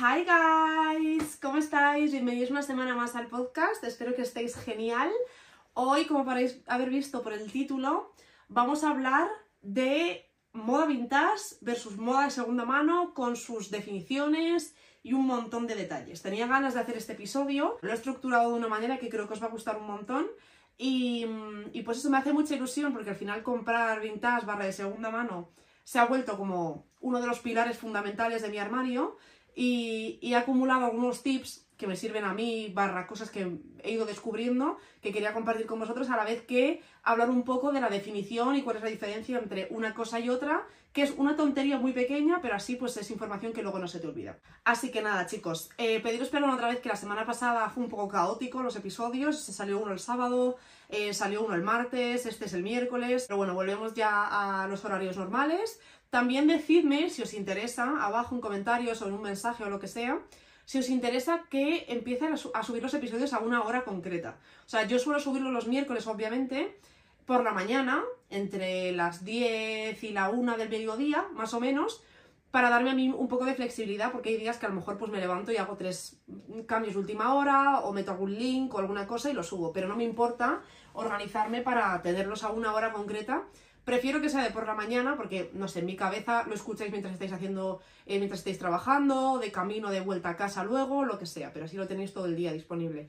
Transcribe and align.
Hi 0.00 0.24
guys, 0.24 1.40
¿cómo 1.42 1.58
estáis? 1.58 2.12
Bienvenidos 2.12 2.52
una 2.52 2.62
semana 2.62 2.94
más 2.94 3.16
al 3.16 3.26
podcast, 3.26 3.82
espero 3.82 4.14
que 4.14 4.22
estéis 4.22 4.54
genial. 4.54 5.10
Hoy, 5.74 6.04
como 6.04 6.24
podéis 6.24 6.60
haber 6.68 6.88
visto 6.88 7.20
por 7.20 7.32
el 7.32 7.50
título, 7.50 8.12
vamos 8.46 8.84
a 8.84 8.90
hablar 8.90 9.28
de 9.60 10.30
moda 10.52 10.86
vintage 10.86 11.56
versus 11.62 11.96
moda 11.96 12.26
de 12.26 12.30
segunda 12.30 12.64
mano 12.64 13.12
con 13.12 13.34
sus 13.34 13.72
definiciones 13.72 14.76
y 15.02 15.14
un 15.14 15.26
montón 15.26 15.66
de 15.66 15.74
detalles. 15.74 16.22
Tenía 16.22 16.46
ganas 16.46 16.74
de 16.74 16.80
hacer 16.80 16.96
este 16.96 17.14
episodio, 17.14 17.76
lo 17.80 17.90
he 17.90 17.94
estructurado 17.94 18.52
de 18.52 18.58
una 18.58 18.68
manera 18.68 18.98
que 18.98 19.08
creo 19.08 19.26
que 19.26 19.34
os 19.34 19.42
va 19.42 19.46
a 19.46 19.50
gustar 19.50 19.78
un 19.78 19.88
montón 19.88 20.28
y, 20.76 21.26
y 21.72 21.82
pues 21.82 21.98
eso 21.98 22.08
me 22.08 22.18
hace 22.18 22.32
mucha 22.32 22.54
ilusión 22.54 22.92
porque 22.92 23.10
al 23.10 23.16
final 23.16 23.42
comprar 23.42 24.00
vintage 24.00 24.46
barra 24.46 24.66
de 24.66 24.72
segunda 24.72 25.10
mano 25.10 25.50
se 25.82 25.98
ha 25.98 26.04
vuelto 26.04 26.36
como 26.36 26.86
uno 27.00 27.20
de 27.20 27.26
los 27.26 27.40
pilares 27.40 27.78
fundamentales 27.78 28.42
de 28.42 28.50
mi 28.50 28.58
armario 28.58 29.16
y, 29.58 30.20
he 30.22 30.36
acumulado 30.36 30.86
algunos 30.86 31.24
tips 31.24 31.66
que 31.76 31.88
me 31.88 31.96
sirven 31.96 32.24
a 32.24 32.32
mí, 32.32 32.70
barra 32.72 33.08
cosas 33.08 33.30
que 33.30 33.58
he 33.82 33.90
ido 33.90 34.06
descubriendo, 34.06 34.78
que 35.00 35.12
quería 35.12 35.32
compartir 35.32 35.66
con 35.66 35.80
vosotros, 35.80 36.10
a 36.10 36.16
la 36.16 36.24
vez 36.24 36.42
que 36.42 36.80
hablar 37.02 37.28
un 37.28 37.42
poco 37.42 37.72
de 37.72 37.80
la 37.80 37.88
definición 37.88 38.54
y 38.54 38.62
cuál 38.62 38.76
es 38.76 38.82
la 38.82 38.88
diferencia 38.88 39.38
entre 39.38 39.66
una 39.70 39.94
cosa 39.94 40.20
y 40.20 40.30
otra, 40.30 40.66
que 40.92 41.02
es 41.02 41.12
una 41.16 41.36
tontería 41.36 41.78
muy 41.78 41.92
pequeña, 41.92 42.40
pero 42.40 42.54
así 42.54 42.76
pues 42.76 42.96
es 42.96 43.10
información 43.10 43.52
que 43.52 43.62
luego 43.62 43.78
no 43.78 43.88
se 43.88 43.98
te 43.98 44.06
olvida. 44.06 44.38
Así 44.64 44.90
que 44.90 45.02
nada, 45.02 45.26
chicos, 45.26 45.70
eh, 45.76 46.00
pediros 46.00 46.28
perdón 46.28 46.50
otra 46.50 46.68
vez 46.68 46.80
que 46.80 46.88
la 46.88 46.96
semana 46.96 47.26
pasada 47.26 47.68
fue 47.70 47.82
un 47.82 47.90
poco 47.90 48.08
caótico 48.08 48.62
los 48.62 48.76
episodios, 48.76 49.40
se 49.40 49.52
salió 49.52 49.78
uno 49.78 49.92
el 49.92 49.98
sábado, 49.98 50.56
eh, 50.88 51.12
salió 51.14 51.44
uno 51.44 51.54
el 51.54 51.62
martes, 51.62 52.26
este 52.26 52.46
es 52.46 52.52
el 52.52 52.62
miércoles, 52.62 53.26
pero 53.26 53.36
bueno, 53.36 53.54
volvemos 53.54 53.94
ya 53.94 54.62
a 54.62 54.66
los 54.68 54.84
horarios 54.84 55.16
normales. 55.16 55.80
También 56.10 56.46
decidme 56.46 57.10
si 57.10 57.22
os 57.22 57.34
interesa, 57.34 58.04
abajo 58.04 58.34
en 58.34 58.40
comentarios 58.40 59.02
o 59.02 59.06
un 59.06 59.20
mensaje 59.20 59.64
o 59.64 59.70
lo 59.70 59.78
que 59.78 59.88
sea, 59.88 60.20
si 60.64 60.78
os 60.78 60.88
interesa 60.88 61.44
que 61.50 61.86
empiecen 61.88 62.32
a, 62.32 62.62
subir 62.62 62.82
los 62.82 62.94
episodios 62.94 63.32
a 63.32 63.40
una 63.40 63.62
hora 63.62 63.84
concreta. 63.84 64.38
O 64.66 64.68
sea, 64.68 64.86
yo 64.86 64.98
suelo 64.98 65.20
subirlos 65.20 65.52
los 65.52 65.66
miércoles, 65.66 66.06
obviamente, 66.06 66.78
por 67.26 67.44
la 67.44 67.52
mañana, 67.52 68.04
entre 68.30 68.92
las 68.92 69.24
10 69.24 70.02
y 70.02 70.10
la 70.10 70.30
1 70.30 70.56
del 70.56 70.70
mediodía, 70.70 71.26
más 71.34 71.52
o 71.52 71.60
menos, 71.60 72.02
para 72.50 72.70
darme 72.70 72.90
a 72.90 72.94
mí 72.94 73.10
un 73.10 73.28
poco 73.28 73.44
de 73.44 73.54
flexibilidad, 73.54 74.10
porque 74.10 74.30
hay 74.30 74.36
días 74.38 74.56
que 74.56 74.64
a 74.64 74.70
lo 74.70 74.76
mejor 74.76 74.96
pues 74.96 75.10
me 75.10 75.20
levanto 75.20 75.52
y 75.52 75.58
hago 75.58 75.76
tres 75.76 76.18
cambios 76.66 76.94
de 76.94 77.00
última 77.00 77.34
hora, 77.34 77.80
o 77.80 77.92
meto 77.92 78.12
algún 78.12 78.34
link 78.34 78.74
o 78.74 78.78
alguna 78.78 79.06
cosa 79.06 79.30
y 79.30 79.34
lo 79.34 79.42
subo, 79.42 79.72
pero 79.72 79.88
no 79.88 79.96
me 79.96 80.04
importa 80.04 80.62
organizarme 80.94 81.60
para 81.60 82.00
tenerlos 82.00 82.44
a 82.44 82.50
una 82.50 82.74
hora 82.74 82.92
concreta 82.92 83.44
Prefiero 83.88 84.20
que 84.20 84.28
sea 84.28 84.42
de 84.42 84.50
por 84.50 84.66
la 84.66 84.74
mañana 84.74 85.16
porque, 85.16 85.50
no 85.54 85.66
sé, 85.66 85.78
en 85.78 85.86
mi 85.86 85.96
cabeza 85.96 86.44
lo 86.46 86.54
escucháis 86.54 86.90
mientras 86.90 87.14
estáis 87.14 87.32
haciendo, 87.32 87.80
eh, 88.04 88.18
mientras 88.18 88.40
estáis 88.40 88.58
trabajando, 88.58 89.38
de 89.38 89.50
camino, 89.50 89.90
de 89.90 90.02
vuelta 90.02 90.28
a 90.28 90.36
casa 90.36 90.62
luego, 90.62 91.06
lo 91.06 91.18
que 91.18 91.24
sea, 91.24 91.54
pero 91.54 91.64
así 91.64 91.78
lo 91.78 91.88
tenéis 91.88 92.12
todo 92.12 92.26
el 92.26 92.36
día 92.36 92.52
disponible. 92.52 93.08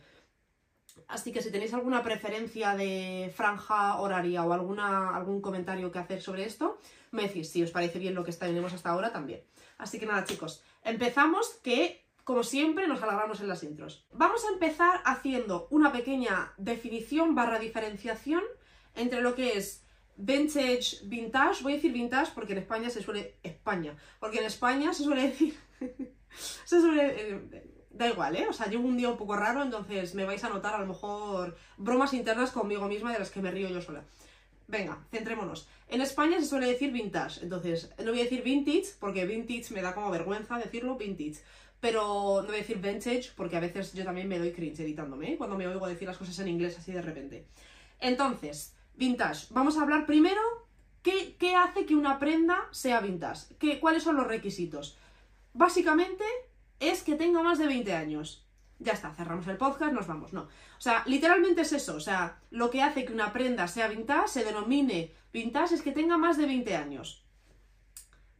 Así 1.09 1.33
que 1.33 1.41
si 1.41 1.51
tenéis 1.51 1.73
alguna 1.73 2.01
preferencia 2.01 2.77
de 2.77 3.29
franja 3.35 3.99
horaria 3.99 4.45
o 4.45 4.53
alguna, 4.53 5.17
algún 5.17 5.41
comentario 5.41 5.91
que 5.91 5.99
hacer 5.99 6.21
sobre 6.21 6.45
esto, 6.45 6.79
me 7.11 7.23
decís 7.23 7.49
si 7.49 7.61
os 7.61 7.71
parece 7.71 7.99
bien 7.99 8.15
lo 8.15 8.23
que 8.23 8.31
tenemos 8.31 8.71
hasta 8.71 8.91
ahora 8.91 9.11
también. 9.11 9.41
Así 9.79 9.99
que 9.99 10.05
nada, 10.05 10.23
chicos, 10.23 10.63
empezamos 10.85 11.59
que 11.61 12.05
como 12.23 12.43
siempre, 12.43 12.87
nos 12.87 13.01
alargamos 13.01 13.41
en 13.41 13.49
las 13.49 13.63
intros. 13.63 14.05
Vamos 14.13 14.45
a 14.45 14.53
empezar 14.53 15.01
haciendo 15.03 15.67
una 15.71 15.91
pequeña 15.91 16.53
definición 16.57 17.35
barra 17.35 17.59
diferenciación 17.59 18.43
entre 18.95 19.21
lo 19.21 19.35
que 19.35 19.57
es 19.57 19.83
vintage, 20.19 20.97
vintage, 21.03 21.63
voy 21.63 21.73
a 21.73 21.75
decir 21.75 21.93
vintage 21.93 22.31
porque 22.35 22.51
en 22.51 22.59
España 22.59 22.89
se 22.89 23.01
suele, 23.01 23.35
España, 23.41 23.95
porque 24.19 24.39
en 24.39 24.45
España 24.45 24.93
se 24.93 25.03
suele 25.03 25.23
decir, 25.29 25.57
se 26.65 26.81
suele, 26.81 27.15
eh, 27.15 27.63
da 27.89 28.09
igual, 28.09 28.35
¿eh? 28.35 28.45
O 28.47 28.53
sea, 28.53 28.67
llevo 28.67 28.87
un 28.87 28.97
día 28.97 29.09
un 29.09 29.17
poco 29.17 29.35
raro, 29.35 29.63
entonces 29.63 30.13
me 30.15 30.25
vais 30.25 30.43
a 30.43 30.49
notar 30.49 30.75
a 30.75 30.79
lo 30.79 30.87
mejor 30.87 31.57
bromas 31.77 32.13
internas 32.13 32.51
conmigo 32.51 32.87
misma 32.87 33.13
de 33.13 33.19
las 33.19 33.31
que 33.31 33.41
me 33.41 33.49
río 33.49 33.69
yo 33.69 33.81
sola. 33.81 34.03
Venga, 34.67 34.99
centrémonos. 35.09 35.67
En 35.87 36.01
España 36.01 36.39
se 36.39 36.45
suele 36.45 36.67
decir 36.67 36.91
vintage, 36.91 37.41
entonces 37.41 37.91
no 37.97 38.11
voy 38.11 38.19
a 38.19 38.23
decir 38.23 38.43
vintage 38.43 38.89
porque 38.99 39.25
vintage 39.25 39.73
me 39.73 39.81
da 39.81 39.95
como 39.95 40.11
vergüenza 40.11 40.57
decirlo 40.57 40.95
vintage. 40.95 41.41
Pero 41.79 42.41
no 42.41 42.47
voy 42.47 42.55
a 42.55 42.59
decir 42.59 42.77
vintage 42.77 43.31
porque 43.37 43.55
a 43.55 43.61
veces 43.61 43.93
yo 43.93 44.03
también 44.03 44.27
me 44.27 44.37
doy 44.37 44.51
cringe 44.51 44.81
editándome, 44.81 45.31
¿eh? 45.31 45.37
cuando 45.37 45.57
me 45.57 45.65
oigo 45.65 45.87
decir 45.87 46.09
las 46.09 46.17
cosas 46.17 46.37
en 46.39 46.49
inglés 46.49 46.77
así 46.77 46.91
de 46.91 47.01
repente. 47.01 47.45
Entonces, 48.01 48.75
Vintage. 48.99 49.47
Vamos 49.51 49.77
a 49.77 49.81
hablar 49.81 50.05
primero 50.05 50.41
qué, 51.01 51.55
hace 51.55 51.85
que 51.85 51.95
una 51.95 52.19
prenda 52.19 52.67
sea 52.71 52.99
vintage. 52.99 53.55
¿Qué, 53.57 53.79
¿Cuáles 53.79 54.03
son 54.03 54.17
los 54.17 54.27
requisitos? 54.27 54.97
Básicamente 55.53 56.25
es 56.81 57.01
que 57.03 57.15
tenga 57.15 57.41
más 57.41 57.57
de 57.57 57.67
20 57.67 57.93
años. 57.93 58.45
Ya 58.77 58.91
está, 58.91 59.13
cerramos 59.13 59.47
el 59.47 59.55
podcast, 59.55 59.93
nos 59.93 60.05
vamos. 60.05 60.33
No. 60.33 60.41
O 60.41 60.81
sea, 60.81 61.03
literalmente 61.05 61.61
es 61.61 61.71
eso. 61.71 61.95
O 61.95 61.99
sea, 62.01 62.39
lo 62.51 62.69
que 62.69 62.83
hace 62.83 63.05
que 63.05 63.13
una 63.13 63.31
prenda 63.31 63.69
sea 63.69 63.87
vintage, 63.87 64.27
se 64.27 64.43
denomine 64.43 65.13
vintage, 65.31 65.75
es 65.75 65.81
que 65.81 65.93
tenga 65.93 66.17
más 66.17 66.37
de 66.37 66.45
20 66.45 66.75
años. 66.75 67.23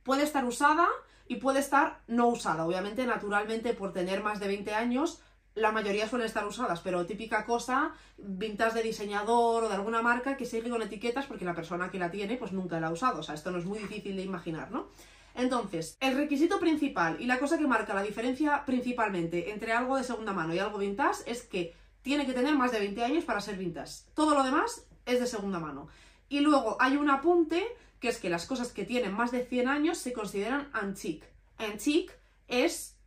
Puede 0.04 0.24
estar 0.24 0.44
usada 0.44 0.88
y 1.28 1.38
puede 1.38 1.60
estar 1.60 2.02
no 2.08 2.28
usada. 2.28 2.66
Obviamente, 2.66 3.06
naturalmente, 3.06 3.74
por 3.74 3.94
tener 3.94 4.22
más 4.24 4.42
de 4.42 4.48
20 4.48 4.74
años, 4.74 5.22
la 5.56 5.72
mayoría 5.72 6.08
suelen 6.08 6.28
estar 6.28 6.46
usadas, 6.46 6.82
pero 6.82 7.06
típica 7.06 7.46
cosa, 7.46 7.94
vintas 8.18 8.74
de 8.74 8.84
diseñador 8.84 9.64
o 9.64 9.70
de 9.70 9.76
alguna 9.76 10.02
marca 10.02 10.38
que 10.38 10.46
sigue 10.46 10.70
con 10.70 10.82
etiquetas 10.82 11.26
porque 11.26 11.46
la 11.46 11.56
persona 11.56 11.92
que 11.92 12.00
la 12.00 12.12
tiene 12.12 12.38
pues 12.38 12.52
nunca 12.52 12.80
la 12.80 12.88
ha 12.88 12.92
usado. 12.92 13.20
O 13.20 13.24
sea, 13.24 13.36
esto 13.36 13.52
no 13.52 13.58
es 13.58 13.66
muy 13.66 13.80
difícil 13.80 14.16
de 14.16 14.24
imaginar, 14.24 14.72
¿no? 14.72 14.88
Entonces, 15.36 15.98
el 16.00 16.16
requisito 16.16 16.60
principal 16.60 17.18
y 17.20 17.26
la 17.26 17.40
cosa 17.40 17.58
que 17.58 17.68
marca 17.68 17.94
la 17.94 18.04
diferencia 18.04 18.66
principalmente 18.66 19.52
entre 19.52 19.72
algo 19.72 19.96
de 19.96 20.04
segunda 20.04 20.34
mano 20.34 20.54
y 20.54 20.60
algo 20.60 20.78
vintage 20.78 21.30
es 21.30 21.44
que 21.44 21.74
tiene 22.02 22.26
que 22.26 22.34
tener 22.34 22.56
más 22.56 22.72
de 22.72 22.80
20 22.80 23.04
años 23.04 23.24
para 23.26 23.42
ser 23.42 23.58
vintage. 23.58 24.04
Todo 24.14 24.34
lo 24.34 24.44
demás 24.44 24.88
es 25.06 25.20
de 25.20 25.28
segunda 25.28 25.60
mano. 25.60 25.88
Y 26.30 26.40
luego 26.42 26.78
hay 26.80 26.98
un 26.98 27.10
apunte 27.10 27.64
que 28.00 28.08
es 28.08 28.18
que 28.18 28.30
las 28.30 28.46
cosas 28.46 28.72
que 28.72 28.86
tienen 28.86 29.14
más 29.14 29.32
de 29.32 29.46
100 29.46 29.68
años 29.68 29.98
se 29.98 30.14
consideran 30.14 30.70
antique. 30.74 31.28
Antique 31.58 32.14
es 32.48 32.98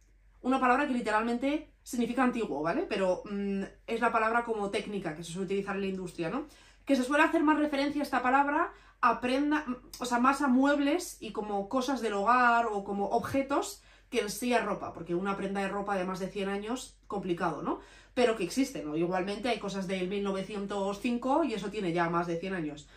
una 0.43 0.61
palabra 0.61 0.87
que 0.87 0.93
literalmente 0.93 1.72
significa 1.83 2.23
antiguo, 2.23 2.63
¿vale? 2.63 2.87
Pero 2.89 3.23
mm, 3.31 3.63
es 3.87 4.01
la 4.01 4.13
palabra 4.13 4.45
como 4.45 4.71
técnica 4.71 5.15
que 5.15 5.25
se 5.25 5.33
suele 5.33 5.47
utilizar 5.47 5.77
en 5.77 5.83
la 5.83 5.89
industria, 5.89 6.31
¿no? 6.31 6.47
Que 6.85 6.97
se 6.97 7.05
suele 7.05 7.25
hacer 7.25 7.43
más 7.43 7.59
referencia 7.59 8.03
a 8.03 8.05
esta 8.05 8.23
palabra 8.23 8.73
a 9.01 9.21
prenda, 9.21 9.67
o 9.99 10.05
sea, 10.05 10.19
más 10.21 10.43
a 10.43 10.49
muebles 10.49 11.17
y 11.21 11.33
como 11.33 11.69
cosas 11.69 12.01
del 12.01 12.15
hogar 12.15 12.67
o 12.67 12.85
como 12.85 13.07
objetos 13.07 13.83
que 14.11 14.21
en 14.21 14.31
sí 14.31 14.53
a 14.55 14.63
ropa, 14.63 14.93
porque 14.93 15.15
una 15.15 15.37
prenda 15.37 15.61
de 15.61 15.69
ropa 15.69 15.97
de 15.97 16.05
más 16.05 16.21
de 16.21 16.29
100 16.29 16.49
años, 16.49 16.99
complicado, 17.09 17.63
¿no? 17.63 17.81
Pero 18.15 18.37
que 18.37 18.45
existen, 18.45 18.87
¿no? 18.87 18.97
Igualmente 18.97 19.49
hay 19.49 19.59
cosas 19.59 19.89
del 19.89 20.09
1905 20.09 21.45
y 21.45 21.55
eso 21.55 21.71
tiene 21.71 21.93
ya 21.93 22.11
más 22.11 22.27
de 22.27 22.39
100 22.39 22.55
años. 22.55 22.89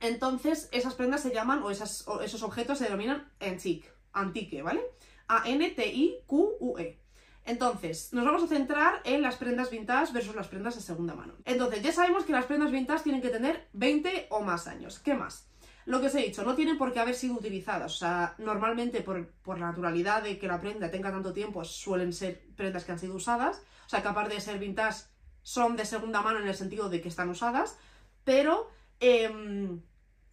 Entonces, 0.00 0.68
esas 0.70 0.94
prendas 0.94 1.22
se 1.22 1.32
llaman, 1.32 1.62
o, 1.62 1.66
o 1.66 2.20
esos 2.20 2.42
objetos 2.42 2.78
se 2.78 2.84
denominan 2.84 3.26
antique, 3.40 3.88
antique, 4.12 4.62
¿vale? 4.62 4.82
A-N-T-I-Q-U-E. 5.28 6.98
Entonces, 7.46 8.12
nos 8.12 8.24
vamos 8.24 8.42
a 8.42 8.48
centrar 8.48 9.00
en 9.04 9.22
las 9.22 9.36
prendas 9.36 9.70
vintage 9.70 10.12
versus 10.12 10.34
las 10.34 10.48
prendas 10.48 10.74
de 10.74 10.80
segunda 10.80 11.14
mano. 11.14 11.34
Entonces, 11.44 11.80
ya 11.80 11.92
sabemos 11.92 12.24
que 12.24 12.32
las 12.32 12.44
prendas 12.44 12.72
vintage 12.72 13.04
tienen 13.04 13.22
que 13.22 13.28
tener 13.28 13.68
20 13.72 14.26
o 14.30 14.40
más 14.40 14.66
años. 14.66 14.98
¿Qué 14.98 15.14
más? 15.14 15.48
Lo 15.84 16.00
que 16.00 16.08
os 16.08 16.14
he 16.16 16.22
dicho, 16.22 16.42
no 16.42 16.56
tienen 16.56 16.76
por 16.76 16.92
qué 16.92 16.98
haber 16.98 17.14
sido 17.14 17.34
utilizadas. 17.34 17.94
O 17.94 17.98
sea, 17.98 18.34
normalmente 18.38 19.00
por, 19.00 19.30
la 19.46 19.66
naturalidad 19.66 20.24
de 20.24 20.38
que 20.38 20.48
la 20.48 20.60
prenda 20.60 20.90
tenga 20.90 21.12
tanto 21.12 21.32
tiempo, 21.32 21.64
suelen 21.64 22.12
ser 22.12 22.42
prendas 22.56 22.84
que 22.84 22.92
han 22.92 22.98
sido 22.98 23.14
usadas. 23.14 23.62
O 23.86 23.88
sea, 23.88 24.02
que 24.02 24.08
aparte 24.08 24.34
de 24.34 24.40
ser 24.40 24.58
vintage, 24.58 25.04
son 25.42 25.76
de 25.76 25.84
segunda 25.84 26.22
mano 26.22 26.40
en 26.40 26.48
el 26.48 26.56
sentido 26.56 26.88
de 26.88 27.00
que 27.00 27.08
están 27.08 27.30
usadas. 27.30 27.78
Pero... 28.24 28.70
Em, 28.98 29.80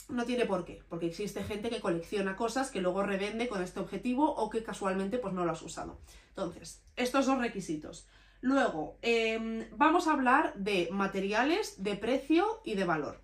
no 0.10 0.26
tiene 0.26 0.46
por 0.46 0.66
qué, 0.66 0.84
porque 0.90 1.08
existe 1.08 1.44
gente 1.44 1.70
que 1.70 1.80
colecciona 1.80 2.36
cosas 2.36 2.70
que 2.72 2.82
luego 2.82 3.04
revende 3.04 3.48
con 3.48 3.62
este 3.62 3.80
objetivo 3.80 4.30
o 4.36 4.50
que 4.50 4.62
casualmente 4.62 5.18
pues 5.18 5.34
no 5.34 5.46
lo 5.46 5.52
has 5.52 5.62
usado. 5.62 6.00
Entonces, 6.30 6.83
estos 6.96 7.26
dos 7.26 7.40
requisitos. 7.40 8.08
Luego, 8.42 8.98
em, 9.02 9.66
vamos 9.72 10.08
a 10.08 10.14
hablar 10.14 10.54
de 10.56 10.90
materiales, 10.92 11.82
de 11.82 11.96
precio 11.96 12.62
y 12.66 12.76
de 12.76 12.84
valor. 12.84 13.22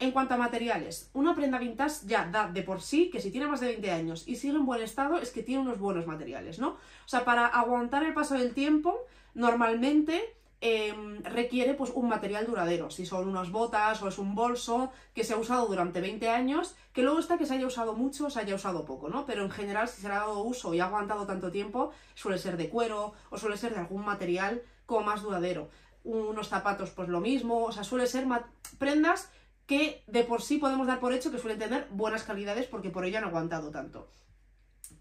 En 0.00 0.12
cuanto 0.12 0.34
a 0.34 0.36
materiales, 0.36 1.10
una 1.12 1.34
prenda 1.34 1.58
vintage 1.58 2.06
ya 2.06 2.28
da 2.30 2.48
de 2.48 2.62
por 2.62 2.80
sí 2.80 3.10
que 3.10 3.20
si 3.20 3.32
tiene 3.32 3.48
más 3.48 3.60
de 3.60 3.68
20 3.68 3.90
años 3.90 4.28
y 4.28 4.36
sigue 4.36 4.56
en 4.56 4.66
buen 4.66 4.82
estado 4.82 5.18
es 5.18 5.32
que 5.32 5.42
tiene 5.42 5.62
unos 5.62 5.80
buenos 5.80 6.06
materiales, 6.06 6.60
¿no? 6.60 6.68
O 6.68 7.08
sea, 7.08 7.24
para 7.24 7.46
aguantar 7.46 8.04
el 8.04 8.14
paso 8.14 8.34
del 8.34 8.54
tiempo, 8.54 8.96
normalmente 9.34 10.36
Em, 10.60 11.22
requiere 11.22 11.74
pues, 11.74 11.92
un 11.94 12.08
material 12.08 12.44
duradero, 12.44 12.90
si 12.90 13.06
son 13.06 13.28
unas 13.28 13.52
botas 13.52 14.02
o 14.02 14.08
es 14.08 14.18
un 14.18 14.34
bolso 14.34 14.90
que 15.14 15.22
se 15.22 15.34
ha 15.34 15.36
usado 15.36 15.66
durante 15.66 16.00
20 16.00 16.28
años, 16.30 16.74
que 16.92 17.02
luego 17.02 17.20
está 17.20 17.38
que 17.38 17.46
se 17.46 17.54
haya 17.54 17.66
usado 17.66 17.94
mucho 17.94 18.26
o 18.26 18.30
se 18.30 18.40
haya 18.40 18.56
usado 18.56 18.84
poco, 18.84 19.08
¿no? 19.08 19.24
Pero 19.24 19.44
en 19.44 19.52
general, 19.52 19.86
si 19.86 20.00
se 20.00 20.08
le 20.08 20.14
ha 20.14 20.18
dado 20.18 20.40
uso 20.42 20.74
y 20.74 20.80
ha 20.80 20.86
aguantado 20.86 21.26
tanto 21.26 21.52
tiempo, 21.52 21.92
suele 22.14 22.38
ser 22.38 22.56
de 22.56 22.68
cuero 22.70 23.12
o 23.30 23.38
suele 23.38 23.56
ser 23.56 23.72
de 23.72 23.78
algún 23.78 24.04
material 24.04 24.62
como 24.84 25.02
más 25.02 25.22
duradero. 25.22 25.68
Unos 26.02 26.48
zapatos, 26.48 26.90
pues 26.90 27.08
lo 27.08 27.20
mismo, 27.20 27.66
o 27.66 27.72
sea, 27.72 27.84
suele 27.84 28.08
ser 28.08 28.26
prendas 28.78 29.30
que 29.66 30.02
de 30.08 30.24
por 30.24 30.42
sí 30.42 30.58
podemos 30.58 30.88
dar 30.88 30.98
por 30.98 31.12
hecho 31.12 31.30
que 31.30 31.38
suelen 31.38 31.60
tener 31.60 31.86
buenas 31.90 32.24
calidades 32.24 32.66
porque 32.66 32.90
por 32.90 33.04
ello 33.04 33.18
han 33.18 33.24
aguantado 33.24 33.70
tanto. 33.70 34.08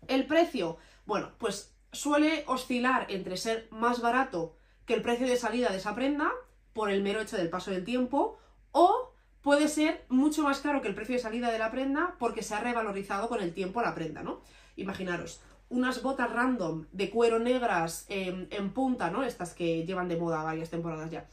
El 0.07 0.27
precio, 0.27 0.77
bueno, 1.07 1.31
pues 1.39 1.73
suele 1.91 2.43
oscilar 2.45 3.07
entre 3.09 3.37
ser 3.37 3.67
más 3.71 4.01
barato 4.01 4.56
que 4.87 4.95
el 4.95 5.03
precio 5.03 5.27
de 5.27 5.37
salida 5.37 5.69
de 5.69 5.77
esa 5.77 5.93
prenda 5.93 6.31
por 6.73 6.89
el 6.89 7.03
mero 7.03 7.21
hecho 7.21 7.37
del 7.37 7.51
paso 7.51 7.69
del 7.69 7.83
tiempo 7.83 8.39
o 8.71 9.13
puede 9.41 9.67
ser 9.67 10.05
mucho 10.09 10.43
más 10.43 10.61
caro 10.61 10.81
que 10.81 10.87
el 10.87 10.95
precio 10.95 11.13
de 11.13 11.21
salida 11.21 11.51
de 11.51 11.59
la 11.59 11.69
prenda 11.69 12.15
porque 12.17 12.41
se 12.41 12.55
ha 12.55 12.61
revalorizado 12.61 13.27
con 13.27 13.41
el 13.41 13.53
tiempo 13.53 13.81
la 13.81 13.93
prenda, 13.93 14.23
¿no? 14.23 14.41
Imaginaros, 14.77 15.41
unas 15.69 16.01
botas 16.01 16.31
random 16.31 16.85
de 16.93 17.09
cuero 17.09 17.37
negras 17.37 18.05
en 18.07 18.69
punta, 18.71 19.11
¿no? 19.11 19.23
Estas 19.23 19.53
que 19.53 19.85
llevan 19.85 20.07
de 20.07 20.17
moda 20.17 20.41
varias 20.41 20.69
temporadas 20.69 21.11
ya. 21.11 21.27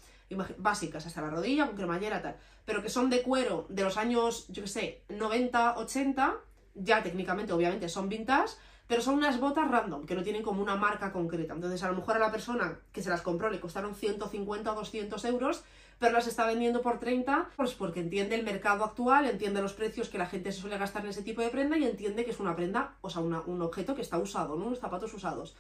Básicas, 0.58 1.06
hasta 1.06 1.22
la 1.22 1.30
rodilla, 1.30 1.66
con 1.66 1.76
cremallera, 1.76 2.20
tal. 2.20 2.36
Pero 2.64 2.82
que 2.82 2.88
son 2.88 3.08
de 3.08 3.22
cuero 3.22 3.66
de 3.68 3.84
los 3.84 3.96
años, 3.96 4.48
yo 4.48 4.62
qué 4.62 4.68
sé, 4.68 5.02
90, 5.10 5.78
80, 5.78 6.34
ya 6.74 7.02
técnicamente, 7.04 7.52
obviamente, 7.52 7.88
son 7.88 8.08
vintage, 8.08 8.54
pero 8.86 9.00
son 9.00 9.14
unas 9.14 9.40
botas 9.40 9.70
random, 9.70 10.04
que 10.04 10.14
no 10.14 10.22
tienen 10.22 10.42
como 10.42 10.62
una 10.62 10.76
marca 10.76 11.12
concreta. 11.12 11.54
Entonces, 11.54 11.82
a 11.82 11.88
lo 11.88 11.96
mejor 11.96 12.16
a 12.16 12.19
la 12.19 12.31
persona 12.31 12.81
que 12.92 13.02
se 13.02 13.10
las 13.10 13.22
compró 13.22 13.50
le 13.50 13.60
costaron 13.60 13.94
150 13.94 14.70
o 14.70 14.75
200 14.75 15.25
euros, 15.25 15.64
pero 15.98 16.12
las 16.12 16.26
está 16.26 16.46
vendiendo 16.46 16.82
por 16.82 16.98
30, 16.98 17.50
pues 17.56 17.72
porque 17.72 18.00
entiende 18.00 18.34
el 18.34 18.44
mercado 18.44 18.84
actual, 18.84 19.26
entiende 19.26 19.62
los 19.62 19.72
precios 19.72 20.08
que 20.08 20.19
la 20.19 20.26
gente 20.26 20.52
se 20.52 20.60
suele 20.60 20.76
gastar 20.76 21.04
en 21.04 21.10
ese 21.10 21.22
tipo 21.22 21.40
de 21.40 21.48
prenda 21.48 21.78
y 21.78 21.84
entiende 21.84 22.25
que 22.25 22.32
es 22.32 22.40
una 22.40 22.54
prenda, 22.56 22.96
o 23.00 23.08
sea, 23.08 23.22
un 23.22 23.62
objeto 23.62 23.94
que 23.94 24.02
está 24.02 24.19
usado, 24.19 24.56
¿no? 24.56 24.66
Unos 24.66 24.81
zapatos 24.81 25.14
usados. 25.14 25.56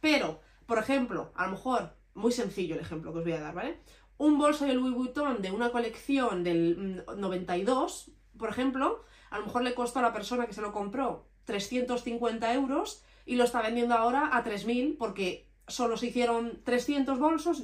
Pero, 0.00 0.40
por 0.66 0.78
ejemplo, 0.78 1.32
a 1.34 1.46
lo 1.46 1.52
mejor, 1.52 1.94
muy 2.14 2.32
sencillo 2.32 2.74
el 2.76 2.80
ejemplo 2.80 3.12
que 3.12 3.18
os 3.18 3.24
voy 3.24 3.32
a 3.32 3.40
dar, 3.40 3.54
¿vale? 3.54 3.80
Un 4.16 4.38
bolso 4.38 4.64
de 4.64 4.74
Louis 4.74 4.94
Vuitton 4.94 5.42
de 5.42 5.50
una 5.50 5.70
colección 5.70 6.44
del 6.44 7.04
92, 7.16 8.08
mm, 8.08 8.38
por 8.38 8.48
ejemplo, 8.48 9.04
a 9.30 9.38
lo 9.38 9.46
mejor 9.46 9.62
le 9.62 9.74
costó 9.74 9.98
a 9.98 10.02
la 10.02 10.12
persona 10.12 10.46
que 10.46 10.54
se 10.54 10.62
lo 10.62 10.72
compró 10.72 11.26
350 11.48 12.52
euros 12.52 13.02
y 13.24 13.36
lo 13.36 13.44
está 13.44 13.62
vendiendo 13.62 13.94
ahora 13.94 14.36
a 14.36 14.44
3.000 14.44 14.96
porque 14.98 15.48
solo 15.66 15.96
se 15.96 16.08
hicieron 16.08 16.60
300 16.62 17.18
bolsos, 17.18 17.62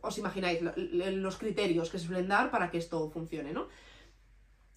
os 0.00 0.18
imagináis 0.18 0.58
los 0.76 1.36
criterios 1.36 1.90
que 1.90 2.00
se 2.00 2.06
suelen 2.06 2.26
dar 2.26 2.50
para 2.50 2.70
que 2.70 2.78
esto 2.78 3.08
funcione, 3.10 3.52
¿no? 3.52 3.68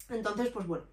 Entonces, 0.08 0.50
pues 0.50 0.68
bueno, 0.68 0.84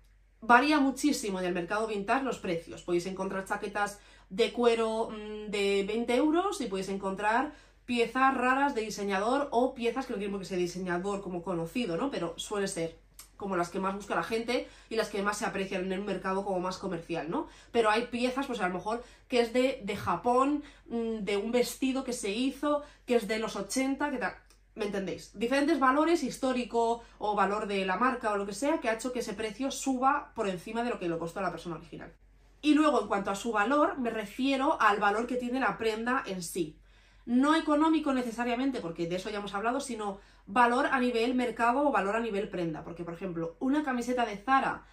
varía 0.42 0.80
muchísimo 0.80 1.40
en 1.40 1.46
el 1.46 1.54
mercado 1.54 1.86
vintage 1.86 2.24
los 2.24 2.40
precios. 2.40 2.82
Podéis 2.82 3.06
encontrar 3.06 3.46
chaquetas 3.46 4.00
de 4.30 4.52
cuero 4.52 5.10
mm, 5.12 5.52
de 5.52 5.86
20 5.88 6.16
euros 6.16 6.62
y 6.62 6.66
podéis 6.66 6.90
encontrar 6.90 7.54
piezas 7.86 8.36
raras 8.36 8.74
de 8.74 8.82
diseñador 8.82 9.50
o 9.52 9.76
piezas 9.76 10.08
que 10.08 10.14
no 10.14 10.20
quiero 10.20 10.40
que 10.40 10.46
sea 10.46 10.58
diseñador 10.58 11.22
como 11.22 11.44
conocido, 11.44 11.96
¿no? 11.96 12.10
Pero 12.10 12.34
suele 12.38 12.68
ser 12.68 12.98
como 13.42 13.58
las 13.58 13.70
que 13.70 13.80
más 13.80 13.96
busca 13.96 14.16
la 14.16 14.24
gente 14.24 14.70
y 14.90 14.96
las 14.96 15.10
que 15.10 15.24
más 15.24 15.40
se 15.40 15.46
aprecian 15.46 15.92
en 15.92 16.00
un 16.00 16.06
mercado 16.06 16.46
como 16.46 16.60
más 16.60 16.78
comercial, 16.78 17.30
¿no? 17.30 17.48
Pero 17.72 17.90
hay 17.90 18.04
piezas, 18.04 18.46
pues 18.46 18.62
a 18.62 18.68
lo 18.68 18.76
mejor, 18.76 19.04
que 19.28 19.42
es 19.42 19.52
de, 19.52 19.82
de 19.84 19.98
Japón, 19.98 20.64
mm, 20.88 21.26
de 21.26 21.38
un 21.38 21.52
vestido 21.52 22.04
que 22.04 22.14
se 22.14 22.30
hizo, 22.30 22.84
que 23.08 23.16
es 23.16 23.28
de 23.28 23.40
los 23.40 23.56
80, 23.56 24.12
que 24.12 24.18
tal. 24.18 24.36
¿Me 24.76 24.86
entendéis? 24.86 25.38
Diferentes 25.38 25.80
valores 25.80 26.24
histórico 26.24 27.04
o 27.18 27.36
valor 27.36 27.68
de 27.68 27.84
la 27.84 27.98
marca 27.98 28.32
o 28.32 28.38
lo 28.38 28.46
que 28.46 28.54
sea 28.54 28.80
que 28.80 28.88
ha 28.88 28.94
hecho 28.94 29.12
que 29.12 29.20
ese 29.20 29.34
precio 29.34 29.72
suba 29.72 30.32
por 30.36 30.48
encima 30.48 30.84
de 30.84 30.92
lo 30.92 31.00
que 31.00 31.10
le 31.10 31.18
costó 31.18 31.40
a 31.40 31.44
la 31.44 31.52
persona 31.52 31.76
original. 31.76 32.14
Y 32.62 32.76
luego, 32.76 33.02
en 33.02 33.08
cuanto 33.08 33.32
a 33.32 33.36
su 33.36 33.52
valor, 33.52 33.98
me 33.98 34.12
refiero 34.12 34.80
al 34.80 35.00
valor 35.00 35.26
que 35.26 35.36
tiene 35.36 35.60
la 35.60 35.80
prenda 35.80 36.24
en 36.28 36.44
sí. 36.44 36.78
No 37.26 37.56
económico 37.56 38.14
necesariamente, 38.14 38.82
porque 38.82 39.08
de 39.08 39.18
eso 39.18 39.30
ya 39.30 39.40
hemos 39.40 39.54
hablado, 39.54 39.80
sino 39.80 40.20
valor 40.48 40.88
a 40.88 41.00
nivel 41.00 41.36
mercado 41.36 41.88
o 41.88 41.92
valor 41.92 42.16
a 42.16 42.20
nivel 42.20 42.50
prenda. 42.50 42.84
Porque, 42.84 43.04
por 43.04 43.14
ejemplo, 43.14 43.56
una 43.60 43.84
camiseta 43.84 44.26
de 44.26 44.38
Zara 44.38 44.86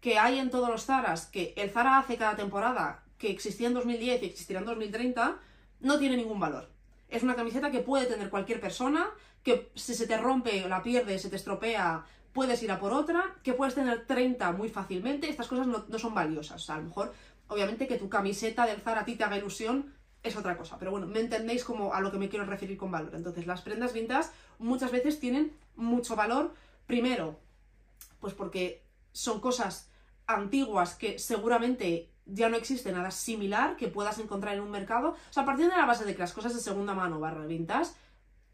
que 0.00 0.18
hay 0.18 0.38
en 0.38 0.50
todos 0.50 0.68
los 0.68 0.84
Zaras, 0.84 1.26
que 1.26 1.54
el 1.56 1.70
Zara 1.70 1.98
hace 1.98 2.16
cada 2.16 2.36
temporada, 2.36 3.02
que 3.18 3.30
existía 3.30 3.68
en 3.68 3.74
2010 3.74 4.22
y 4.22 4.26
existirá 4.26 4.60
en 4.60 4.66
2030, 4.66 5.38
no 5.80 5.98
tiene 5.98 6.16
ningún 6.16 6.38
valor. 6.38 6.68
Es 7.08 7.22
una 7.22 7.34
camiseta 7.34 7.70
que 7.70 7.80
puede 7.80 8.06
tener 8.06 8.30
cualquier 8.30 8.60
persona, 8.60 9.08
que 9.42 9.70
si 9.74 9.94
se 9.94 10.06
te 10.06 10.16
rompe 10.16 10.68
la 10.68 10.82
pierde, 10.82 11.18
se 11.18 11.30
te 11.30 11.36
estropea, 11.36 12.04
puedes 12.32 12.62
ir 12.62 12.70
a 12.70 12.78
por 12.78 12.92
otra, 12.92 13.36
que 13.42 13.54
puedes 13.54 13.74
tener 13.74 14.06
30 14.06 14.52
muy 14.52 14.68
fácilmente. 14.68 15.28
Estas 15.28 15.48
cosas 15.48 15.66
no, 15.66 15.84
no 15.88 15.98
son 15.98 16.14
valiosas. 16.14 16.68
a 16.70 16.76
lo 16.76 16.84
mejor, 16.84 17.12
obviamente, 17.48 17.88
que 17.88 17.98
tu 17.98 18.08
camiseta 18.08 18.66
del 18.66 18.80
Zara 18.80 19.00
a 19.00 19.04
ti 19.04 19.16
te 19.16 19.24
haga 19.24 19.38
ilusión, 19.38 19.92
es 20.22 20.36
otra 20.36 20.56
cosa. 20.56 20.78
Pero 20.78 20.90
bueno, 20.90 21.06
me 21.06 21.20
entendéis 21.20 21.64
como 21.64 21.94
a 21.94 22.00
lo 22.00 22.10
que 22.10 22.18
me 22.18 22.28
quiero 22.28 22.44
referir 22.44 22.76
con 22.76 22.90
valor. 22.90 23.14
Entonces, 23.14 23.46
las 23.46 23.62
prendas 23.62 23.92
vintage 23.92 24.30
muchas 24.58 24.90
veces 24.90 25.20
tienen 25.20 25.52
mucho 25.76 26.16
valor. 26.16 26.54
Primero, 26.86 27.38
pues 28.20 28.34
porque 28.34 28.84
son 29.12 29.40
cosas 29.40 29.90
antiguas 30.26 30.94
que 30.94 31.18
seguramente 31.18 32.10
ya 32.26 32.48
no 32.48 32.56
existe 32.56 32.92
nada 32.92 33.10
similar 33.10 33.76
que 33.76 33.88
puedas 33.88 34.18
encontrar 34.18 34.54
en 34.54 34.60
un 34.60 34.70
mercado. 34.70 35.10
O 35.10 35.32
sea, 35.32 35.44
partiendo 35.44 35.74
de 35.74 35.80
la 35.80 35.86
base 35.86 36.04
de 36.04 36.14
que 36.14 36.20
las 36.20 36.32
cosas 36.32 36.54
de 36.54 36.60
segunda 36.60 36.94
mano 36.94 37.20
barra 37.20 37.46
vintage 37.46 37.90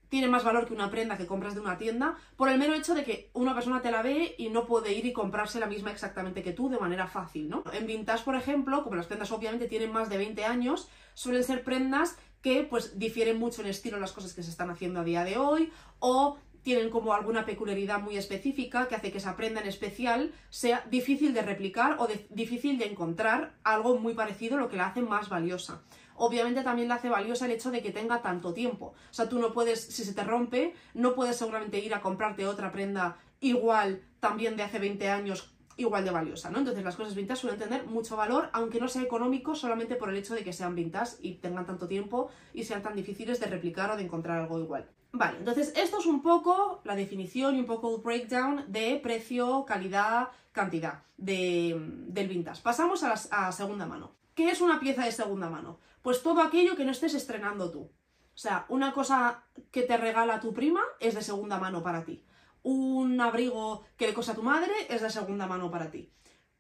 tienen 0.09 0.31
más 0.31 0.45
valor 0.45 0.67
que 0.67 0.75
una 0.75 0.91
prenda 0.91 1.17
que 1.17 1.27
compras 1.27 1.55
de 1.55 1.61
una 1.61 1.77
tienda, 1.77 2.17
por 2.37 2.49
el 2.49 2.57
mero 2.57 2.75
hecho 2.75 2.95
de 2.95 3.03
que 3.03 3.31
una 3.33 3.53
persona 3.53 3.83
te 3.83 3.91
la 3.91 4.01
ve 4.01 4.37
y 4.39 4.49
no 4.49 4.65
puede 4.65 4.93
ir 4.93 5.05
y 5.07 5.13
comprarse 5.13 5.59
la 5.59 5.67
misma 5.67 5.91
exactamente 5.91 6.43
que 6.43 6.53
tú 6.53 6.69
de 6.69 6.79
manera 6.79 7.09
fácil, 7.09 7.49
¿no? 7.49 7.65
En 7.73 7.85
vintage, 7.87 8.23
por 8.23 8.37
ejemplo, 8.37 8.85
como 8.85 8.95
las 8.95 9.07
prendas 9.07 9.33
obviamente 9.33 9.67
tienen 9.67 9.91
más 9.91 10.09
de 10.09 10.19
20 10.19 10.45
años, 10.45 10.89
suelen 11.15 11.45
ser 11.45 11.65
prendas 11.65 12.17
que 12.43 12.63
pues 12.63 12.99
difieren 12.99 13.39
mucho 13.39 13.63
en 13.63 13.69
estilo 13.69 13.99
las 13.99 14.13
cosas 14.13 14.35
que 14.35 14.43
se 14.43 14.51
están 14.51 14.71
haciendo 14.71 15.01
a 15.01 15.05
día 15.05 15.25
de 15.25 15.39
hoy 15.39 15.73
o 15.99 16.37
tienen 16.65 16.91
como 16.91 17.13
alguna 17.13 17.45
peculiaridad 17.45 18.01
muy 18.01 18.17
específica 18.17 18.89
que 18.89 18.95
hace 18.95 19.13
que 19.13 19.19
esa 19.19 19.37
prenda 19.37 19.61
en 19.61 19.69
especial 19.69 20.33
sea 20.49 20.85
difícil 20.91 21.35
de 21.35 21.43
replicar 21.43 21.97
o 22.01 22.09
difícil 22.31 22.79
de 22.79 22.87
encontrar 22.87 23.55
algo 23.63 23.99
muy 23.99 24.15
parecido, 24.15 24.57
lo 24.57 24.69
que 24.71 24.79
la 24.79 24.87
hace 24.87 25.03
más 25.03 25.29
valiosa. 25.29 25.83
Obviamente 26.17 26.63
también 26.63 26.89
la 26.89 26.95
hace 26.95 27.11
valiosa 27.11 27.45
el 27.45 27.53
hecho 27.53 27.71
de 27.71 27.83
que 27.83 27.91
tenga 27.91 28.23
tanto 28.23 28.55
tiempo. 28.55 28.95
O 29.11 29.15
sea, 29.15 29.29
tú 29.29 29.39
no 29.39 29.53
puedes, 29.53 29.81
si 29.81 30.05
se 30.05 30.15
te 30.15 30.25
rompe, 30.25 30.75
no 30.95 31.15
puedes 31.15 31.37
seguramente 31.37 31.79
ir 31.81 31.93
a 31.93 32.01
comprarte 32.01 32.47
otra 32.47 32.73
prenda 32.73 33.19
igual 33.41 34.03
también 34.21 34.57
de 34.57 34.63
hace 34.63 34.79
20 34.79 35.11
años 35.11 35.54
igual 35.77 36.05
de 36.05 36.11
valiosa, 36.11 36.51
¿no? 36.51 36.59
Entonces 36.59 36.85
las 36.85 36.97
cosas 36.97 37.15
vintage 37.15 37.41
suelen 37.41 37.59
tener 37.59 37.87
mucho 37.87 38.17
valor, 38.17 38.51
aunque 38.53 38.81
no 38.81 38.89
sea 38.89 39.03
económico, 39.03 39.55
solamente 39.55 39.97
por 39.97 40.11
el 40.11 40.17
hecho 40.17 40.35
de 40.35 40.45
que 40.45 40.53
sean 40.53 40.75
vintage 40.75 41.17
y 41.21 41.35
tengan 41.35 41.67
tanto 41.67 41.89
tiempo 41.89 42.31
y 42.53 42.65
sean 42.65 42.83
tan 42.83 42.95
difíciles 42.95 43.41
de 43.41 43.47
replicar 43.47 43.91
o 43.91 43.97
de 43.97 44.05
encontrar 44.05 44.41
algo 44.41 44.59
igual. 44.59 44.89
Vale, 45.13 45.39
entonces 45.39 45.73
esto 45.77 45.99
es 45.99 46.07
un 46.07 46.23
poco 46.23 46.81
la 46.85 46.97
definición 46.97 47.55
y 47.55 47.61
un 47.61 47.67
poco 47.67 47.95
el 47.95 48.03
breakdown 48.03 48.65
de 48.69 48.99
precio, 49.03 49.65
calidad, 49.65 50.29
cantidad 50.53 51.03
del 51.17 52.29
vintage. 52.29 52.63
Pasamos 52.63 53.03
a, 53.05 53.09
la, 53.11 53.21
a 53.31 53.53
segunda 53.53 53.87
mano. 53.87 54.13
¿Qué 54.35 54.51
es 54.51 54.61
una 54.61 54.81
pieza 54.81 55.05
de 55.05 55.13
segunda 55.13 55.49
mano? 55.49 55.79
Pues 56.03 56.23
todo 56.23 56.43
aquello 56.43 56.75
que 56.75 56.85
no 56.85 56.91
estés 56.91 57.15
estrenando 57.15 57.71
tú. 57.71 57.83
O 57.83 58.37
sea, 58.37 58.67
una 58.69 58.93
cosa 58.93 59.45
que 59.71 59.83
te 59.83 59.97
regala 59.97 60.41
tu 60.41 60.53
prima 60.53 60.83
es 60.99 61.15
de 61.15 61.23
segunda 61.23 61.59
mano 61.59 61.85
para 61.85 62.05
ti 62.05 62.25
un 62.65 63.21
abrigo 63.21 63.85
que 63.97 64.07
le 64.07 64.15
cosa 64.15 64.33
a 64.33 64.35
tu 64.35 64.43
madre 64.43 64.73
es 64.89 65.03
de 65.03 65.11
segunda 65.11 65.47
mano 65.47 65.71
para 65.71 65.91
ti. 65.91 66.11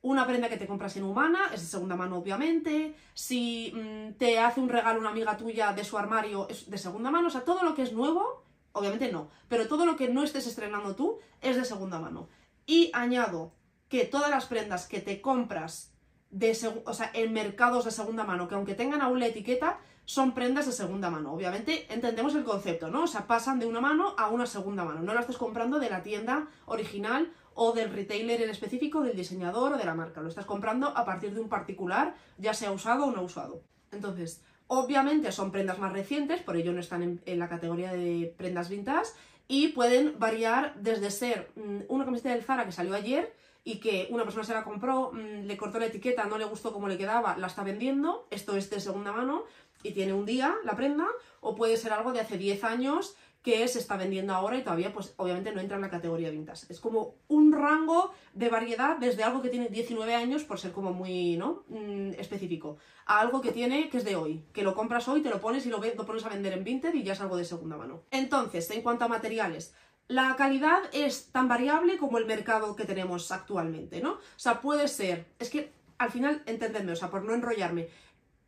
Una 0.02 0.26
prenda 0.26 0.50
que 0.50 0.58
te 0.58 0.66
compras 0.66 0.96
en 0.98 1.04
Humana 1.04 1.50
es 1.54 1.62
de 1.62 1.66
segunda 1.66 1.96
mano, 1.96 2.18
obviamente. 2.18 2.94
Si 3.14 3.72
mm, 3.74 4.18
te 4.18 4.38
hace 4.38 4.60
un 4.60 4.68
regalo 4.68 5.00
una 5.00 5.08
amiga 5.08 5.36
tuya 5.36 5.72
de 5.72 5.82
su 5.82 5.96
armario 5.96 6.46
es 6.50 6.68
de 6.70 6.76
segunda 6.76 7.10
mano. 7.10 7.28
O 7.28 7.30
sea, 7.30 7.44
todo 7.44 7.62
lo 7.64 7.74
que 7.74 7.82
es 7.82 7.94
nuevo, 7.94 8.44
obviamente 8.72 9.10
no. 9.10 9.30
Pero 9.48 9.66
todo 9.66 9.86
lo 9.86 9.96
que 9.96 10.08
no 10.08 10.22
estés 10.22 10.46
estrenando 10.46 10.94
tú 10.94 11.20
es 11.40 11.56
de 11.56 11.64
segunda 11.64 11.98
mano. 11.98 12.28
Y 12.66 12.90
añado 12.92 13.54
que 13.88 14.04
todas 14.04 14.28
las 14.28 14.44
prendas 14.44 14.86
que 14.86 15.00
te 15.00 15.22
compras 15.22 15.94
de 16.28 16.54
o 16.84 16.92
sea, 16.92 17.10
en 17.14 17.32
mercados 17.32 17.86
de 17.86 17.90
segunda 17.90 18.24
mano, 18.24 18.46
que 18.46 18.56
aunque 18.56 18.74
tengan 18.74 19.00
aún 19.00 19.20
la 19.20 19.28
etiqueta, 19.28 19.78
son 20.04 20.34
prendas 20.34 20.66
de 20.66 20.72
segunda 20.72 21.10
mano. 21.10 21.32
Obviamente 21.32 21.86
entendemos 21.92 22.34
el 22.34 22.44
concepto, 22.44 22.88
¿no? 22.90 23.04
O 23.04 23.06
sea, 23.06 23.26
pasan 23.26 23.58
de 23.58 23.66
una 23.66 23.80
mano 23.80 24.14
a 24.18 24.28
una 24.28 24.46
segunda 24.46 24.84
mano. 24.84 25.02
No 25.02 25.14
la 25.14 25.20
estás 25.20 25.38
comprando 25.38 25.78
de 25.78 25.90
la 25.90 26.02
tienda 26.02 26.48
original 26.66 27.32
o 27.54 27.72
del 27.72 27.90
retailer 27.90 28.42
en 28.42 28.50
específico, 28.50 29.02
del 29.02 29.16
diseñador 29.16 29.72
o 29.72 29.76
de 29.78 29.84
la 29.84 29.94
marca. 29.94 30.20
Lo 30.20 30.28
estás 30.28 30.44
comprando 30.44 30.88
a 30.88 31.04
partir 31.04 31.34
de 31.34 31.40
un 31.40 31.48
particular, 31.48 32.14
ya 32.38 32.52
sea 32.52 32.72
usado 32.72 33.06
o 33.06 33.12
no 33.12 33.22
usado. 33.22 33.62
Entonces, 33.92 34.42
obviamente 34.66 35.32
son 35.32 35.52
prendas 35.52 35.78
más 35.78 35.92
recientes, 35.92 36.42
por 36.42 36.56
ello 36.56 36.72
no 36.72 36.80
están 36.80 37.20
en, 37.24 37.38
la 37.38 37.48
categoría 37.48 37.92
de 37.92 38.34
prendas 38.36 38.68
vintage, 38.68 39.10
y 39.46 39.68
pueden 39.68 40.18
variar 40.18 40.74
desde 40.76 41.10
ser 41.10 41.50
mm, 41.54 41.82
una 41.88 42.04
camiseta 42.04 42.30
del 42.30 42.42
Zara 42.42 42.64
que 42.64 42.72
salió 42.72 42.94
ayer 42.94 43.34
y 43.62 43.78
que 43.78 44.08
una 44.10 44.24
persona 44.24 44.44
se 44.44 44.54
la 44.54 44.64
compró, 44.64 45.12
mm, 45.12 45.44
le 45.44 45.56
cortó 45.56 45.78
la 45.78 45.86
etiqueta, 45.86 46.24
no 46.24 46.38
le 46.38 46.44
gustó 46.44 46.72
cómo 46.72 46.88
le 46.88 46.98
quedaba, 46.98 47.36
la 47.36 47.46
está 47.46 47.62
vendiendo, 47.62 48.26
esto 48.30 48.56
es 48.56 48.70
de 48.70 48.80
segunda 48.80 49.12
mano, 49.12 49.44
y 49.84 49.92
tiene 49.92 50.12
un 50.12 50.26
día 50.26 50.56
la 50.64 50.74
prenda, 50.74 51.06
o 51.40 51.54
puede 51.54 51.76
ser 51.76 51.92
algo 51.92 52.12
de 52.12 52.20
hace 52.20 52.36
10 52.36 52.64
años 52.64 53.14
que 53.44 53.68
se 53.68 53.78
está 53.78 53.98
vendiendo 53.98 54.32
ahora 54.32 54.56
y 54.56 54.62
todavía, 54.62 54.90
pues 54.90 55.12
obviamente 55.18 55.52
no 55.52 55.60
entra 55.60 55.76
en 55.76 55.82
la 55.82 55.90
categoría 55.90 56.30
vintage. 56.30 56.64
Es 56.70 56.80
como 56.80 57.16
un 57.28 57.52
rango 57.52 58.12
de 58.32 58.48
variedad 58.48 58.96
desde 58.96 59.22
algo 59.22 59.42
que 59.42 59.50
tiene 59.50 59.68
19 59.68 60.14
años, 60.14 60.44
por 60.44 60.58
ser 60.58 60.72
como 60.72 60.94
muy, 60.94 61.36
¿no? 61.36 61.64
Mm, 61.68 62.12
específico, 62.18 62.78
a 63.04 63.20
algo 63.20 63.42
que 63.42 63.52
tiene, 63.52 63.90
que 63.90 63.98
es 63.98 64.04
de 64.04 64.16
hoy, 64.16 64.46
que 64.54 64.62
lo 64.62 64.74
compras 64.74 65.06
hoy, 65.08 65.20
te 65.20 65.28
lo 65.28 65.42
pones 65.42 65.66
y 65.66 65.68
lo, 65.68 65.78
lo 65.78 66.06
pones 66.06 66.24
a 66.24 66.30
vender 66.30 66.54
en 66.54 66.64
Vinted 66.64 66.94
y 66.94 67.02
ya 67.02 67.12
es 67.12 67.20
algo 67.20 67.36
de 67.36 67.44
segunda 67.44 67.76
mano. 67.76 68.04
Entonces, 68.10 68.70
en 68.70 68.80
cuanto 68.80 69.04
a 69.04 69.08
materiales, 69.08 69.74
la 70.08 70.34
calidad 70.36 70.80
es 70.92 71.30
tan 71.30 71.46
variable 71.46 71.98
como 71.98 72.16
el 72.16 72.24
mercado 72.24 72.74
que 72.74 72.86
tenemos 72.86 73.30
actualmente, 73.30 74.00
¿no? 74.00 74.12
O 74.12 74.38
sea, 74.38 74.62
puede 74.62 74.88
ser, 74.88 75.26
es 75.38 75.50
que 75.50 75.70
al 75.98 76.10
final, 76.10 76.42
entendedme, 76.46 76.92
o 76.92 76.96
sea, 76.96 77.10
por 77.10 77.24
no 77.24 77.34
enrollarme, 77.34 77.88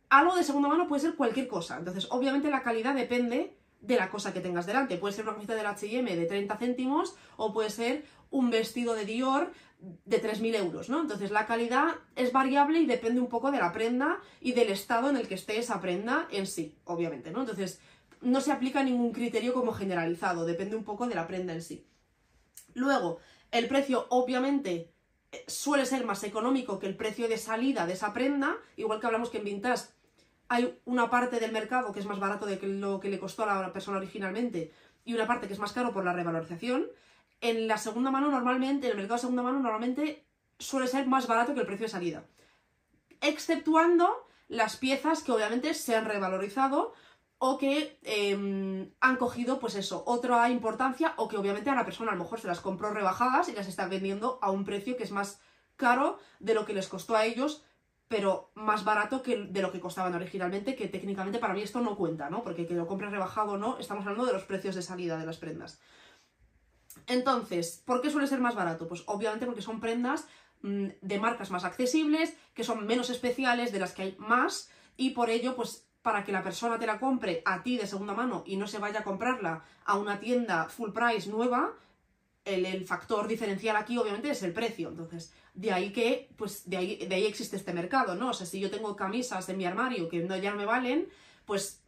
algo 0.09 0.35
de 0.35 0.43
segunda 0.43 0.69
mano 0.69 0.87
puede 0.87 1.01
ser 1.01 1.15
cualquier 1.15 1.47
cosa. 1.47 1.77
Entonces, 1.77 2.07
obviamente 2.11 2.49
la 2.49 2.63
calidad 2.63 2.95
depende 2.95 3.57
de 3.81 3.95
la 3.95 4.09
cosa 4.09 4.33
que 4.33 4.39
tengas 4.39 4.65
delante. 4.65 4.97
Puede 4.97 5.13
ser 5.13 5.25
una 5.25 5.33
camiseta 5.33 5.55
del 5.55 5.65
H&M 5.65 6.15
de 6.15 6.25
30 6.25 6.57
céntimos 6.57 7.15
o 7.35 7.53
puede 7.53 7.69
ser 7.69 8.05
un 8.29 8.49
vestido 8.49 8.93
de 8.93 9.05
Dior 9.05 9.51
de 9.79 10.21
3.000 10.21 10.55
euros, 10.55 10.89
¿no? 10.89 11.01
Entonces 11.01 11.29
la 11.29 11.45
calidad 11.45 11.95
es 12.15 12.31
variable 12.31 12.79
y 12.79 12.85
depende 12.85 13.21
un 13.21 13.27
poco 13.27 13.51
de 13.51 13.59
la 13.59 13.71
prenda 13.71 14.19
y 14.41 14.53
del 14.53 14.69
estado 14.69 15.09
en 15.09 15.17
el 15.17 15.27
que 15.27 15.35
esté 15.35 15.59
esa 15.59 15.79
prenda 15.79 16.27
en 16.31 16.47
sí, 16.47 16.75
obviamente, 16.85 17.31
¿no? 17.31 17.41
Entonces 17.41 17.79
no 18.21 18.41
se 18.41 18.51
aplica 18.51 18.83
ningún 18.83 19.13
criterio 19.13 19.53
como 19.53 19.73
generalizado, 19.73 20.45
depende 20.45 20.75
un 20.75 20.83
poco 20.83 21.07
de 21.07 21.15
la 21.15 21.27
prenda 21.27 21.53
en 21.53 21.61
sí. 21.61 21.85
Luego, 22.73 23.19
el 23.51 23.67
precio 23.67 24.07
obviamente 24.09 24.91
eh, 25.31 25.43
suele 25.47 25.85
ser 25.85 26.05
más 26.05 26.23
económico 26.23 26.79
que 26.79 26.87
el 26.87 26.95
precio 26.95 27.27
de 27.27 27.37
salida 27.37 27.85
de 27.85 27.93
esa 27.93 28.13
prenda, 28.13 28.57
igual 28.77 28.99
que 28.99 29.05
hablamos 29.05 29.29
que 29.29 29.37
en 29.37 29.45
Vintage 29.45 29.85
hay 30.49 30.79
una 30.85 31.09
parte 31.09 31.39
del 31.39 31.51
mercado 31.51 31.91
que 31.91 31.99
es 31.99 32.05
más 32.05 32.19
barato 32.19 32.45
de 32.45 32.59
lo 32.61 32.99
que 32.99 33.09
le 33.09 33.19
costó 33.19 33.43
a 33.43 33.61
la 33.61 33.73
persona 33.73 33.97
originalmente 33.97 34.71
y 35.03 35.13
una 35.13 35.27
parte 35.27 35.47
que 35.47 35.53
es 35.53 35.59
más 35.59 35.73
caro 35.73 35.93
por 35.93 36.05
la 36.05 36.13
revalorización. 36.13 36.87
En 37.41 37.67
la 37.67 37.77
segunda 37.77 38.11
mano 38.11 38.31
normalmente, 38.31 38.87
en 38.87 38.91
el 38.91 38.97
mercado 38.97 39.15
de 39.15 39.21
segunda 39.21 39.43
mano 39.43 39.59
normalmente 39.59 40.25
suele 40.59 40.87
ser 40.87 41.07
más 41.07 41.27
barato 41.27 41.53
que 41.53 41.59
el 41.59 41.65
precio 41.65 41.85
de 41.85 41.91
salida. 41.91 42.25
Exceptuando 43.21 44.27
las 44.47 44.77
piezas 44.77 45.23
que 45.23 45.31
obviamente 45.31 45.73
se 45.73 45.95
han 45.95 46.05
revalorizado 46.05 46.93
o 47.39 47.57
que 47.57 47.99
em, 48.03 48.91
han 48.99 49.17
cogido, 49.17 49.59
pues 49.59 49.75
eso, 49.75 50.03
otra 50.07 50.49
importancia 50.49 51.13
o 51.17 51.27
que 51.27 51.37
obviamente 51.37 51.69
a 51.69 51.75
la 51.75 51.85
persona 51.85 52.11
a 52.11 52.15
lo 52.15 52.23
mejor 52.23 52.39
se 52.39 52.47
las 52.47 52.61
compró 52.61 52.91
rebajadas 52.91 53.49
y 53.49 53.53
las 53.53 53.67
está 53.67 53.87
vendiendo 53.87 54.39
a 54.41 54.49
un 54.49 54.65
precio 54.65 54.97
que 54.97 55.03
es 55.03 55.11
más 55.11 55.39
caro 55.75 56.17
de 56.39 56.55
lo 56.55 56.65
que 56.65 56.73
les 56.73 56.87
costó 56.87 57.15
a 57.15 57.25
ellos 57.25 57.63
pero 58.07 58.51
más 58.55 58.83
barato 58.83 59.21
que 59.21 59.37
de 59.37 59.61
lo 59.61 59.71
que 59.71 59.79
costaban 59.79 60.15
originalmente, 60.15 60.75
que 60.75 60.87
técnicamente 60.87 61.39
para 61.39 61.53
mí 61.53 61.61
esto 61.61 61.81
no 61.81 61.97
cuenta, 61.97 62.29
¿no? 62.29 62.43
Porque 62.43 62.65
que 62.65 62.73
lo 62.73 62.87
compres 62.87 63.11
rebajado 63.11 63.53
o 63.53 63.57
no, 63.57 63.77
estamos 63.79 64.05
hablando 64.05 64.25
de 64.25 64.33
los 64.33 64.43
precios 64.43 64.75
de 64.75 64.81
salida 64.81 65.17
de 65.17 65.25
las 65.25 65.37
prendas. 65.37 65.79
Entonces, 67.05 67.83
¿por 67.85 68.01
qué 68.01 68.09
suele 68.09 68.27
ser 68.27 68.39
más 68.39 68.55
barato? 68.55 68.87
Pues 68.87 69.03
obviamente 69.07 69.45
porque 69.45 69.61
son 69.61 69.79
prendas 69.79 70.27
mm, 70.61 70.87
de 71.01 71.19
marcas 71.19 71.51
más 71.51 71.63
accesibles, 71.63 72.35
que 72.53 72.63
son 72.63 72.85
menos 72.85 73.09
especiales, 73.09 73.71
de 73.71 73.79
las 73.79 73.93
que 73.93 74.03
hay 74.03 74.15
más, 74.19 74.69
y 74.95 75.11
por 75.11 75.29
ello, 75.29 75.55
pues 75.55 75.87
para 76.01 76.23
que 76.23 76.31
la 76.31 76.43
persona 76.43 76.79
te 76.79 76.87
la 76.87 76.99
compre 76.99 77.41
a 77.45 77.63
ti 77.63 77.77
de 77.77 77.85
segunda 77.85 78.13
mano 78.13 78.43
y 78.45 78.55
no 78.55 78.67
se 78.67 78.79
vaya 78.79 79.01
a 79.01 79.03
comprarla 79.03 79.63
a 79.83 79.97
una 79.97 80.19
tienda 80.19 80.65
full 80.69 80.91
price 80.91 81.29
nueva, 81.29 81.73
el, 82.47 82.85
factor 82.85 83.27
diferencial 83.27 83.75
aquí 83.75 83.97
obviamente 83.97 84.29
es 84.29 84.43
el 84.43 84.53
precio. 84.53 84.89
Entonces, 84.89 85.33
de 85.53 85.71
ahí 85.71 85.91
que, 85.91 86.29
pues 86.37 86.69
de 86.69 86.77
ahí, 86.77 86.95
de 87.05 87.15
ahí 87.15 87.25
existe 87.25 87.55
este 87.55 87.73
mercado, 87.73 88.15
¿no? 88.15 88.29
O 88.29 88.33
sea, 88.33 88.45
si 88.45 88.59
yo 88.59 88.69
tengo 88.69 88.95
camisas 88.95 89.47
en 89.49 89.57
mi 89.57 89.65
armario 89.65 90.07
que 90.09 90.19
no, 90.19 90.37
ya 90.37 90.51
no 90.51 90.57
me 90.57 90.65
valen, 90.65 91.09
pues 91.45 91.81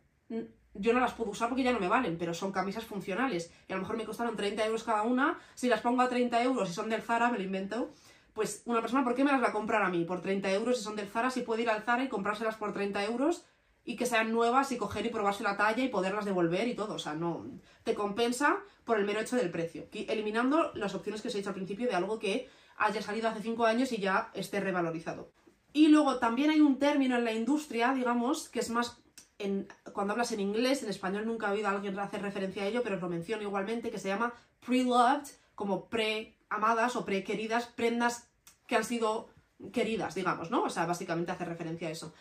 yo 0.74 0.94
no 0.94 1.00
las 1.00 1.14
puedo 1.14 1.32
usar 1.32 1.50
porque 1.50 1.64
ya 1.64 1.72
no 1.72 1.80
me 1.80 1.88
valen, 1.88 2.18
pero 2.18 2.34
son 2.34 2.52
camisas 2.52 2.86
funcionales. 2.86 3.52
Y 3.68 3.74
a 3.74 3.76
lo 3.76 3.82
mejor 3.82 3.98
me 3.98 4.06
costaron 4.06 4.36
30 4.36 4.66
euros 4.66 4.84
cada 4.84 5.04
una. 5.04 5.40
Si 5.56 5.68
las 5.68 5.82
pongo 5.82 6.02
a 6.02 6.10
30 6.10 6.42
euros 6.44 6.70
y 6.70 6.74
son 6.74 6.90
del 6.90 7.02
Zara, 7.02 7.32
me 7.32 7.38
lo 7.38 7.44
invento. 7.44 7.92
Pues 8.34 8.62
una 8.66 8.82
persona, 8.82 9.04
¿por 9.04 9.16
qué 9.16 9.24
me 9.24 9.32
las 9.32 9.42
va 9.42 9.48
a 9.48 9.52
comprar 9.52 9.82
a 9.82 9.90
mí? 9.90 10.06
Por 10.06 10.22
30 10.22 10.52
euros 10.52 10.78
si 10.78 10.84
son 10.84 10.96
del 10.96 11.08
Zara, 11.08 11.30
si 11.30 11.42
puede 11.42 11.64
ir 11.64 11.70
al 11.70 11.82
Zara 11.82 12.04
y 12.04 12.10
comprárselas 12.10 12.56
por 12.56 12.74
30 12.74 13.04
euros 13.06 13.46
y 13.90 13.96
que 13.96 14.06
sean 14.06 14.32
nuevas 14.32 14.72
y 14.72 14.78
coger 14.78 15.08
y 15.08 15.10
probarse 15.10 15.42
la 15.42 15.58
talla 15.58 15.84
y 15.84 15.88
poderlas 15.88 16.24
devolver 16.24 16.68
y 16.68 16.76
todo. 16.76 16.94
O 16.94 17.00
sea, 17.00 17.16
no. 17.16 17.48
Te 17.84 17.96
compensa 17.96 18.60
por 18.86 19.00
el 19.00 19.06
mero 19.06 19.20
hecho 19.20 19.36
del 19.36 19.50
precio. 19.50 19.88
Eliminando 19.92 20.72
las 20.76 20.94
opciones 20.94 21.24
que 21.24 21.30
os 21.30 21.34
he 21.34 21.40
dicho 21.40 21.50
al 21.50 21.56
principio 21.56 21.88
de 21.88 21.96
algo 21.96 22.20
que 22.20 22.48
haya 22.78 23.02
salido 23.02 23.30
hace 23.30 23.42
5 23.42 23.66
años 23.66 23.92
y 23.92 23.98
ya 23.98 24.30
esté 24.36 24.60
revalorizado. 24.60 25.32
Y 25.74 25.88
luego 25.88 26.20
también 26.20 26.52
hay 26.52 26.62
un 26.62 26.78
término 26.78 27.16
en 27.16 27.24
la 27.24 27.34
industria, 27.34 27.92
digamos, 27.96 28.50
que 28.50 28.60
es 28.60 28.70
más. 28.70 29.02
En, 29.40 29.68
cuando 29.92 30.14
hablas 30.14 30.32
en 30.34 30.42
inglés, 30.42 30.84
en 30.84 30.90
español 30.90 31.26
nunca 31.26 31.48
he 31.48 31.54
oído 31.54 31.70
a 31.70 31.72
alguien 31.72 31.98
hacer 31.98 32.22
referencia 32.22 32.62
a 32.62 32.68
ello, 32.68 32.84
pero 32.84 32.98
os 32.98 33.02
lo 33.02 33.10
menciono 33.10 33.42
igualmente, 33.42 33.90
que 33.90 33.98
se 33.98 34.10
llama 34.10 34.34
pre-loved, 34.60 35.30
como 35.56 35.90
pre-amadas 35.90 36.96
o 36.96 37.06
pre-queridas, 37.06 37.66
prendas 37.66 38.30
que 38.68 38.76
han 38.76 38.84
sido 38.84 39.30
queridas, 39.74 40.14
digamos, 40.14 40.52
¿no? 40.52 40.62
O 40.62 40.70
sea, 40.70 40.86
básicamente 40.86 41.32
hace 41.32 41.44
referencia 41.44 41.88
a 41.88 41.92
eso 41.92 42.14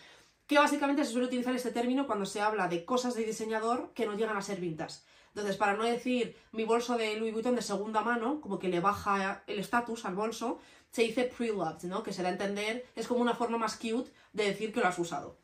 que 0.48 0.58
básicamente 0.58 1.04
se 1.04 1.12
suele 1.12 1.26
utilizar 1.26 1.54
este 1.54 1.70
término 1.70 2.06
cuando 2.06 2.24
se 2.24 2.40
habla 2.40 2.68
de 2.68 2.84
cosas 2.86 3.14
de 3.14 3.24
diseñador 3.24 3.92
que 3.94 4.06
no 4.06 4.14
llegan 4.14 4.36
a 4.36 4.42
ser 4.42 4.58
vintage. 4.58 5.00
Entonces, 5.28 5.56
para 5.58 5.74
no 5.74 5.84
decir 5.84 6.36
mi 6.52 6.64
bolso 6.64 6.96
de 6.96 7.16
Louis 7.16 7.34
Vuitton 7.34 7.54
de 7.54 7.62
segunda 7.62 8.00
mano, 8.00 8.40
como 8.40 8.58
que 8.58 8.68
le 8.68 8.80
baja 8.80 9.44
el 9.46 9.58
estatus 9.58 10.06
al 10.06 10.14
bolso, 10.14 10.58
se 10.90 11.02
dice 11.02 11.24
pre-loved, 11.24 11.84
¿no? 11.84 12.02
Que 12.02 12.14
se 12.14 12.22
da 12.22 12.30
a 12.30 12.32
entender, 12.32 12.86
es 12.96 13.06
como 13.06 13.20
una 13.20 13.34
forma 13.34 13.58
más 13.58 13.76
cute 13.76 14.10
de 14.32 14.46
decir 14.46 14.72
que 14.72 14.80
lo 14.80 14.88
has 14.88 14.98
usado. 14.98 15.36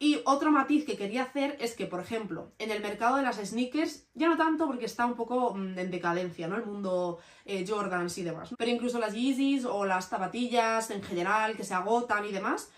Y 0.00 0.20
otro 0.26 0.52
matiz 0.52 0.84
que 0.84 0.96
quería 0.96 1.24
hacer 1.24 1.56
es 1.60 1.74
que, 1.74 1.86
por 1.86 2.00
ejemplo, 2.00 2.52
en 2.58 2.70
el 2.70 2.82
mercado 2.82 3.16
de 3.16 3.22
las 3.22 3.36
sneakers, 3.36 4.06
ya 4.14 4.28
no 4.28 4.36
tanto 4.36 4.66
porque 4.66 4.84
está 4.84 5.06
un 5.06 5.14
poco 5.14 5.54
mm, 5.54 5.78
en 5.78 5.90
decadencia, 5.90 6.46
¿no? 6.46 6.56
El 6.56 6.66
mundo 6.66 7.18
eh, 7.44 7.64
Jordans 7.66 8.18
y 8.18 8.22
demás. 8.24 8.50
Pero 8.58 8.70
incluso 8.70 8.98
las 8.98 9.14
Yeezys 9.14 9.64
o 9.64 9.84
las 9.84 10.08
zapatillas 10.08 10.90
en 10.90 11.02
general 11.02 11.56
que 11.56 11.64
se 11.64 11.74
agotan 11.74 12.24
y 12.24 12.32
demás, 12.32 12.70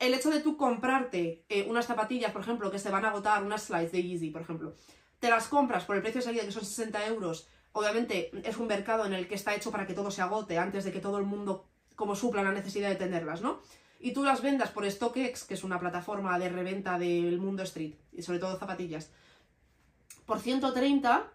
el 0.00 0.14
hecho 0.14 0.30
de 0.30 0.40
tú 0.40 0.56
comprarte 0.56 1.44
eh, 1.48 1.66
unas 1.68 1.86
zapatillas, 1.86 2.32
por 2.32 2.40
ejemplo, 2.40 2.70
que 2.70 2.78
se 2.78 2.90
van 2.90 3.04
a 3.04 3.10
agotar, 3.10 3.44
unas 3.44 3.64
slides 3.64 3.92
de 3.92 4.02
Yeezy, 4.02 4.30
por 4.30 4.42
ejemplo, 4.42 4.74
te 5.20 5.28
las 5.28 5.46
compras 5.46 5.84
por 5.84 5.94
el 5.94 6.02
precio 6.02 6.20
de 6.20 6.24
salida 6.24 6.44
que 6.44 6.52
son 6.52 6.64
60 6.64 7.06
euros, 7.06 7.46
obviamente 7.72 8.30
es 8.42 8.56
un 8.56 8.66
mercado 8.66 9.04
en 9.04 9.12
el 9.12 9.28
que 9.28 9.34
está 9.34 9.54
hecho 9.54 9.70
para 9.70 9.86
que 9.86 9.92
todo 9.92 10.10
se 10.10 10.22
agote 10.22 10.58
antes 10.58 10.84
de 10.84 10.92
que 10.92 11.00
todo 11.00 11.18
el 11.18 11.26
mundo 11.26 11.68
como 11.94 12.16
supla 12.16 12.42
la 12.42 12.52
necesidad 12.52 12.88
de 12.88 12.96
tenerlas, 12.96 13.42
¿no? 13.42 13.60
Y 14.00 14.12
tú 14.12 14.24
las 14.24 14.40
vendas 14.40 14.70
por 14.70 14.90
StockX, 14.90 15.44
que 15.44 15.52
es 15.52 15.62
una 15.62 15.78
plataforma 15.78 16.38
de 16.38 16.48
reventa 16.48 16.98
del 16.98 17.38
mundo 17.38 17.62
street, 17.62 17.96
y 18.12 18.22
sobre 18.22 18.38
todo 18.38 18.58
zapatillas, 18.58 19.12
por 20.24 20.40
130, 20.40 21.30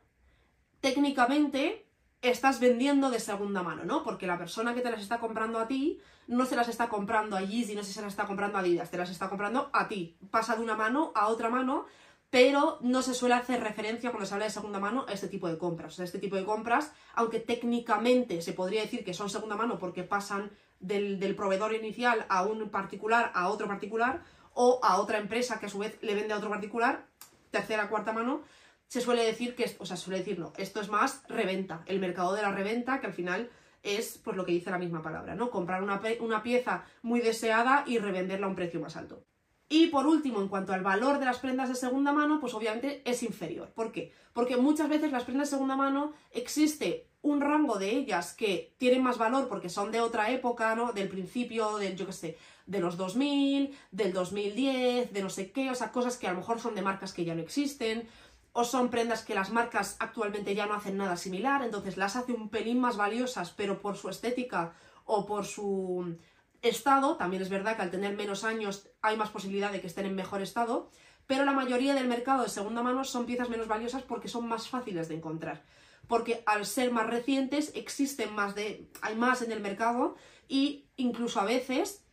técnicamente 0.81 1.84
estás 2.29 2.59
vendiendo 2.59 3.09
de 3.09 3.19
segunda 3.19 3.63
mano, 3.63 3.83
¿no? 3.83 4.03
Porque 4.03 4.27
la 4.27 4.37
persona 4.37 4.73
que 4.73 4.81
te 4.81 4.91
las 4.91 5.01
está 5.01 5.19
comprando 5.19 5.59
a 5.59 5.67
ti 5.67 5.99
no 6.27 6.45
se 6.45 6.55
las 6.55 6.67
está 6.67 6.89
comprando 6.89 7.35
a 7.35 7.41
Yeezy, 7.41 7.75
no 7.75 7.83
se 7.83 8.01
las 8.01 8.11
está 8.11 8.25
comprando 8.25 8.57
a 8.57 8.61
Adidas, 8.61 8.89
te 8.89 8.97
las 8.97 9.09
está 9.09 9.29
comprando 9.29 9.69
a 9.73 9.87
ti. 9.87 10.17
Pasa 10.31 10.55
de 10.55 10.63
una 10.63 10.75
mano 10.75 11.11
a 11.15 11.27
otra 11.27 11.49
mano, 11.49 11.85
pero 12.29 12.79
no 12.81 13.01
se 13.01 13.13
suele 13.13 13.35
hacer 13.35 13.61
referencia 13.61 14.09
cuando 14.11 14.25
se 14.25 14.33
habla 14.33 14.45
de 14.45 14.51
segunda 14.51 14.79
mano 14.79 15.05
a 15.07 15.13
este 15.13 15.27
tipo 15.27 15.47
de 15.47 15.57
compras. 15.57 15.93
O 15.93 15.95
sea, 15.97 16.05
este 16.05 16.19
tipo 16.19 16.35
de 16.35 16.45
compras, 16.45 16.91
aunque 17.13 17.39
técnicamente 17.39 18.41
se 18.41 18.53
podría 18.53 18.81
decir 18.81 19.05
que 19.05 19.13
son 19.13 19.29
segunda 19.29 19.55
mano 19.55 19.77
porque 19.77 20.03
pasan 20.03 20.51
del, 20.79 21.19
del 21.19 21.35
proveedor 21.35 21.73
inicial 21.73 22.25
a 22.27 22.43
un 22.43 22.69
particular 22.69 23.31
a 23.35 23.49
otro 23.49 23.67
particular, 23.67 24.23
o 24.55 24.79
a 24.81 24.99
otra 24.99 25.19
empresa 25.19 25.59
que 25.59 25.67
a 25.67 25.69
su 25.69 25.77
vez 25.79 25.97
le 26.01 26.15
vende 26.15 26.33
a 26.33 26.37
otro 26.37 26.49
particular, 26.49 27.05
tercera, 27.51 27.89
cuarta 27.89 28.13
mano, 28.13 28.41
se 28.87 29.01
suele 29.01 29.23
decir 29.23 29.55
que, 29.55 29.75
o 29.79 29.85
sea, 29.85 29.97
se 29.97 30.03
suele 30.03 30.19
decir 30.19 30.39
no, 30.39 30.53
esto 30.57 30.81
es 30.81 30.89
más 30.89 31.23
reventa, 31.27 31.83
el 31.85 31.99
mercado 31.99 32.33
de 32.33 32.41
la 32.41 32.51
reventa, 32.51 32.99
que 32.99 33.07
al 33.07 33.13
final 33.13 33.49
es 33.83 34.19
pues 34.23 34.35
lo 34.35 34.45
que 34.45 34.51
dice 34.51 34.71
la 34.71 34.79
misma 34.79 35.01
palabra, 35.01 35.35
¿no? 35.35 35.49
Comprar 35.49 35.83
una, 35.83 36.01
una 36.19 36.43
pieza 36.43 36.85
muy 37.03 37.21
deseada 37.21 37.83
y 37.85 37.99
revenderla 37.99 38.47
a 38.47 38.49
un 38.49 38.55
precio 38.55 38.79
más 38.79 38.95
alto. 38.95 39.23
Y 39.67 39.87
por 39.87 40.05
último, 40.05 40.41
en 40.41 40.47
cuanto 40.47 40.73
al 40.73 40.83
valor 40.83 41.17
de 41.17 41.25
las 41.25 41.39
prendas 41.39 41.69
de 41.69 41.75
segunda 41.75 42.13
mano, 42.13 42.39
pues 42.39 42.53
obviamente 42.53 43.01
es 43.03 43.23
inferior. 43.23 43.71
¿Por 43.73 43.91
qué? 43.91 44.11
Porque 44.33 44.57
muchas 44.57 44.89
veces 44.89 45.11
las 45.11 45.23
prendas 45.23 45.49
de 45.49 45.55
segunda 45.55 45.75
mano 45.75 46.13
existe 46.31 47.07
un 47.23 47.41
rango 47.41 47.79
de 47.79 47.89
ellas 47.89 48.35
que 48.35 48.75
tienen 48.77 49.01
más 49.01 49.17
valor 49.17 49.47
porque 49.47 49.69
son 49.69 49.91
de 49.91 50.01
otra 50.01 50.29
época, 50.29 50.75
¿no? 50.75 50.93
Del 50.93 51.09
principio, 51.09 51.77
del, 51.77 51.95
yo 51.95 52.05
qué 52.05 52.13
sé, 52.13 52.37
de 52.67 52.79
los 52.79 52.97
2000, 52.97 53.75
del 53.89 54.13
2010, 54.13 55.11
de 55.11 55.21
no 55.23 55.31
sé 55.31 55.51
qué, 55.51 55.71
o 55.71 55.75
sea, 55.75 55.91
cosas 55.91 56.17
que 56.17 56.27
a 56.27 56.31
lo 56.31 56.37
mejor 56.37 56.59
son 56.59 56.75
de 56.75 56.83
marcas 56.83 57.13
que 57.13 57.25
ya 57.25 57.33
no 57.33 57.41
existen, 57.41 58.07
o 58.57 58.63
son 58.63 58.89
prendas 58.89 59.25
que 59.25 59.35
las 59.35 59.51
marcas 59.51 59.97
actualmente 59.99 60.55
ya 60.55 60.65
no 60.65 60.75
hacen 60.75 60.95
nada 60.95 61.17
similar, 61.17 61.61
entonces 61.61 61.97
las 61.97 62.15
hace 62.15 62.31
un 62.31 62.47
pelín 62.47 62.79
más 62.79 62.95
valiosas, 62.95 63.51
pero 63.51 63.81
por 63.81 63.97
su 63.97 64.07
estética 64.07 64.73
o 65.03 65.25
por 65.25 65.43
su 65.43 66.17
estado, 66.61 67.17
también 67.17 67.43
es 67.43 67.49
verdad 67.49 67.75
que 67.75 67.81
al 67.81 67.91
tener 67.91 68.15
menos 68.15 68.45
años 68.45 68.87
hay 69.01 69.17
más 69.17 69.29
posibilidad 69.29 69.73
de 69.73 69.81
que 69.81 69.87
estén 69.87 70.05
en 70.05 70.15
mejor 70.15 70.41
estado, 70.41 70.89
pero 71.27 71.43
la 71.43 71.51
mayoría 71.51 71.93
del 71.95 72.07
mercado 72.07 72.43
de 72.43 72.49
segunda 72.49 72.81
mano 72.81 73.03
son 73.03 73.25
piezas 73.25 73.49
menos 73.49 73.67
valiosas 73.67 74.03
porque 74.03 74.29
son 74.29 74.47
más 74.47 74.69
fáciles 74.69 75.09
de 75.09 75.15
encontrar. 75.15 75.65
Porque 76.07 76.41
al 76.45 76.65
ser 76.65 76.91
más 76.91 77.07
recientes 77.07 77.73
existen 77.75 78.33
más 78.33 78.55
de. 78.55 78.89
hay 79.01 79.17
más 79.17 79.41
en 79.41 79.51
el 79.51 79.59
mercado 79.59 80.15
y 80.47 80.85
incluso 80.95 81.41
a 81.41 81.45
veces, 81.45 82.05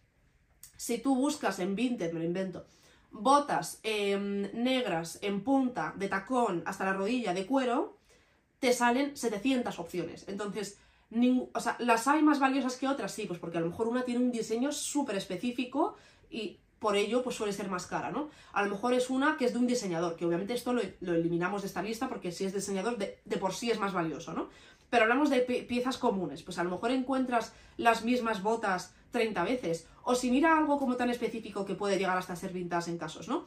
si 0.77 0.99
tú 0.99 1.15
buscas 1.15 1.61
en 1.61 1.77
Vinted, 1.77 2.13
me 2.13 2.19
lo 2.19 2.27
invento, 2.27 2.67
botas 3.13 3.79
em, 3.83 4.51
negras 4.53 5.19
en 5.23 5.43
punta, 5.43 5.95
de 5.97 6.09
tacón 6.09 6.63
hasta 6.67 6.85
la 6.85 6.95
rodilla, 6.95 7.35
de 7.35 7.47
cuero, 7.47 7.99
te 8.59 8.73
salen 8.73 9.17
700 9.17 9.79
opciones. 9.79 10.25
Entonces, 10.29 10.79
o 11.53 11.61
sea, 11.61 11.77
¿las 11.79 12.09
hay 12.09 12.23
más 12.23 12.41
valiosas 12.41 12.77
que 12.77 12.89
otras? 12.89 13.13
Sí, 13.13 13.27
pues 13.27 13.39
porque 13.39 13.59
a 13.59 13.61
lo 13.61 13.69
mejor 13.69 13.89
una 13.89 14.05
tiene 14.05 14.25
un 14.25 14.33
diseño 14.33 14.73
súper 14.73 15.17
específico 15.17 15.97
y 16.31 16.59
por 16.79 16.97
ello 16.97 17.23
pues 17.23 17.37
suele 17.37 17.53
ser 17.53 17.69
más 17.69 17.87
cara, 17.87 18.11
¿no? 18.11 18.31
A 18.53 18.65
lo 18.65 18.71
mejor 18.71 18.95
es 18.95 19.09
una 19.11 19.37
que 19.37 19.45
es 19.45 19.53
de 19.53 19.59
un 19.59 19.67
diseñador, 19.67 20.17
que 20.17 20.25
obviamente 20.25 20.55
esto 20.55 20.73
lo, 20.73 20.83
eliminamos 21.01 21.63
de 21.63 21.69
esta 21.69 21.83
lista 21.83 22.09
porque 22.09 22.33
si 22.33 22.45
es 22.45 22.53
diseñador 22.53 22.99
de, 22.99 23.21
de, 23.25 23.37
por 23.37 23.53
sí 23.53 23.71
es 23.71 23.79
más 23.79 23.93
valioso, 23.93 24.33
¿no? 24.33 24.49
Pero 24.91 25.05
hablamos 25.05 25.31
de 25.31 25.41
piezas 25.41 25.97
comunes, 25.97 26.43
pues 26.43 26.59
a 26.59 26.65
lo 26.65 26.71
mejor 26.71 26.91
encuentras 26.91 27.53
las 27.77 28.05
mismas 28.05 28.43
botas 28.43 28.95
30 29.13 29.45
veces 29.45 29.87
O 30.05 30.15
si 30.15 30.31
mira 30.31 30.57
algo 30.57 30.79
como 30.79 30.97
tan 30.97 31.11
específico 31.11 31.65
que 31.65 31.75
puede 31.75 31.99
llegar 31.99 32.17
hasta 32.17 32.37
ser 32.37 32.53
vintage 32.53 32.91
en 32.91 32.99
casos, 32.99 33.29
¿no? 33.29 33.47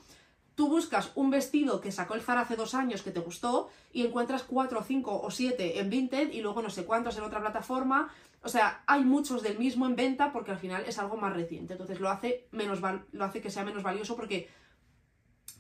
Tú 0.56 0.70
buscas 0.70 1.12
un 1.16 1.30
vestido 1.30 1.82
que 1.82 1.92
sacó 1.92 2.14
el 2.14 2.22
Zara 2.22 2.42
hace 2.42 2.56
dos 2.56 2.76
años 2.76 3.02
que 3.02 3.12
te 3.12 3.20
gustó 3.20 3.70
y 3.92 4.06
encuentras 4.06 4.44
cuatro, 4.44 4.82
cinco 4.84 5.22
o 5.22 5.30
siete 5.30 5.80
en 5.80 5.90
Vinted 5.90 6.32
y 6.32 6.40
luego 6.40 6.62
no 6.62 6.70
sé 6.70 6.86
cuántos 6.86 7.18
en 7.18 7.24
otra 7.24 7.42
plataforma. 7.42 8.10
O 8.42 8.48
sea, 8.48 8.82
hay 8.88 9.04
muchos 9.04 9.44
del 9.44 9.60
mismo 9.60 9.86
en 9.86 9.98
venta 9.98 10.32
porque 10.32 10.52
al 10.52 10.58
final 10.58 10.86
es 10.88 10.98
algo 10.98 11.18
más 11.18 11.34
reciente. 11.34 11.74
Entonces 11.74 12.00
lo 12.00 12.10
hace, 12.10 12.48
menos 12.52 12.80
lo 13.12 13.26
hace 13.26 13.42
que 13.42 13.50
sea 13.50 13.66
menos 13.66 13.84
valioso 13.84 14.16
porque 14.16 14.48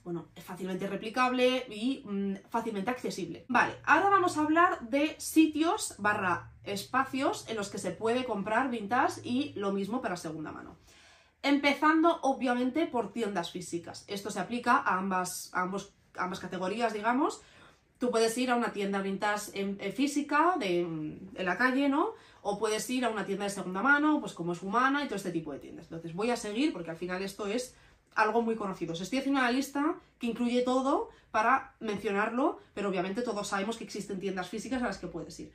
bueno, 0.05 0.27
es 0.35 0.43
fácilmente 0.43 0.87
replicable 0.87 1.65
y 1.67 2.03
mm, 2.05 2.35
fácilmente 2.49 2.91
accesible. 2.91 3.45
Vale, 3.47 3.73
ahora 3.85 4.09
vamos 4.09 4.37
a 4.37 4.41
hablar 4.41 4.87
de 4.89 5.15
sitios 5.19 5.95
barra 5.97 6.51
espacios 6.63 7.49
en 7.49 7.57
los 7.57 7.69
que 7.69 7.79
se 7.79 7.89
puede 7.89 8.23
comprar 8.23 8.69
vintage 8.69 9.21
y 9.23 9.53
lo 9.55 9.73
mismo 9.73 10.01
para 10.01 10.15
segunda 10.15 10.51
mano. 10.51 10.77
Empezando 11.41 12.19
obviamente 12.21 12.85
por 12.85 13.11
tiendas 13.11 13.51
físicas. 13.51 14.05
Esto 14.07 14.29
se 14.29 14.39
aplica 14.39 14.77
a 14.77 14.99
ambas, 14.99 15.49
ambos, 15.53 15.93
ambas 16.15 16.39
categorías, 16.39 16.93
digamos. 16.93 17.41
Tú 17.97 18.11
puedes 18.11 18.37
ir 18.37 18.51
a 18.51 18.55
una 18.55 18.73
tienda 18.73 19.01
vintage 19.01 19.59
en, 19.59 19.79
física 19.93 20.55
de, 20.59 20.81
en 20.81 21.45
la 21.45 21.57
calle, 21.57 21.89
¿no? 21.89 22.13
O 22.41 22.59
puedes 22.59 22.87
ir 22.91 23.05
a 23.05 23.09
una 23.09 23.25
tienda 23.25 23.45
de 23.45 23.51
segunda 23.51 23.81
mano, 23.81 24.19
pues 24.19 24.33
como 24.33 24.53
es 24.53 24.61
humana 24.61 25.03
y 25.03 25.07
todo 25.07 25.15
este 25.15 25.31
tipo 25.31 25.51
de 25.51 25.59
tiendas. 25.59 25.85
Entonces 25.85 26.13
voy 26.13 26.29
a 26.29 26.37
seguir 26.37 26.73
porque 26.73 26.91
al 26.91 26.97
final 26.97 27.23
esto 27.23 27.47
es 27.47 27.75
algo 28.15 28.41
muy 28.41 28.55
conocido. 28.55 28.93
Os 28.93 29.01
estoy 29.01 29.19
haciendo 29.19 29.41
una 29.41 29.51
lista 29.51 29.95
que 30.17 30.27
incluye 30.27 30.61
todo 30.63 31.09
para 31.31 31.75
mencionarlo, 31.79 32.59
pero 32.73 32.89
obviamente 32.89 33.21
todos 33.21 33.47
sabemos 33.47 33.77
que 33.77 33.83
existen 33.83 34.19
tiendas 34.19 34.49
físicas 34.49 34.81
a 34.81 34.87
las 34.87 34.97
que 34.97 35.07
puedes 35.07 35.39
ir. 35.39 35.51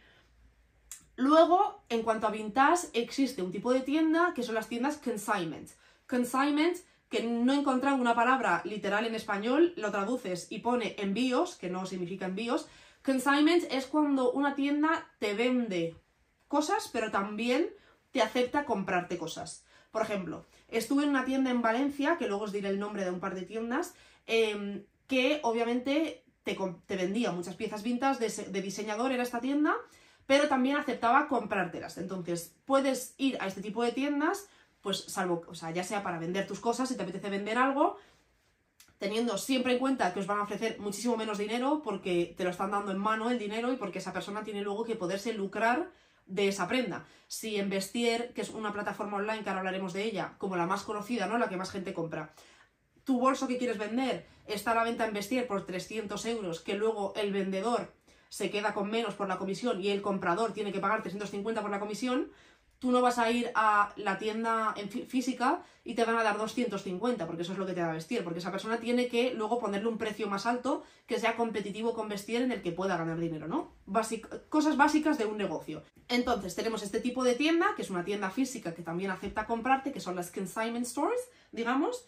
Luego, 1.16 1.82
en 1.88 2.02
cuanto 2.02 2.26
a 2.26 2.30
vintage, 2.30 2.88
existe 2.92 3.42
un 3.42 3.52
tipo 3.52 3.72
de 3.72 3.80
tienda 3.80 4.32
que 4.34 4.42
son 4.42 4.54
las 4.54 4.68
tiendas 4.68 4.98
consignment. 4.98 5.70
Consignment, 6.06 6.78
que 7.08 7.22
no 7.22 7.52
he 7.52 7.56
encontrado 7.56 7.96
una 7.96 8.14
palabra 8.14 8.62
literal 8.64 9.06
en 9.06 9.14
español, 9.14 9.74
lo 9.76 9.90
traduces 9.90 10.46
y 10.50 10.60
pone 10.60 10.96
envíos, 10.98 11.56
que 11.56 11.68
no 11.68 11.84
significa 11.86 12.26
envíos. 12.26 12.68
Consignment 13.04 13.64
es 13.70 13.86
cuando 13.86 14.32
una 14.32 14.54
tienda 14.54 15.08
te 15.18 15.34
vende 15.34 15.96
cosas, 16.48 16.88
pero 16.92 17.10
también 17.10 17.70
te 18.12 18.22
acepta 18.22 18.64
comprarte 18.64 19.18
cosas. 19.18 19.64
Por 19.90 20.02
ejemplo, 20.02 20.46
estuve 20.70 21.04
en 21.04 21.10
una 21.10 21.24
tienda 21.24 21.50
en 21.50 21.62
Valencia, 21.62 22.16
que 22.18 22.26
luego 22.26 22.44
os 22.44 22.52
diré 22.52 22.68
el 22.68 22.78
nombre 22.78 23.04
de 23.04 23.10
un 23.10 23.20
par 23.20 23.34
de 23.34 23.42
tiendas, 23.42 23.94
em, 24.26 24.84
que 25.06 25.40
obviamente 25.42 26.24
te, 26.42 26.56
vendía 26.96 27.32
muchas 27.32 27.56
piezas 27.56 27.82
vintage 27.82 28.44
de 28.50 28.62
diseñador, 28.62 29.12
era 29.12 29.22
esta 29.22 29.40
tienda, 29.40 29.74
pero 30.26 30.48
también 30.48 30.76
aceptaba 30.76 31.26
comprártelas. 31.26 31.98
Entonces, 31.98 32.54
puedes 32.64 33.14
ir 33.18 33.36
a 33.40 33.46
este 33.46 33.62
tipo 33.62 33.82
de 33.82 33.92
tiendas, 33.92 34.48
pues 34.80 35.04
salvo, 35.08 35.42
o 35.48 35.54
sea, 35.54 35.70
ya 35.70 35.84
sea 35.84 36.02
para 36.02 36.18
vender 36.18 36.46
tus 36.46 36.60
cosas, 36.60 36.88
si 36.88 36.96
te 36.96 37.02
apetece 37.02 37.30
vender 37.30 37.58
algo, 37.58 37.96
teniendo 38.98 39.38
siempre 39.38 39.72
en 39.72 39.78
cuenta 39.78 40.12
que 40.12 40.20
os 40.20 40.26
van 40.26 40.38
a 40.38 40.42
ofrecer 40.42 40.78
muchísimo 40.78 41.16
menos 41.16 41.38
dinero 41.38 41.80
porque 41.82 42.34
te 42.36 42.44
lo 42.44 42.50
están 42.50 42.70
dando 42.70 42.92
en 42.92 42.98
mano 42.98 43.30
el 43.30 43.38
dinero 43.38 43.72
y 43.72 43.76
porque 43.76 43.98
esa 43.98 44.12
persona 44.12 44.44
tiene 44.44 44.62
luego 44.62 44.84
que 44.84 44.94
poderse 44.94 45.32
lucrar 45.32 45.90
de 46.30 46.48
esa 46.48 46.68
prenda. 46.68 47.04
Si 47.28 47.56
en 47.56 47.68
Vestier, 47.68 48.32
que 48.32 48.40
es 48.40 48.50
una 48.50 48.72
plataforma 48.72 49.18
online 49.18 49.42
que 49.42 49.50
ahora 49.50 49.60
hablaremos 49.60 49.92
de 49.92 50.04
ella, 50.04 50.34
como 50.38 50.56
la 50.56 50.66
más 50.66 50.82
conocida, 50.82 51.26
¿no? 51.26 51.38
La 51.38 51.48
que 51.48 51.56
más 51.56 51.70
gente 51.70 51.92
compra, 51.92 52.32
tu 53.04 53.20
bolso 53.20 53.48
que 53.48 53.58
quieres 53.58 53.78
vender 53.78 54.26
está 54.46 54.72
a 54.72 54.74
la 54.74 54.84
venta 54.84 55.06
en 55.06 55.12
Vestier 55.12 55.46
por 55.46 55.66
300 55.66 56.24
euros, 56.26 56.60
que 56.60 56.74
luego 56.74 57.12
el 57.16 57.32
vendedor 57.32 57.92
se 58.28 58.50
queda 58.50 58.74
con 58.74 58.90
menos 58.90 59.14
por 59.14 59.28
la 59.28 59.38
comisión 59.38 59.82
y 59.82 59.88
el 59.88 60.02
comprador 60.02 60.52
tiene 60.52 60.72
que 60.72 60.80
pagar 60.80 61.02
350 61.02 61.62
por 61.62 61.70
la 61.70 61.80
comisión, 61.80 62.30
tú 62.80 62.90
no 62.90 63.02
vas 63.02 63.18
a 63.18 63.30
ir 63.30 63.52
a 63.54 63.92
la 63.96 64.18
tienda 64.18 64.74
en 64.76 64.88
física 64.88 65.62
y 65.84 65.94
te 65.94 66.04
van 66.04 66.16
a 66.16 66.22
dar 66.22 66.38
250, 66.38 67.26
porque 67.26 67.42
eso 67.42 67.52
es 67.52 67.58
lo 67.58 67.66
que 67.66 67.74
te 67.74 67.80
da 67.80 67.92
vestir, 67.92 68.24
porque 68.24 68.38
esa 68.38 68.50
persona 68.50 68.80
tiene 68.80 69.06
que 69.06 69.34
luego 69.34 69.58
ponerle 69.58 69.88
un 69.88 69.98
precio 69.98 70.28
más 70.28 70.46
alto 70.46 70.82
que 71.06 71.20
sea 71.20 71.36
competitivo 71.36 71.92
con 71.94 72.08
vestir 72.08 72.40
en 72.40 72.52
el 72.52 72.62
que 72.62 72.72
pueda 72.72 72.96
ganar 72.96 73.18
dinero, 73.18 73.46
¿no? 73.46 73.74
cosas 74.48 74.76
básicas 74.76 75.18
de 75.18 75.26
un 75.26 75.36
negocio. 75.36 75.82
Entonces, 76.08 76.54
tenemos 76.54 76.82
este 76.82 77.00
tipo 77.00 77.22
de 77.22 77.34
tienda, 77.34 77.74
que 77.76 77.82
es 77.82 77.90
una 77.90 78.04
tienda 78.04 78.30
física 78.30 78.74
que 78.74 78.82
también 78.82 79.10
acepta 79.10 79.46
comprarte, 79.46 79.92
que 79.92 80.00
son 80.00 80.16
las 80.16 80.30
consignment 80.30 80.86
stores, 80.86 81.20
digamos. 81.52 82.06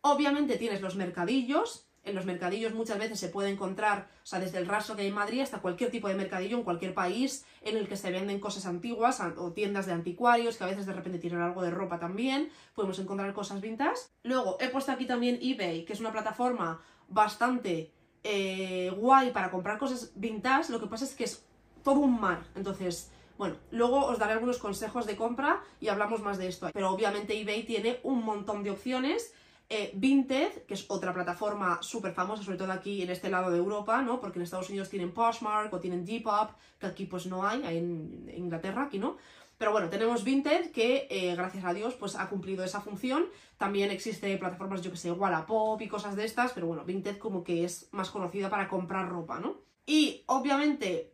Obviamente 0.00 0.56
tienes 0.56 0.80
los 0.80 0.96
mercadillos, 0.96 1.87
en 2.08 2.14
los 2.14 2.24
mercadillos 2.24 2.74
muchas 2.74 2.98
veces 2.98 3.18
se 3.20 3.28
puede 3.28 3.50
encontrar, 3.50 4.08
o 4.22 4.26
sea, 4.26 4.40
desde 4.40 4.58
el 4.58 4.66
rastro 4.66 4.96
que 4.96 5.02
hay 5.02 5.08
en 5.08 5.14
Madrid 5.14 5.40
hasta 5.40 5.60
cualquier 5.60 5.90
tipo 5.90 6.08
de 6.08 6.14
mercadillo 6.14 6.56
en 6.56 6.64
cualquier 6.64 6.94
país 6.94 7.44
en 7.62 7.76
el 7.76 7.88
que 7.88 7.96
se 7.96 8.10
venden 8.10 8.40
cosas 8.40 8.66
antiguas 8.66 9.20
o 9.20 9.52
tiendas 9.52 9.86
de 9.86 9.92
anticuarios 9.92 10.56
que 10.56 10.64
a 10.64 10.68
veces 10.68 10.86
de 10.86 10.92
repente 10.92 11.18
tienen 11.18 11.40
algo 11.40 11.62
de 11.62 11.70
ropa 11.70 11.98
también, 11.98 12.50
podemos 12.74 12.98
encontrar 12.98 13.32
cosas 13.32 13.60
vintage. 13.60 14.00
Luego 14.22 14.56
he 14.60 14.68
puesto 14.68 14.92
aquí 14.92 15.06
también 15.06 15.38
eBay, 15.40 15.84
que 15.84 15.92
es 15.92 16.00
una 16.00 16.12
plataforma 16.12 16.80
bastante 17.08 17.92
eh, 18.24 18.90
guay 18.96 19.30
para 19.30 19.50
comprar 19.50 19.78
cosas 19.78 20.12
vintage, 20.14 20.72
lo 20.72 20.80
que 20.80 20.86
pasa 20.86 21.04
es 21.04 21.14
que 21.14 21.24
es 21.24 21.44
todo 21.82 22.00
un 22.00 22.20
mar, 22.20 22.46
entonces... 22.54 23.12
Bueno, 23.38 23.54
luego 23.70 24.06
os 24.06 24.18
daré 24.18 24.32
algunos 24.32 24.58
consejos 24.58 25.06
de 25.06 25.14
compra 25.14 25.62
y 25.78 25.86
hablamos 25.86 26.20
más 26.22 26.38
de 26.38 26.48
esto. 26.48 26.70
Pero 26.72 26.90
obviamente 26.90 27.40
eBay 27.40 27.62
tiene 27.62 28.00
un 28.02 28.24
montón 28.24 28.64
de 28.64 28.72
opciones 28.72 29.32
eh, 29.70 29.90
Vinted, 29.94 30.64
que 30.66 30.74
es 30.74 30.86
otra 30.88 31.12
plataforma 31.12 31.78
súper 31.82 32.12
famosa, 32.14 32.42
sobre 32.42 32.56
todo 32.56 32.72
aquí 32.72 33.02
en 33.02 33.10
este 33.10 33.28
lado 33.28 33.50
de 33.50 33.58
Europa, 33.58 34.00
¿no? 34.00 34.18
Porque 34.20 34.38
en 34.38 34.44
Estados 34.44 34.70
Unidos 34.70 34.88
tienen 34.88 35.12
Poshmark 35.12 35.72
o 35.72 35.80
tienen 35.80 36.06
Depop, 36.06 36.52
que 36.78 36.86
aquí 36.86 37.04
pues 37.04 37.26
no 37.26 37.46
hay, 37.46 37.62
hay 37.64 37.78
en 37.78 38.32
Inglaterra, 38.34 38.84
aquí 38.84 38.98
no. 38.98 39.16
Pero 39.58 39.72
bueno, 39.72 39.90
tenemos 39.90 40.24
Vinted 40.24 40.70
que, 40.70 41.08
eh, 41.10 41.34
gracias 41.34 41.64
a 41.64 41.74
Dios, 41.74 41.94
pues 41.94 42.14
ha 42.14 42.28
cumplido 42.28 42.64
esa 42.64 42.80
función. 42.80 43.26
También 43.58 43.90
existe 43.90 44.36
plataformas, 44.38 44.82
yo 44.82 44.90
que 44.92 44.96
sé, 44.96 45.10
Wallapop 45.10 45.82
y 45.82 45.88
cosas 45.88 46.14
de 46.16 46.24
estas, 46.24 46.52
pero 46.52 46.68
bueno, 46.68 46.84
Vinted 46.84 47.18
como 47.18 47.42
que 47.42 47.64
es 47.64 47.88
más 47.90 48.10
conocida 48.10 48.48
para 48.48 48.68
comprar 48.68 49.08
ropa, 49.08 49.40
¿no? 49.40 49.56
Y 49.84 50.22
obviamente 50.26 51.12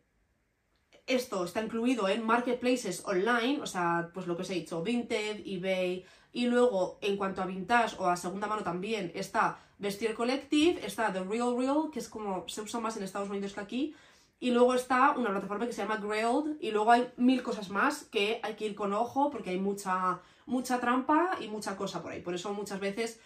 esto 1.07 1.43
está 1.43 1.61
incluido 1.61 2.07
en 2.07 2.25
marketplaces 2.25 3.03
online, 3.05 3.61
o 3.61 3.65
sea, 3.65 4.11
pues 4.13 4.27
lo 4.27 4.35
que 4.35 4.43
os 4.43 4.49
he 4.49 4.55
dicho, 4.55 4.81
Vinted, 4.81 5.41
eBay, 5.45 6.05
y 6.35 6.47
luego, 6.47 6.97
en 6.99 7.15
cuanto 7.15 7.41
a 7.41 7.45
vintage 7.45 7.95
o 7.97 8.07
a 8.07 8.17
segunda 8.17 8.45
mano 8.45 8.61
también, 8.61 9.09
está 9.15 9.57
Vestir 9.77 10.13
Collective, 10.13 10.85
está 10.85 11.13
The 11.13 11.23
Real 11.23 11.55
Real, 11.57 11.89
que 11.93 11.99
es 11.99 12.09
como 12.09 12.43
se 12.49 12.59
usa 12.59 12.81
más 12.81 12.97
en 12.97 13.03
Estados 13.03 13.29
Unidos 13.29 13.53
que 13.53 13.61
aquí, 13.61 13.95
y 14.41 14.51
luego 14.51 14.73
está 14.73 15.11
una 15.11 15.29
plataforma 15.29 15.65
que 15.65 15.71
se 15.71 15.83
llama 15.83 15.95
Grailed, 15.95 16.57
y 16.59 16.71
luego 16.71 16.91
hay 16.91 17.07
mil 17.15 17.41
cosas 17.41 17.69
más 17.69 18.03
que 18.03 18.41
hay 18.43 18.55
que 18.55 18.65
ir 18.65 18.75
con 18.75 18.91
ojo 18.91 19.29
porque 19.29 19.51
hay 19.51 19.59
mucha, 19.61 20.19
mucha 20.45 20.81
trampa 20.81 21.37
y 21.39 21.47
mucha 21.47 21.77
cosa 21.77 22.03
por 22.03 22.11
ahí. 22.11 22.19
Por 22.19 22.35
eso 22.35 22.53
muchas 22.53 22.81
veces 22.81 23.21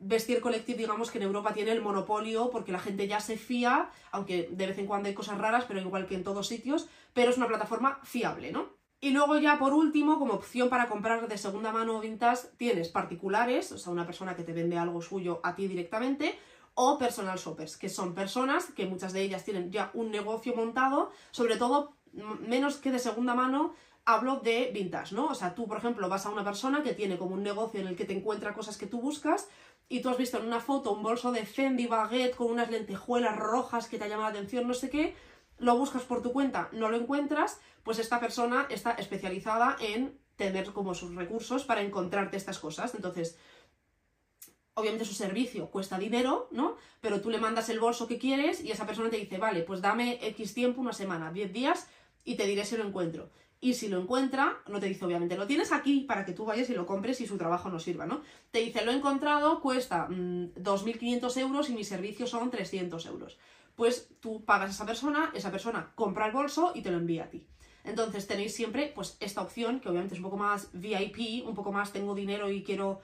Vestir 0.00 0.40
Collective, 0.40 0.76
digamos 0.76 1.12
que 1.12 1.18
en 1.18 1.24
Europa 1.24 1.54
tiene 1.54 1.70
el 1.70 1.82
monopolio 1.82 2.50
porque 2.50 2.72
la 2.72 2.80
gente 2.80 3.06
ya 3.06 3.20
se 3.20 3.36
fía, 3.36 3.90
aunque 4.10 4.48
de 4.50 4.66
vez 4.66 4.78
en 4.78 4.86
cuando 4.86 5.08
hay 5.08 5.14
cosas 5.14 5.38
raras, 5.38 5.66
pero 5.68 5.78
igual 5.78 6.08
que 6.08 6.16
en 6.16 6.24
todos 6.24 6.48
sitios, 6.48 6.88
pero 7.12 7.30
es 7.30 7.36
una 7.36 7.46
plataforma 7.46 8.00
fiable, 8.02 8.50
¿no? 8.50 8.73
Y 9.04 9.10
luego 9.10 9.36
ya 9.36 9.58
por 9.58 9.74
último, 9.74 10.18
como 10.18 10.32
opción 10.32 10.70
para 10.70 10.88
comprar 10.88 11.28
de 11.28 11.36
segunda 11.36 11.70
mano 11.70 11.98
o 11.98 12.00
vintage, 12.00 12.48
tienes 12.56 12.88
particulares, 12.88 13.70
o 13.70 13.76
sea, 13.76 13.92
una 13.92 14.06
persona 14.06 14.34
que 14.34 14.44
te 14.44 14.54
vende 14.54 14.78
algo 14.78 15.02
suyo 15.02 15.40
a 15.42 15.54
ti 15.54 15.68
directamente, 15.68 16.38
o 16.72 16.96
personal 16.96 17.36
shoppers, 17.36 17.76
que 17.76 17.90
son 17.90 18.14
personas 18.14 18.72
que 18.72 18.86
muchas 18.86 19.12
de 19.12 19.20
ellas 19.20 19.44
tienen 19.44 19.70
ya 19.70 19.90
un 19.92 20.10
negocio 20.10 20.56
montado, 20.56 21.10
sobre 21.32 21.58
todo 21.58 21.98
menos 22.48 22.78
que 22.78 22.90
de 22.90 22.98
segunda 22.98 23.34
mano, 23.34 23.74
hablo 24.06 24.36
de 24.36 24.70
vintage, 24.72 25.14
¿no? 25.14 25.26
O 25.26 25.34
sea, 25.34 25.54
tú, 25.54 25.68
por 25.68 25.76
ejemplo, 25.76 26.08
vas 26.08 26.24
a 26.24 26.30
una 26.30 26.42
persona 26.42 26.82
que 26.82 26.94
tiene 26.94 27.18
como 27.18 27.34
un 27.34 27.42
negocio 27.42 27.80
en 27.80 27.88
el 27.88 27.96
que 27.96 28.06
te 28.06 28.16
encuentra 28.16 28.54
cosas 28.54 28.78
que 28.78 28.86
tú 28.86 29.02
buscas 29.02 29.50
y 29.90 30.00
tú 30.00 30.08
has 30.08 30.16
visto 30.16 30.38
en 30.38 30.46
una 30.46 30.60
foto 30.60 30.92
un 30.92 31.02
bolso 31.02 31.30
de 31.30 31.44
Fendi 31.44 31.86
Baguette 31.86 32.36
con 32.36 32.50
unas 32.50 32.70
lentejuelas 32.70 33.36
rojas 33.36 33.86
que 33.86 33.98
te 33.98 34.04
ha 34.04 34.08
llamado 34.08 34.30
la 34.30 34.38
atención, 34.38 34.66
no 34.66 34.72
sé 34.72 34.88
qué, 34.88 35.14
lo 35.58 35.76
buscas 35.76 36.02
por 36.02 36.22
tu 36.22 36.32
cuenta, 36.32 36.68
no 36.72 36.88
lo 36.88 36.96
encuentras, 36.96 37.60
pues 37.82 37.98
esta 37.98 38.20
persona 38.20 38.66
está 38.70 38.92
especializada 38.92 39.76
en 39.80 40.18
tener 40.36 40.72
como 40.72 40.94
sus 40.94 41.14
recursos 41.14 41.64
para 41.64 41.82
encontrarte 41.82 42.36
estas 42.36 42.58
cosas. 42.58 42.94
Entonces, 42.94 43.38
obviamente 44.74 45.04
su 45.04 45.14
servicio 45.14 45.70
cuesta 45.70 45.98
dinero, 45.98 46.48
¿no? 46.50 46.76
Pero 47.00 47.20
tú 47.20 47.30
le 47.30 47.38
mandas 47.38 47.68
el 47.68 47.80
bolso 47.80 48.08
que 48.08 48.18
quieres 48.18 48.62
y 48.62 48.70
esa 48.72 48.86
persona 48.86 49.10
te 49.10 49.16
dice, 49.16 49.38
vale, 49.38 49.62
pues 49.62 49.80
dame 49.80 50.18
X 50.28 50.54
tiempo, 50.54 50.80
una 50.80 50.92
semana, 50.92 51.32
10 51.32 51.52
días 51.52 51.88
y 52.24 52.36
te 52.36 52.46
diré 52.46 52.64
si 52.64 52.76
lo 52.76 52.84
encuentro. 52.84 53.30
Y 53.60 53.74
si 53.74 53.88
lo 53.88 53.98
encuentra, 53.98 54.58
no 54.66 54.78
te 54.78 54.86
dice 54.86 55.06
obviamente, 55.06 55.38
lo 55.38 55.46
tienes 55.46 55.72
aquí 55.72 56.00
para 56.00 56.26
que 56.26 56.32
tú 56.32 56.44
vayas 56.44 56.68
y 56.68 56.74
lo 56.74 56.84
compres 56.84 57.20
y 57.22 57.26
su 57.26 57.38
trabajo 57.38 57.70
no 57.70 57.78
sirva, 57.78 58.04
¿no? 58.04 58.20
Te 58.50 58.58
dice, 58.58 58.84
lo 58.84 58.90
he 58.90 58.94
encontrado, 58.94 59.60
cuesta 59.62 60.06
2.500 60.08 61.36
mm, 61.36 61.38
euros 61.38 61.70
y 61.70 61.74
mi 61.74 61.84
servicio 61.84 62.26
son 62.26 62.50
300 62.50 63.06
euros 63.06 63.38
pues 63.76 64.08
tú 64.20 64.44
pagas 64.44 64.70
a 64.70 64.72
esa 64.72 64.86
persona, 64.86 65.30
esa 65.34 65.50
persona 65.50 65.92
compra 65.94 66.26
el 66.26 66.32
bolso 66.32 66.72
y 66.74 66.82
te 66.82 66.90
lo 66.90 66.98
envía 66.98 67.24
a 67.24 67.30
ti. 67.30 67.46
Entonces 67.84 68.26
tenéis 68.26 68.54
siempre 68.54 68.90
pues 68.94 69.16
esta 69.20 69.42
opción, 69.42 69.80
que 69.80 69.88
obviamente 69.88 70.14
es 70.14 70.20
un 70.20 70.24
poco 70.24 70.38
más 70.38 70.70
VIP, 70.72 71.46
un 71.46 71.54
poco 71.54 71.70
más 71.72 71.92
tengo 71.92 72.14
dinero 72.14 72.50
y 72.50 72.62
quiero 72.62 73.00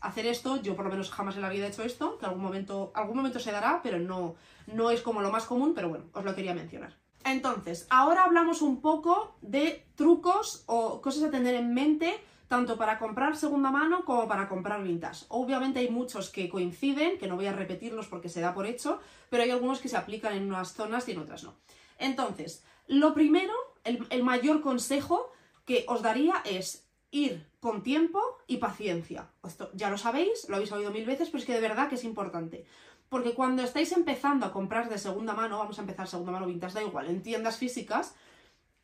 hacer 0.00 0.26
esto. 0.26 0.60
Yo 0.60 0.76
por 0.76 0.84
lo 0.84 0.90
menos 0.90 1.10
jamás 1.10 1.36
en 1.36 1.42
la 1.42 1.48
vida 1.48 1.66
he 1.66 1.70
hecho 1.70 1.82
esto, 1.82 2.18
que 2.18 2.26
algún 2.26 2.42
momento, 2.42 2.92
algún 2.94 3.16
momento 3.16 3.40
se 3.40 3.52
dará, 3.52 3.80
pero 3.82 3.98
no, 3.98 4.36
no 4.66 4.90
es 4.90 5.00
como 5.00 5.22
lo 5.22 5.30
más 5.30 5.46
común, 5.46 5.72
pero 5.74 5.88
bueno, 5.88 6.04
os 6.12 6.24
lo 6.24 6.34
quería 6.34 6.54
mencionar. 6.54 6.94
Entonces, 7.24 7.86
ahora 7.90 8.24
hablamos 8.24 8.62
un 8.62 8.80
poco 8.80 9.36
de 9.40 9.86
trucos 9.96 10.64
o 10.66 11.00
cosas 11.00 11.24
a 11.24 11.30
tener 11.30 11.54
en 11.54 11.74
mente 11.74 12.20
tanto 12.48 12.76
para 12.78 12.98
comprar 12.98 13.36
segunda 13.36 13.70
mano 13.70 14.04
como 14.04 14.26
para 14.26 14.48
comprar 14.48 14.82
vintage. 14.82 15.26
Obviamente 15.28 15.80
hay 15.80 15.90
muchos 15.90 16.30
que 16.30 16.48
coinciden, 16.48 17.18
que 17.18 17.28
no 17.28 17.36
voy 17.36 17.46
a 17.46 17.52
repetirlos 17.52 18.08
porque 18.08 18.30
se 18.30 18.40
da 18.40 18.54
por 18.54 18.66
hecho, 18.66 19.00
pero 19.28 19.42
hay 19.42 19.50
algunos 19.50 19.80
que 19.80 19.88
se 19.88 19.96
aplican 19.96 20.34
en 20.34 20.48
unas 20.48 20.72
zonas 20.72 21.06
y 21.08 21.12
en 21.12 21.18
otras 21.18 21.44
no. 21.44 21.54
Entonces, 21.98 22.64
lo 22.86 23.12
primero, 23.12 23.52
el, 23.84 24.22
mayor 24.22 24.62
consejo 24.62 25.30
que 25.66 25.84
os 25.88 26.00
daría 26.00 26.36
es 26.44 26.88
ir 27.10 27.46
con 27.60 27.82
tiempo 27.82 28.20
y 28.46 28.56
paciencia. 28.56 29.30
Esto 29.46 29.70
ya 29.74 29.90
lo 29.90 29.98
sabéis, 29.98 30.48
lo 30.48 30.56
habéis 30.56 30.72
oído 30.72 30.90
mil 30.90 31.04
veces, 31.04 31.28
pero 31.28 31.40
es 31.40 31.44
que 31.44 31.54
de 31.54 31.60
verdad 31.60 31.88
que 31.88 31.96
es 31.96 32.04
importante. 32.04 32.64
Porque 33.10 33.34
cuando 33.34 33.62
estáis 33.62 33.92
empezando 33.92 34.46
a 34.46 34.52
comprar 34.52 34.88
de 34.88 34.98
segunda 34.98 35.34
mano, 35.34 35.58
vamos 35.58 35.78
a 35.78 35.82
empezar 35.82 36.08
segunda 36.08 36.32
mano 36.32 36.46
vintage, 36.46 36.74
da 36.74 36.82
igual, 36.82 37.08
en 37.08 37.22
tiendas 37.22 37.58
físicas, 37.58 38.14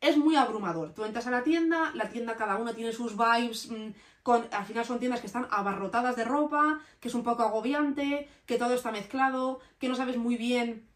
es 0.05 0.17
muy 0.17 0.35
abrumador. 0.35 0.93
Tú 0.93 1.03
entras 1.03 1.25
a 1.25 1.31
la 1.31 1.43
tienda, 1.43 1.91
la 1.95 2.09
tienda 2.09 2.35
cada 2.35 2.57
una 2.57 2.73
tiene 2.73 2.93
sus 2.93 3.17
vibes, 3.17 3.71
mm, 3.71 3.89
con, 4.21 4.47
al 4.51 4.65
final 4.65 4.85
son 4.85 4.99
tiendas 4.99 5.19
que 5.19 5.27
están 5.27 5.47
abarrotadas 5.49 6.15
de 6.15 6.23
ropa, 6.23 6.79
que 6.99 7.07
es 7.07 7.15
un 7.15 7.23
poco 7.23 7.43
agobiante, 7.43 8.29
que 8.45 8.57
todo 8.57 8.75
está 8.75 8.91
mezclado, 8.91 9.59
que 9.79 9.89
no 9.89 9.95
sabes 9.95 10.17
muy 10.17 10.37
bien 10.37 10.87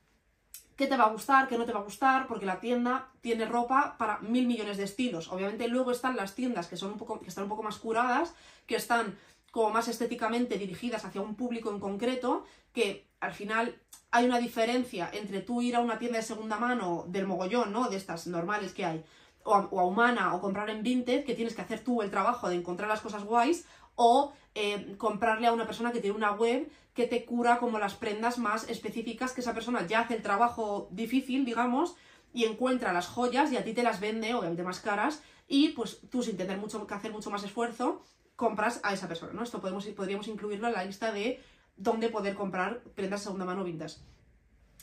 qué 0.76 0.88
te 0.88 0.96
va 0.96 1.06
a 1.06 1.10
gustar, 1.10 1.48
qué 1.48 1.58
no 1.58 1.66
te 1.66 1.74
va 1.74 1.80
a 1.80 1.84
gustar, 1.84 2.28
porque 2.28 2.46
la 2.46 2.60
tienda 2.60 3.10
tiene 3.22 3.46
ropa 3.46 3.96
para 3.98 4.20
mil 4.20 4.48
millones 4.48 4.78
de 4.78 4.84
estilos. 4.84 5.32
Obviamente 5.32 5.68
luego 5.68 5.92
están 5.92 6.16
las 6.16 6.36
tiendas 6.36 6.68
que, 6.68 6.78
son 6.78 6.92
un 6.92 6.98
poco, 6.98 7.20
que 7.20 7.28
están 7.30 7.46
un 7.46 7.50
poco 7.50 7.64
más 7.64 7.78
curadas, 7.78 8.34
que 8.66 8.76
están 8.76 9.18
como 9.52 9.72
más 9.72 9.88
estéticamente 9.88 10.58
dirigidas 10.58 11.04
hacia 11.04 11.22
un 11.22 11.36
público 11.36 11.72
en 11.72 11.80
concreto, 11.80 12.46
que 12.74 13.10
al 13.20 13.34
final 13.34 13.82
hay 14.12 14.26
una 14.26 14.40
diferencia 14.40 15.10
entre 15.14 15.42
tú 15.42 15.62
ir 15.62 15.76
a 15.76 15.82
una 15.82 16.00
tienda 16.00 16.18
de 16.18 16.24
segunda 16.24 16.58
mano 16.58 17.06
del 17.08 17.28
mogollón, 17.28 17.72
¿no? 17.72 17.90
De 17.90 17.98
estas 17.98 18.28
normales 18.28 18.74
que 18.74 18.86
hay, 18.86 19.04
o 19.44 19.54
a, 19.54 19.84
Humana, 19.84 20.34
o 20.34 20.42
comprar 20.42 20.70
en 20.70 20.84
Vinted, 20.84 21.26
que 21.26 21.36
tienes 21.36 21.56
que 21.56 21.62
hacer 21.62 21.84
tú 21.84 22.02
el 22.02 22.10
trabajo 22.10 22.50
de 22.50 22.56
encontrar 22.56 22.90
las 22.90 23.02
cosas 23.02 23.24
guays, 23.24 23.66
o 23.96 24.34
eh, 24.56 24.96
comprarle 24.98 25.48
a 25.48 25.54
una 25.54 25.66
persona 25.66 25.92
que 25.92 26.00
tiene 26.00 26.16
una 26.16 26.32
web 26.32 26.72
que 26.94 27.06
te 27.06 27.26
cura 27.26 27.60
como 27.60 27.80
las 27.80 27.96
prendas 27.96 28.40
más 28.40 28.68
específicas, 28.70 29.34
que 29.34 29.42
esa 29.42 29.54
persona 29.54 29.86
ya 29.86 30.02
hace 30.02 30.16
el 30.16 30.22
trabajo 30.22 30.88
difícil, 30.92 31.46
digamos, 31.46 31.96
y 32.34 32.46
encuentra 32.46 32.94
las 32.94 33.08
joyas 33.08 33.52
y 33.52 33.58
a 33.58 33.64
ti 33.64 33.74
te 33.74 33.84
las 33.84 34.00
vende, 34.00 34.34
obviamente 34.34 34.64
más 34.64 34.80
caras, 34.80 35.22
y 35.48 35.70
pues 35.70 36.02
tú 36.10 36.24
sin 36.24 36.38
tener 36.38 36.58
mucho 36.58 36.86
que 36.86 36.94
hacer 36.94 37.12
mucho 37.12 37.30
más 37.30 37.44
esfuerzo, 37.44 38.02
compras 38.36 38.80
a 38.84 38.94
esa 38.94 39.08
persona, 39.08 39.34
¿no? 39.34 39.44
Esto 39.44 39.60
podemos, 39.60 39.86
podríamos 39.88 40.28
incluirlo 40.28 40.68
en 40.68 40.74
la 40.74 40.86
lista 40.86 41.12
de 41.12 41.44
dónde 41.80 42.10
poder 42.10 42.36
comprar 42.36 42.82
prendas 42.94 43.24
segunda 43.24 43.46
mano 43.46 43.64
vintage. 43.64 43.98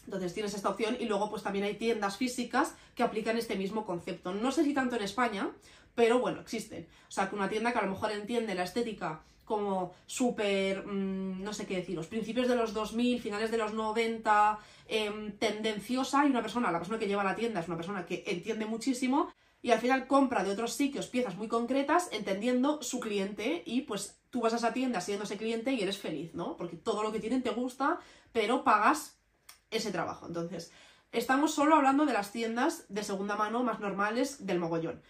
Entonces 0.06 0.34
tienes 0.34 0.54
esta 0.54 0.70
opción 0.70 0.96
y 0.98 1.04
luego 1.06 1.30
pues 1.30 1.42
también 1.42 1.64
hay 1.64 1.74
tiendas 1.74 2.16
físicas 2.16 2.74
que 2.94 3.02
aplican 3.02 3.36
este 3.36 3.56
mismo 3.56 3.84
concepto. 3.84 4.32
No 4.32 4.50
sé 4.50 4.64
si 4.64 4.72
tanto 4.72 4.96
en 4.96 5.02
España, 5.02 5.50
pero 5.94 6.20
bueno, 6.20 6.40
existen. 6.40 6.86
O 7.08 7.10
sea, 7.10 7.28
que 7.28 7.36
una 7.36 7.48
tienda 7.48 7.72
que 7.72 7.78
a 7.78 7.82
lo 7.82 7.90
mejor 7.90 8.12
entiende 8.12 8.54
la 8.54 8.64
estética 8.64 9.22
como 9.44 9.94
súper, 10.06 10.86
mm, 10.86 11.42
no 11.42 11.52
sé 11.52 11.66
qué 11.66 11.76
deciros, 11.76 12.08
principios 12.08 12.48
de 12.48 12.56
los 12.56 12.74
2000, 12.74 13.20
finales 13.20 13.50
de 13.50 13.58
los 13.58 13.72
90, 13.74 14.58
em, 14.88 15.32
tendenciosa 15.38 16.26
y 16.26 16.30
una 16.30 16.42
persona, 16.42 16.72
la 16.72 16.78
persona 16.78 16.98
que 16.98 17.06
lleva 17.06 17.22
la 17.22 17.36
tienda 17.36 17.60
es 17.60 17.68
una 17.68 17.76
persona 17.76 18.04
que 18.04 18.24
entiende 18.26 18.66
muchísimo 18.66 19.32
y 19.62 19.70
al 19.70 19.80
final 19.80 20.06
compra 20.06 20.44
de 20.44 20.50
otros 20.50 20.74
sitios 20.74 21.06
piezas 21.06 21.36
muy 21.36 21.48
concretas 21.48 22.08
entendiendo 22.12 22.82
su 22.82 22.98
cliente 23.00 23.62
y 23.64 23.82
pues 23.82 24.18
tú 24.36 24.42
vas 24.42 24.52
a 24.52 24.56
esa 24.56 24.74
tienda 24.74 25.00
siendo 25.00 25.24
ese 25.24 25.38
cliente 25.38 25.72
y 25.72 25.80
eres 25.80 25.96
feliz, 25.96 26.34
¿no? 26.34 26.58
Porque 26.58 26.76
todo 26.76 27.02
lo 27.02 27.10
que 27.10 27.20
tienen 27.20 27.42
te 27.42 27.48
gusta, 27.48 28.00
pero 28.34 28.64
pagas 28.64 29.16
ese 29.70 29.90
trabajo. 29.90 30.26
Entonces, 30.26 30.70
estamos 31.10 31.54
solo 31.54 31.74
hablando 31.74 32.04
de 32.04 32.12
las 32.12 32.32
tiendas 32.32 32.84
de 32.90 33.02
segunda 33.02 33.36
mano 33.36 33.62
más 33.62 33.80
normales 33.80 34.44
del 34.44 34.58
mogollón. 34.58 35.00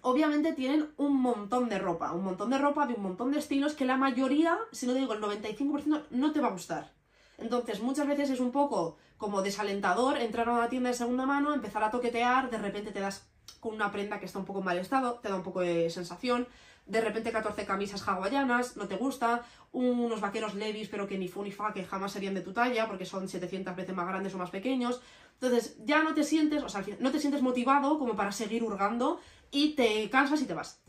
Obviamente 0.00 0.52
tienen 0.52 0.90
un 0.96 1.14
montón 1.14 1.68
de 1.68 1.78
ropa, 1.78 2.10
un 2.10 2.24
montón 2.24 2.50
de 2.50 2.58
ropa 2.58 2.88
de 2.88 2.94
un 2.94 3.04
montón 3.04 3.30
de 3.30 3.38
estilos 3.38 3.74
que 3.74 3.84
la 3.84 3.96
mayoría, 3.96 4.58
si 4.72 4.88
no 4.88 4.94
digo 4.94 5.12
el 5.12 5.20
95%, 5.20 6.06
no 6.10 6.32
te 6.32 6.40
va 6.40 6.48
a 6.48 6.52
gustar. 6.52 6.92
Entonces, 7.38 7.80
muchas 7.80 8.08
veces 8.08 8.30
es 8.30 8.40
un 8.40 8.50
poco 8.50 8.96
como 9.16 9.42
desalentador 9.42 10.16
entrar 10.16 10.48
a 10.48 10.54
una 10.54 10.68
tienda 10.68 10.88
de 10.88 10.96
segunda 10.96 11.24
mano, 11.24 11.54
empezar 11.54 11.84
a 11.84 11.92
toquetear, 11.92 12.50
de 12.50 12.58
repente 12.58 12.90
te 12.90 12.98
das 12.98 13.28
con 13.60 13.76
una 13.76 13.92
prenda 13.92 14.18
que 14.18 14.26
está 14.26 14.40
un 14.40 14.44
poco 14.44 14.58
en 14.58 14.64
mal 14.64 14.78
estado, 14.78 15.20
te 15.22 15.28
da 15.28 15.36
un 15.36 15.44
poco 15.44 15.60
de 15.60 15.88
sensación, 15.88 16.48
de 16.88 17.00
repente 17.00 17.30
14 17.30 17.64
camisas 17.66 18.06
hawaianas, 18.08 18.76
no 18.76 18.88
te 18.88 18.96
gusta, 18.96 19.44
unos 19.72 20.20
vaqueros 20.20 20.54
levis 20.54 20.88
pero 20.88 21.06
que 21.06 21.18
ni 21.18 21.28
fu 21.28 21.42
ni 21.42 21.52
fa, 21.52 21.72
que 21.72 21.84
jamás 21.84 22.12
serían 22.12 22.34
de 22.34 22.40
tu 22.40 22.52
talla 22.52 22.88
porque 22.88 23.04
son 23.04 23.28
700 23.28 23.76
veces 23.76 23.94
más 23.94 24.08
grandes 24.08 24.34
o 24.34 24.38
más 24.38 24.50
pequeños. 24.50 25.00
Entonces 25.34 25.76
ya 25.84 26.02
no 26.02 26.14
te 26.14 26.24
sientes, 26.24 26.62
o 26.64 26.68
sea, 26.68 26.84
no 26.98 27.12
te 27.12 27.20
sientes 27.20 27.42
motivado 27.42 27.98
como 27.98 28.16
para 28.16 28.32
seguir 28.32 28.64
hurgando 28.64 29.20
y 29.50 29.74
te 29.74 30.08
cansas 30.10 30.42
y 30.42 30.46
te 30.46 30.54
vas. 30.54 30.82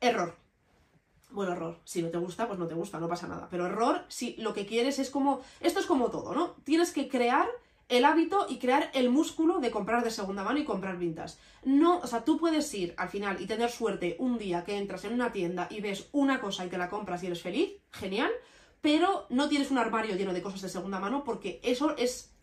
Error. 0.00 0.36
Bueno, 1.30 1.52
error. 1.52 1.80
Si 1.84 2.02
no 2.02 2.10
te 2.10 2.18
gusta, 2.18 2.46
pues 2.46 2.58
no 2.58 2.66
te 2.66 2.74
gusta, 2.74 2.98
no 2.98 3.08
pasa 3.08 3.28
nada. 3.28 3.48
Pero 3.50 3.66
error, 3.66 4.04
si 4.08 4.36
lo 4.36 4.54
que 4.54 4.66
quieres 4.66 4.98
es 4.98 5.10
como... 5.10 5.40
Esto 5.60 5.80
es 5.80 5.86
como 5.86 6.10
todo, 6.10 6.34
¿no? 6.34 6.52
Tienes 6.64 6.92
que 6.92 7.08
crear 7.08 7.48
el 7.88 8.04
hábito 8.04 8.46
y 8.48 8.58
crear 8.58 8.90
el 8.94 9.10
músculo 9.10 9.58
de 9.58 9.70
comprar 9.70 10.02
de 10.04 10.10
segunda 10.10 10.42
mano 10.42 10.58
y 10.58 10.64
comprar 10.64 10.98
vintas. 10.98 11.38
No, 11.64 11.98
o 11.98 12.06
sea, 12.06 12.24
tú 12.24 12.38
puedes 12.38 12.72
ir 12.74 12.94
al 12.96 13.08
final 13.08 13.40
y 13.40 13.46
tener 13.46 13.70
suerte 13.70 14.16
un 14.18 14.38
día 14.38 14.64
que 14.64 14.76
entras 14.76 15.04
en 15.04 15.12
una 15.12 15.32
tienda 15.32 15.68
y 15.70 15.80
ves 15.80 16.08
una 16.12 16.40
cosa 16.40 16.64
y 16.64 16.68
te 16.68 16.78
la 16.78 16.88
compras 16.88 17.22
y 17.22 17.26
eres 17.26 17.42
feliz, 17.42 17.72
genial, 17.90 18.30
pero 18.80 19.26
no 19.30 19.48
tienes 19.48 19.70
un 19.70 19.78
armario 19.78 20.16
lleno 20.16 20.32
de 20.32 20.42
cosas 20.42 20.62
de 20.62 20.68
segunda 20.68 20.98
mano 20.98 21.24
porque 21.24 21.60
eso 21.62 21.96
es 21.96 22.34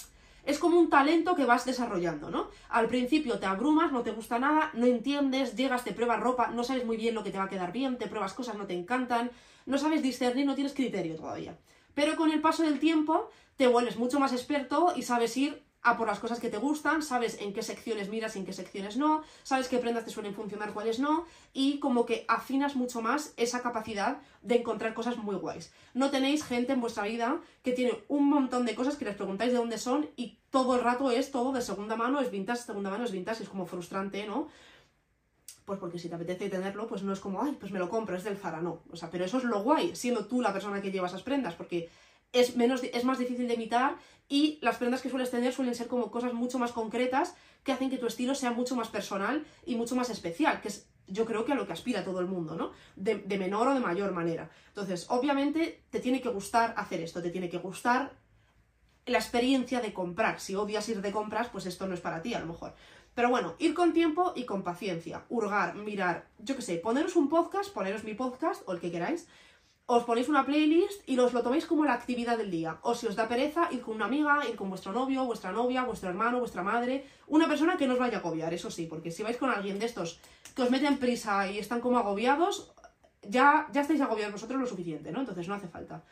es 0.44 0.58
como 0.58 0.80
un 0.80 0.90
talento 0.90 1.36
que 1.36 1.46
vas 1.46 1.66
desarrollando, 1.66 2.30
¿no? 2.30 2.50
Al 2.70 2.88
principio 2.88 3.40
te 3.40 3.46
abrumas, 3.46 3.92
no 3.92 4.02
te 4.02 4.12
gusta 4.12 4.40
nada, 4.40 4.72
no 4.74 4.86
entiendes, 4.86 5.56
llegas, 5.56 5.84
te 5.84 5.94
pruebas 5.94 6.20
ropa, 6.20 6.48
no 6.48 6.64
sabes 6.64 6.86
muy 6.86 6.98
bien 6.98 7.16
lo 7.16 7.24
que 7.24 7.32
te 7.32 7.38
va 7.38 7.46
a 7.46 7.50
quedar 7.50 7.72
bien, 7.72 7.98
te 7.98 8.08
pruebas 8.08 8.34
cosas, 8.34 8.58
no 8.58 8.66
te 8.66 8.74
encantan, 8.74 9.32
no 9.66 9.78
sabes 9.78 10.02
discernir, 10.02 10.46
no 10.46 10.56
tienes 10.56 10.74
criterio 10.74 11.16
todavía. 11.16 11.58
Pero 11.94 12.16
con 12.16 12.32
el 12.32 12.42
paso 12.42 12.64
del 12.64 12.80
tiempo 12.80 13.30
te 13.62 13.68
vuelves 13.68 13.96
mucho 13.96 14.20
más 14.20 14.34
experto 14.34 14.92
y 14.96 15.04
sabes 15.04 15.38
ir 15.38 15.62
a 15.84 15.96
por 15.96 16.08
las 16.08 16.18
cosas 16.18 16.40
que 16.40 16.50
te 16.50 16.58
gustan, 16.58 17.04
sabes 17.04 17.40
en 17.40 17.54
qué 17.54 17.62
secciones 17.62 18.10
miras 18.10 18.36
y 18.36 18.40
en 18.40 18.46
qué 18.48 18.54
secciones 18.54 18.98
no, 18.98 19.22
sabes 19.44 19.68
qué 19.68 19.78
prendas 19.78 20.04
te 20.04 20.10
suelen 20.10 20.34
funcionar, 20.34 20.74
cuáles 20.74 20.98
no, 20.98 21.26
y 21.54 21.78
como 21.78 22.08
que 22.08 22.26
afinas 22.28 22.76
mucho 22.76 23.04
más 23.04 23.36
esa 23.38 23.62
capacidad 23.62 24.18
de 24.42 24.56
encontrar 24.56 24.96
cosas 24.96 25.18
muy 25.18 25.36
guays. 25.36 25.72
No 25.94 26.10
tenéis 26.10 26.44
gente 26.44 26.74
en 26.74 26.82
vuestra 26.82 27.04
vida 27.04 27.40
que 27.62 27.74
tiene 27.74 28.04
un 28.08 28.28
montón 28.32 28.66
de 28.66 28.74
cosas 28.74 28.96
que 28.96 29.06
les 29.06 29.14
preguntáis 29.14 29.52
de 29.52 29.60
dónde 29.60 29.78
son 29.78 30.10
y 30.16 30.40
todo 30.50 30.74
el 30.74 30.82
rato 30.82 31.12
es 31.12 31.30
todo 31.30 31.52
de 31.52 31.62
segunda 31.62 31.96
mano, 31.96 32.20
es 32.20 32.32
vintage, 32.32 32.64
segunda 32.64 32.90
mano 32.90 33.04
es 33.04 33.12
vintage, 33.12 33.44
es 33.44 33.50
como 33.50 33.68
frustrante, 33.68 34.26
¿no? 34.26 34.48
Pues 35.66 35.78
porque 35.78 36.00
si 36.00 36.10
te 36.10 36.16
apetece 36.16 36.50
tenerlo, 36.50 36.88
pues 36.88 37.04
no 37.04 37.14
es 37.14 37.20
como, 37.20 37.44
ay, 37.44 37.56
pues 37.60 37.72
me 37.72 37.78
lo 37.78 37.90
compro, 37.90 38.18
es 38.18 38.24
del 38.24 38.38
Zara, 38.38 38.60
no. 38.60 38.82
O 38.92 38.96
sea, 38.96 39.12
pero 39.12 39.24
eso 39.24 39.38
es 39.38 39.44
lo 39.44 39.62
guay, 39.62 39.96
siendo 39.96 40.26
tú 40.26 40.42
la 40.42 40.52
persona 40.52 40.82
que 40.82 40.92
lleva 40.92 41.06
esas 41.06 41.22
prendas, 41.22 41.54
porque 41.54 41.90
es, 42.34 42.56
menos, 42.56 42.82
es 42.84 43.04
más 43.04 43.20
difícil 43.20 43.48
de 43.48 43.56
imitar 43.56 43.98
y 44.28 44.60
las 44.62 44.78
prendas 44.78 45.02
que 45.02 45.10
sueles 45.10 45.32
tener 45.32 45.54
suelen 45.54 45.76
ser 45.76 45.88
como 45.88 46.12
cosas 46.12 46.34
mucho 46.34 46.58
más 46.60 46.72
concretas 46.72 47.36
que 47.64 47.72
hacen 47.72 47.90
que 47.90 47.98
tu 47.98 48.08
estilo 48.08 48.34
sea 48.36 48.52
mucho 48.52 48.76
más 48.76 48.88
personal 48.88 49.46
y 49.66 49.76
mucho 49.76 49.96
más 49.96 50.10
especial, 50.10 50.62
que 50.62 50.70
es 50.70 50.88
yo 51.08 51.26
creo 51.26 51.44
que 51.46 51.52
a 51.52 51.56
lo 51.56 51.68
que 51.68 51.74
aspira 51.74 52.06
todo 52.06 52.22
el 52.22 52.28
mundo, 52.28 52.56
¿no? 52.56 52.72
De, 52.96 53.16
de 53.16 53.38
menor 53.38 53.68
o 53.68 53.74
de 53.74 53.82
mayor 53.82 54.14
manera. 54.14 54.50
Entonces, 54.68 55.08
obviamente, 55.10 55.84
te 55.90 56.00
tiene 56.00 56.22
que 56.22 56.30
gustar 56.30 56.74
hacer 56.78 57.02
esto, 57.02 57.22
te 57.22 57.30
tiene 57.30 57.50
que 57.50 57.58
gustar 57.58 58.14
la 59.06 59.18
experiencia 59.18 59.82
de 59.82 59.94
comprar. 59.94 60.40
Si 60.40 60.56
odias 60.56 60.88
ir 60.90 61.02
de 61.02 61.12
compras, 61.12 61.50
pues 61.52 61.66
esto 61.66 61.86
no 61.88 61.94
es 61.94 62.00
para 62.00 62.22
ti, 62.22 62.34
a 62.34 62.40
lo 62.40 62.46
mejor. 62.46 62.76
Pero 63.14 63.30
bueno, 63.30 63.56
ir 63.60 63.74
con 63.74 63.94
tiempo 63.94 64.32
y 64.36 64.46
con 64.46 64.64
paciencia, 64.64 65.26
hurgar, 65.28 65.76
mirar, 65.76 66.28
yo 66.40 66.56
qué 66.56 66.62
sé, 66.62 66.78
poneros 66.78 67.18
un 67.18 67.28
podcast, 67.28 67.74
poneros 67.74 68.06
mi 68.06 68.14
podcast 68.14 68.62
o 68.68 68.72
el 68.72 68.80
que 68.80 68.92
queráis, 68.92 69.28
os 69.86 70.04
ponéis 70.04 70.30
una 70.30 70.46
playlist 70.46 71.04
y 71.10 71.20
os 71.20 71.34
lo 71.34 71.44
toméis 71.44 71.66
como 71.66 71.84
la 71.84 71.94
actividad 71.94 72.38
del 72.38 72.52
día. 72.52 72.80
O 72.82 72.96
si 72.96 73.08
os 73.08 73.16
da 73.16 73.28
pereza, 73.28 73.68
ir 73.72 73.82
con 73.82 73.96
una 73.96 74.06
amiga, 74.06 74.42
ir 74.48 74.56
con 74.56 74.70
vuestro 74.70 74.94
novio, 74.94 75.26
vuestra 75.26 75.52
novia, 75.52 75.84
vuestro 75.84 76.10
hermano, 76.10 76.40
vuestra 76.40 76.64
madre, 76.64 77.06
una 77.28 77.48
persona 77.48 77.78
que 77.78 77.88
no 77.88 77.94
os 77.94 78.00
vaya 78.00 78.18
a 78.18 78.20
agobiar, 78.22 78.54
eso 78.54 78.72
sí, 78.72 78.88
porque 78.88 79.12
si 79.12 79.24
vais 79.24 79.38
con 79.38 79.50
alguien 79.50 79.80
de 79.80 79.86
estos 79.86 80.20
que 80.56 80.64
os 80.64 80.72
meten 80.72 80.98
prisa 80.98 81.50
y 81.52 81.60
están 81.60 81.82
como 81.82 81.98
agobiados, 81.98 82.72
ya, 83.28 83.68
ya 83.72 83.82
estáis 83.82 84.02
agobiados 84.02 84.34
vosotros 84.34 84.60
lo 84.60 84.68
suficiente, 84.68 85.12
¿no? 85.12 85.20
Entonces 85.20 85.48
no 85.48 85.56
hace 85.56 85.68
falta. 85.68 86.04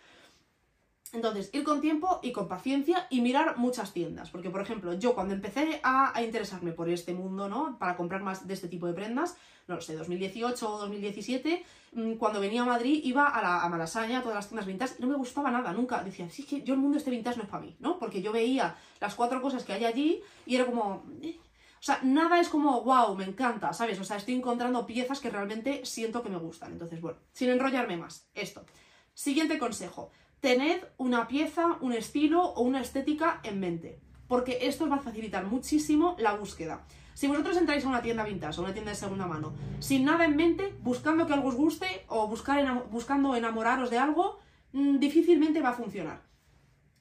Entonces, 1.12 1.50
ir 1.54 1.64
con 1.64 1.82
tiempo 1.82 2.20
y 2.22 2.32
con 2.32 2.48
paciencia 2.48 3.08
y 3.10 3.22
mirar 3.22 3.58
muchas 3.58 3.94
tiendas. 3.94 4.30
Porque, 4.30 4.52
por 4.52 4.62
ejemplo, 4.62 4.94
yo 4.94 5.16
cuando 5.16 5.34
empecé 5.34 5.80
a, 5.84 6.22
interesarme 6.22 6.72
por 6.72 6.88
este 6.90 7.14
mundo, 7.14 7.50
¿no? 7.50 7.78
Para 7.80 7.96
comprar 7.96 8.22
más 8.22 8.48
de 8.48 8.54
este 8.54 8.68
tipo 8.68 8.86
de 8.86 8.94
prendas, 8.94 9.36
no 9.68 9.76
lo 9.76 9.82
sé, 9.82 9.96
2018 9.96 10.72
o 10.72 10.78
2017, 10.80 11.66
mm, 11.94 12.14
cuando 12.14 12.40
venía 12.40 12.62
a 12.62 12.66
Madrid 12.66 13.02
iba 13.04 13.28
a, 13.28 13.42
la, 13.42 13.68
Malasaña, 13.70 14.20
a 14.20 14.22
todas 14.22 14.36
las 14.36 14.48
tiendas 14.48 14.68
vintage, 14.68 14.96
y 15.00 15.02
no 15.02 15.08
me 15.08 15.16
gustaba 15.16 15.50
nada, 15.50 15.74
nunca. 15.74 16.04
Decía, 16.04 16.30
sí, 16.30 16.44
que 16.44 16.62
yo 16.62 16.76
el 16.76 16.80
mundo 16.80 16.98
este 16.98 17.10
vintage 17.10 17.38
no 17.38 17.44
es 17.44 17.50
para 17.50 17.64
mí, 17.64 17.76
¿no? 17.80 17.98
Porque 17.98 18.22
yo 18.22 18.32
veía 18.32 18.76
las 19.00 19.16
cuatro 19.16 19.42
cosas 19.42 19.64
que 19.64 19.74
hay 19.74 19.86
allí 19.86 20.22
y 20.46 20.56
era 20.56 20.66
como... 20.66 21.04
Eh". 21.22 21.40
O 21.80 21.82
sea, 21.82 22.02
nada 22.04 22.42
es 22.42 22.50
como, 22.50 22.82
wow, 22.82 23.16
me 23.16 23.24
encanta, 23.24 23.72
¿sabes? 23.72 23.98
O 24.02 24.04
sea, 24.04 24.18
estoy 24.18 24.36
encontrando 24.36 24.86
piezas 24.86 25.22
que 25.22 25.30
realmente 25.30 25.86
siento 25.86 26.22
que 26.22 26.28
me 26.28 26.38
gustan. 26.38 26.74
Entonces, 26.74 27.00
bueno, 27.00 27.20
sin 27.32 27.50
enrollarme 27.50 27.96
más, 27.96 28.28
esto. 28.34 28.66
Siguiente 29.14 29.58
consejo 29.58 30.12
tened 30.40 30.84
una 30.98 31.28
pieza, 31.28 31.78
un 31.82 31.94
estilo 31.94 32.44
o 32.44 32.62
una 32.62 32.82
estética 32.82 33.40
en 33.44 33.60
mente. 33.60 34.00
porque 34.30 34.60
esto 34.70 34.86
os 34.86 34.92
va 34.92 35.02
a 35.02 35.08
facilitar 35.10 35.44
muchísimo 35.46 36.16
la 36.20 36.34
búsqueda. 36.34 36.86
Si 37.16 37.28
vosotros 37.28 37.58
entráis 37.58 37.84
a 37.84 37.90
una 37.90 38.02
tienda 38.02 38.24
vintage 38.24 38.62
o 38.62 38.64
una 38.64 38.72
tienda 38.72 38.92
de 38.92 38.96
segunda 38.96 39.26
mano, 39.26 39.52
sin 39.80 40.06
nada 40.06 40.24
en 40.24 40.38
mente, 40.38 40.74
buscando 40.80 41.26
que 41.26 41.34
algo 41.34 41.50
os 41.50 41.56
guste 41.56 42.06
o 42.08 42.30
buscando 42.30 43.36
enamoraros 43.36 43.90
de 43.90 43.98
algo, 43.98 44.40
mm, 44.72 45.00
difícilmente 45.00 45.60
va 45.60 45.70
a 45.70 45.82
funcionar. 45.82 46.22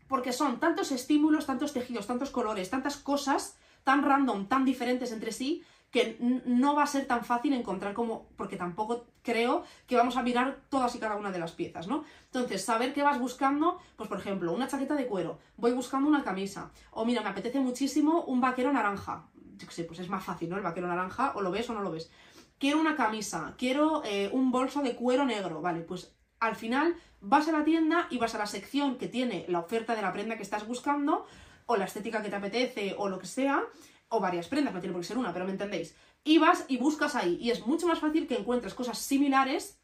Porque 0.08 0.32
son 0.32 0.58
tantos 0.58 0.90
estímulos, 0.90 1.46
tantos 1.46 1.74
tejidos, 1.74 2.08
tantos 2.08 2.30
colores, 2.30 2.70
tantas 2.70 2.96
cosas 2.96 3.56
tan 3.84 4.02
random, 4.02 4.48
tan 4.48 4.64
diferentes 4.64 5.12
entre 5.12 5.30
sí, 5.30 5.62
que 5.90 6.18
no 6.20 6.74
va 6.74 6.82
a 6.82 6.86
ser 6.86 7.06
tan 7.06 7.24
fácil 7.24 7.52
encontrar 7.54 7.94
como, 7.94 8.28
porque 8.36 8.56
tampoco 8.56 9.06
creo 9.22 9.64
que 9.86 9.96
vamos 9.96 10.16
a 10.16 10.22
mirar 10.22 10.60
todas 10.68 10.94
y 10.94 10.98
cada 10.98 11.16
una 11.16 11.30
de 11.30 11.38
las 11.38 11.52
piezas, 11.52 11.88
¿no? 11.88 12.04
Entonces, 12.26 12.64
saber 12.64 12.92
qué 12.92 13.02
vas 13.02 13.18
buscando, 13.18 13.78
pues 13.96 14.08
por 14.08 14.18
ejemplo, 14.18 14.52
una 14.52 14.68
chaqueta 14.68 14.94
de 14.94 15.06
cuero, 15.06 15.38
voy 15.56 15.72
buscando 15.72 16.08
una 16.08 16.22
camisa, 16.22 16.70
o 16.90 17.04
mira, 17.04 17.22
me 17.22 17.30
apetece 17.30 17.60
muchísimo 17.60 18.24
un 18.24 18.40
vaquero 18.40 18.72
naranja, 18.72 19.28
yo 19.56 19.66
qué 19.66 19.72
sé, 19.72 19.84
pues 19.84 19.98
es 19.98 20.08
más 20.08 20.24
fácil, 20.24 20.50
¿no? 20.50 20.56
El 20.56 20.62
vaquero 20.62 20.86
naranja, 20.86 21.32
o 21.34 21.40
lo 21.40 21.50
ves 21.50 21.68
o 21.70 21.74
no 21.74 21.80
lo 21.80 21.90
ves. 21.90 22.10
Quiero 22.58 22.80
una 22.80 22.96
camisa, 22.96 23.54
quiero 23.56 24.02
eh, 24.04 24.28
un 24.32 24.50
bolso 24.50 24.82
de 24.82 24.94
cuero 24.94 25.24
negro, 25.24 25.60
vale, 25.62 25.80
pues 25.80 26.14
al 26.40 26.54
final 26.54 26.96
vas 27.20 27.48
a 27.48 27.52
la 27.52 27.64
tienda 27.64 28.06
y 28.10 28.18
vas 28.18 28.34
a 28.34 28.38
la 28.38 28.46
sección 28.46 28.98
que 28.98 29.08
tiene 29.08 29.46
la 29.48 29.60
oferta 29.60 29.94
de 29.94 30.02
la 30.02 30.12
prenda 30.12 30.36
que 30.36 30.42
estás 30.42 30.66
buscando, 30.66 31.26
o 31.66 31.76
la 31.76 31.84
estética 31.84 32.22
que 32.22 32.30
te 32.30 32.36
apetece, 32.36 32.94
o 32.96 33.08
lo 33.08 33.18
que 33.18 33.26
sea, 33.26 33.62
o 34.08 34.20
varias 34.20 34.48
prendas, 34.48 34.74
no 34.74 34.80
tiene 34.80 34.92
por 34.92 35.02
qué 35.02 35.08
ser 35.08 35.18
una, 35.18 35.32
pero 35.32 35.44
me 35.44 35.52
entendéis. 35.52 35.94
Y 36.24 36.38
vas 36.38 36.64
y 36.68 36.78
buscas 36.78 37.14
ahí, 37.14 37.36
y 37.40 37.50
es 37.50 37.66
mucho 37.66 37.86
más 37.86 38.00
fácil 38.00 38.26
que 38.26 38.36
encuentres 38.36 38.74
cosas 38.74 38.98
similares 38.98 39.80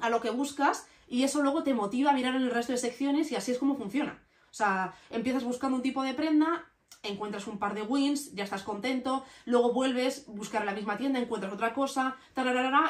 a 0.00 0.10
lo 0.10 0.20
que 0.20 0.30
buscas, 0.30 0.86
y 1.08 1.22
eso 1.22 1.42
luego 1.42 1.62
te 1.62 1.74
motiva 1.74 2.10
a 2.10 2.14
mirar 2.14 2.34
en 2.34 2.42
el 2.42 2.50
resto 2.50 2.72
de 2.72 2.78
secciones, 2.78 3.30
y 3.30 3.36
así 3.36 3.52
es 3.52 3.58
como 3.58 3.76
funciona. 3.76 4.22
O 4.50 4.54
sea, 4.54 4.94
empiezas 5.10 5.44
buscando 5.44 5.76
un 5.76 5.82
tipo 5.82 6.02
de 6.02 6.14
prenda, 6.14 6.66
encuentras 7.02 7.46
un 7.46 7.58
par 7.58 7.74
de 7.74 7.82
wins, 7.82 8.32
ya 8.34 8.44
estás 8.44 8.62
contento, 8.62 9.24
luego 9.44 9.72
vuelves, 9.72 10.26
buscar 10.26 10.62
en 10.62 10.66
la 10.66 10.74
misma 10.74 10.96
tienda, 10.96 11.20
encuentras 11.20 11.52
otra 11.52 11.72
cosa, 11.72 12.16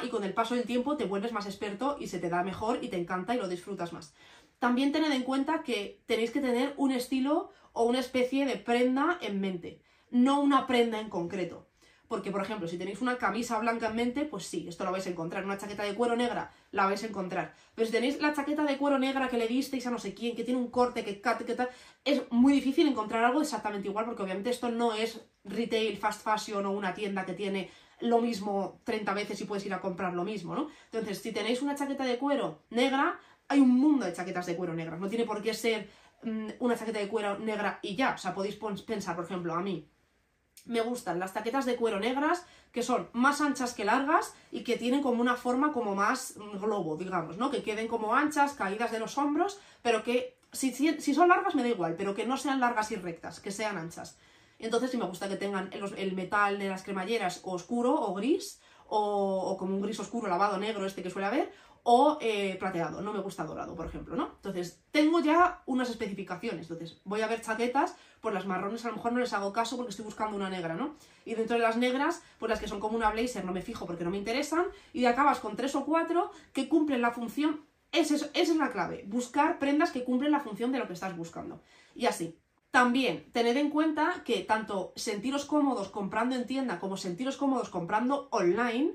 y 0.03 0.09
con 0.09 0.25
el 0.25 0.33
paso 0.33 0.55
del 0.55 0.65
tiempo 0.65 0.97
te 0.97 1.05
vuelves 1.05 1.33
más 1.33 1.47
experto 1.47 1.97
y 2.01 2.07
se 2.09 2.19
te 2.19 2.31
da 2.31 2.43
mejor 2.43 2.83
y 2.83 2.89
te 2.89 2.97
encanta 2.97 3.35
y 3.35 3.39
lo 3.39 3.49
disfrutas 3.49 3.93
más. 3.93 4.15
También 4.59 4.93
tened 4.93 5.13
en 5.13 5.23
cuenta 5.23 5.63
que 5.63 6.03
tenéis 6.07 6.31
que 6.31 6.41
tener 6.41 6.73
un 6.79 6.93
estilo 6.93 7.51
o 7.73 7.85
una 7.85 7.99
especie 7.99 8.47
de 8.47 8.57
prenda 8.57 9.19
en 9.21 9.41
mente 9.41 9.83
no 10.11 10.41
una 10.41 10.67
prenda 10.67 11.01
en 11.01 11.09
concreto. 11.09 11.67
Porque, 12.09 12.31
por 12.31 12.43
ejemplo, 12.43 12.69
si 12.69 12.79
tenéis 12.79 13.01
una 13.01 13.19
camisa 13.19 13.59
blanca 13.59 13.89
en 13.89 13.97
mente, 13.97 14.25
pues 14.25 14.47
sí, 14.47 14.67
esto 14.69 14.85
lo 14.85 14.93
vais 14.93 15.07
a 15.07 15.11
encontrar. 15.11 15.45
Una 15.45 15.59
chaqueta 15.59 15.83
de 15.83 15.95
cuero 15.95 16.15
negra, 16.15 16.53
la 16.71 16.87
vais 16.87 17.03
a 17.03 17.07
encontrar. 17.07 17.55
Pero 17.75 17.87
si 17.87 17.93
tenéis 17.93 18.21
la 18.21 18.33
chaqueta 18.33 18.63
de 18.63 18.77
cuero 18.79 18.99
negra 18.99 19.29
que 19.29 19.39
le 19.39 19.49
disteis 19.49 19.87
a 19.87 19.91
no 19.91 19.99
sé 19.99 20.15
quién, 20.15 20.37
que 20.37 20.45
tiene 20.45 20.61
un 20.61 20.71
corte, 20.71 21.05
que 21.05 21.21
que 21.21 21.55
tal, 21.55 21.69
es 22.05 22.23
muy 22.31 22.53
difícil 22.53 22.87
encontrar 22.87 23.25
algo 23.25 23.43
exactamente 23.43 23.89
igual, 23.89 24.05
porque 24.05 24.23
obviamente 24.23 24.51
esto 24.51 24.71
no 24.71 24.95
es 24.95 25.21
retail, 25.45 25.97
fast 25.97 26.23
fashion 26.23 26.65
o 26.67 26.71
una 26.71 26.95
tienda 26.95 27.25
que 27.25 27.35
tiene 27.35 27.71
lo 28.01 28.21
mismo 28.21 28.81
30 28.85 29.13
veces 29.15 29.41
y 29.41 29.45
puedes 29.45 29.67
ir 29.67 29.75
a 29.75 29.81
comprar 29.81 30.15
lo 30.15 30.23
mismo, 30.23 30.55
¿no? 30.55 30.69
Entonces, 30.85 31.19
si 31.19 31.33
tenéis 31.33 31.63
una 31.63 31.75
chaqueta 31.75 32.05
de 32.05 32.19
cuero 32.19 32.63
negra, 32.71 33.19
hay 33.49 33.59
un 33.59 33.71
mundo 33.71 34.07
de 34.07 34.13
chaquetas 34.13 34.47
de 34.47 34.57
cuero 34.57 34.75
negras. 34.75 35.01
No 35.01 35.09
tiene 35.09 35.25
por 35.25 35.43
qué 35.43 35.55
ser 35.55 35.89
mm, 36.23 36.51
una 36.61 36.77
chaqueta 36.77 37.01
de 37.01 37.09
cuero 37.09 37.39
negra 37.39 37.81
y 37.83 37.97
ya. 37.97 38.15
O 38.15 38.19
sea, 38.19 38.35
podéis 38.35 38.57
pensar, 38.57 39.17
por 39.17 39.25
ejemplo, 39.25 39.55
a 39.55 39.61
mí, 39.61 39.89
me 40.67 40.81
gustan 40.81 41.19
las 41.19 41.33
taquetas 41.33 41.65
de 41.65 41.77
cuero 41.77 41.99
negras 42.01 42.45
que 42.73 42.83
son 42.83 43.09
más 43.15 43.41
anchas 43.41 43.73
que 43.73 43.87
largas 43.87 44.35
y 44.51 44.63
que 44.63 44.77
tienen 44.77 45.03
como 45.03 45.23
una 45.23 45.37
forma 45.37 45.73
como 45.73 45.95
más 45.95 46.35
globo, 46.61 46.97
digamos, 46.97 47.39
¿no? 47.39 47.51
Que 47.51 47.63
queden 47.63 47.89
como 47.89 48.15
anchas, 48.15 48.53
caídas 48.53 48.93
de 48.93 48.99
los 48.99 49.17
hombros, 49.17 49.59
pero 49.83 50.03
que 50.03 50.37
si, 50.53 50.73
son 51.15 51.29
largas 51.29 51.55
me 51.55 51.63
da 51.63 51.69
igual, 51.69 51.95
pero 51.97 52.15
que 52.15 52.27
no 52.27 52.37
sean 52.37 52.61
largas 52.61 52.91
y 52.93 52.97
rectas, 52.97 53.41
que 53.41 53.51
sean 53.51 53.79
anchas. 53.79 54.19
Entonces 54.59 54.91
sí 54.91 54.97
me 54.99 55.07
gusta 55.07 55.29
que 55.29 55.37
tengan 55.37 55.71
el, 55.73 56.13
metal 56.15 56.59
de 56.59 56.69
las 56.69 56.83
cremalleras 56.83 57.41
oscuro 57.45 57.95
o 57.95 58.15
gris, 58.15 58.61
o, 58.89 59.53
o, 59.53 59.57
como 59.57 59.75
un 59.75 59.83
gris 59.83 59.99
oscuro 59.99 60.29
lavado 60.29 60.59
negro 60.59 60.87
este 60.87 61.03
que 61.03 61.11
suele 61.11 61.29
haber, 61.29 61.53
o 61.89 62.19
eh, 62.21 62.57
plateado, 62.59 63.01
no 63.01 63.13
me 63.13 63.21
gusta 63.21 63.45
dorado, 63.45 63.77
por 63.77 63.87
ejemplo, 63.87 64.17
¿no? 64.17 64.33
Entonces, 64.35 64.83
tengo 64.91 65.21
ya 65.21 65.63
unas 65.67 65.89
especificaciones, 65.89 66.69
entonces 66.69 67.01
voy 67.05 67.21
a 67.21 67.29
ver 67.29 67.43
chaquetas, 67.43 67.95
por 68.21 68.35
las 68.35 68.45
marrones 68.45 68.85
a 68.85 68.89
lo 68.89 68.97
mejor 68.97 69.13
no 69.13 69.21
les 69.21 69.33
hago 69.33 69.53
caso 69.53 69.77
porque 69.77 69.91
estoy 69.91 70.05
buscando 70.05 70.35
una 70.37 70.51
negra, 70.51 70.75
¿no? 70.75 70.97
Y 71.25 71.37
dentro 71.37 71.57
de 71.57 71.63
las 71.63 71.77
negras, 71.77 72.25
pues 72.41 72.51
las 72.51 72.59
que 72.59 72.67
son 72.67 72.81
como 72.81 72.97
una 72.97 73.13
blazer 73.13 73.45
no 73.45 73.53
me 73.53 73.63
fijo 73.63 73.87
porque 73.87 74.03
no 74.03 74.11
me 74.11 74.17
interesan, 74.17 74.67
y 74.93 75.05
acabas 75.05 75.39
con 75.39 75.55
tres 75.55 75.77
o 75.77 75.85
cuatro 75.85 76.33
que 76.53 76.69
cumplen 76.69 77.01
la 77.01 77.13
función, 77.13 77.65
esa 77.93 78.17
es 78.35 78.57
la 78.57 78.71
clave, 78.71 79.05
buscar 79.07 79.61
prendas 79.61 79.93
que 79.93 80.03
cumplen 80.03 80.33
la 80.33 80.41
función 80.41 80.73
de 80.73 80.81
lo 80.81 80.89
que 80.89 80.95
estás 80.95 81.17
buscando. 81.17 81.63
Y 81.95 82.07
así, 82.07 82.37
también 82.73 83.31
tened 83.31 83.57
en 83.57 83.71
cuenta 83.71 84.25
que 84.25 84.41
tanto 84.41 84.93
sentiros 84.97 85.45
cómodos 85.45 85.89
comprando 85.91 86.35
en 86.35 86.49
tienda 86.49 86.81
como 86.81 86.97
sentiros 86.97 87.37
cómodos 87.37 87.69
comprando 87.69 88.27
online 88.33 88.95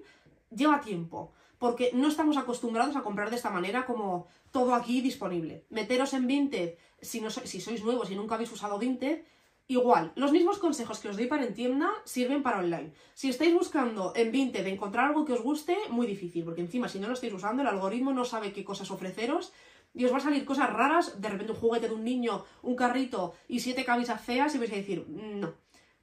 lleva 0.50 0.82
tiempo 0.82 1.32
porque 1.62 1.92
no 1.94 2.08
estamos 2.08 2.38
acostumbrados 2.38 2.96
a 2.96 3.04
comprar 3.04 3.30
de 3.30 3.36
esta 3.36 3.52
manera 3.52 3.86
como 3.86 4.26
todo 4.50 4.74
aquí 4.74 5.00
disponible. 5.00 5.64
Meteros 5.70 6.16
en 6.16 6.26
Vinted, 6.26 6.74
si, 7.00 7.22
no, 7.22 7.30
si 7.30 7.62
sois 7.62 7.84
nuevos 7.84 8.10
y 8.10 8.16
nunca 8.16 8.34
habéis 8.34 8.52
usado 8.52 8.80
Vinted, 8.80 9.22
igual, 9.68 10.12
los 10.16 10.32
mismos 10.32 10.58
consejos 10.58 10.98
que 10.98 11.10
os 11.10 11.18
doy 11.18 11.28
para 11.28 11.46
en 11.46 11.54
tienda 11.54 11.92
sirven 12.04 12.42
para 12.42 12.58
online. 12.58 12.94
Si 13.14 13.30
estáis 13.30 13.54
buscando 13.54 14.12
en 14.16 14.32
Vinted 14.32 14.66
encontrar 14.66 15.06
algo 15.06 15.24
que 15.24 15.34
os 15.34 15.44
guste, 15.44 15.78
muy 15.92 16.08
difícil, 16.08 16.44
porque 16.44 16.62
encima 16.62 16.90
si 16.90 16.98
no 16.98 17.08
lo 17.08 17.14
estáis 17.14 17.32
usando, 17.32 17.62
el 17.62 17.68
algoritmo 17.68 18.12
no 18.12 18.26
sabe 18.26 18.54
qué 18.54 18.64
cosas 18.64 18.90
ofreceros 18.90 19.54
y 19.94 20.06
os 20.06 20.12
va 20.12 20.18
a 20.18 20.22
salir 20.22 20.44
cosas 20.46 20.74
raras, 20.74 21.22
de 21.22 21.30
repente 21.30 21.52
un 21.52 21.60
juguete 21.60 21.90
de 21.90 21.94
un 21.94 22.04
niño, 22.04 22.44
un 22.64 22.76
carrito 22.76 23.36
y 23.48 23.60
siete 23.60 23.86
camisas 23.86 24.20
feas 24.20 24.56
y 24.56 24.58
vais 24.58 24.72
a 24.72 24.78
decir, 24.78 25.06
no. 25.08 25.54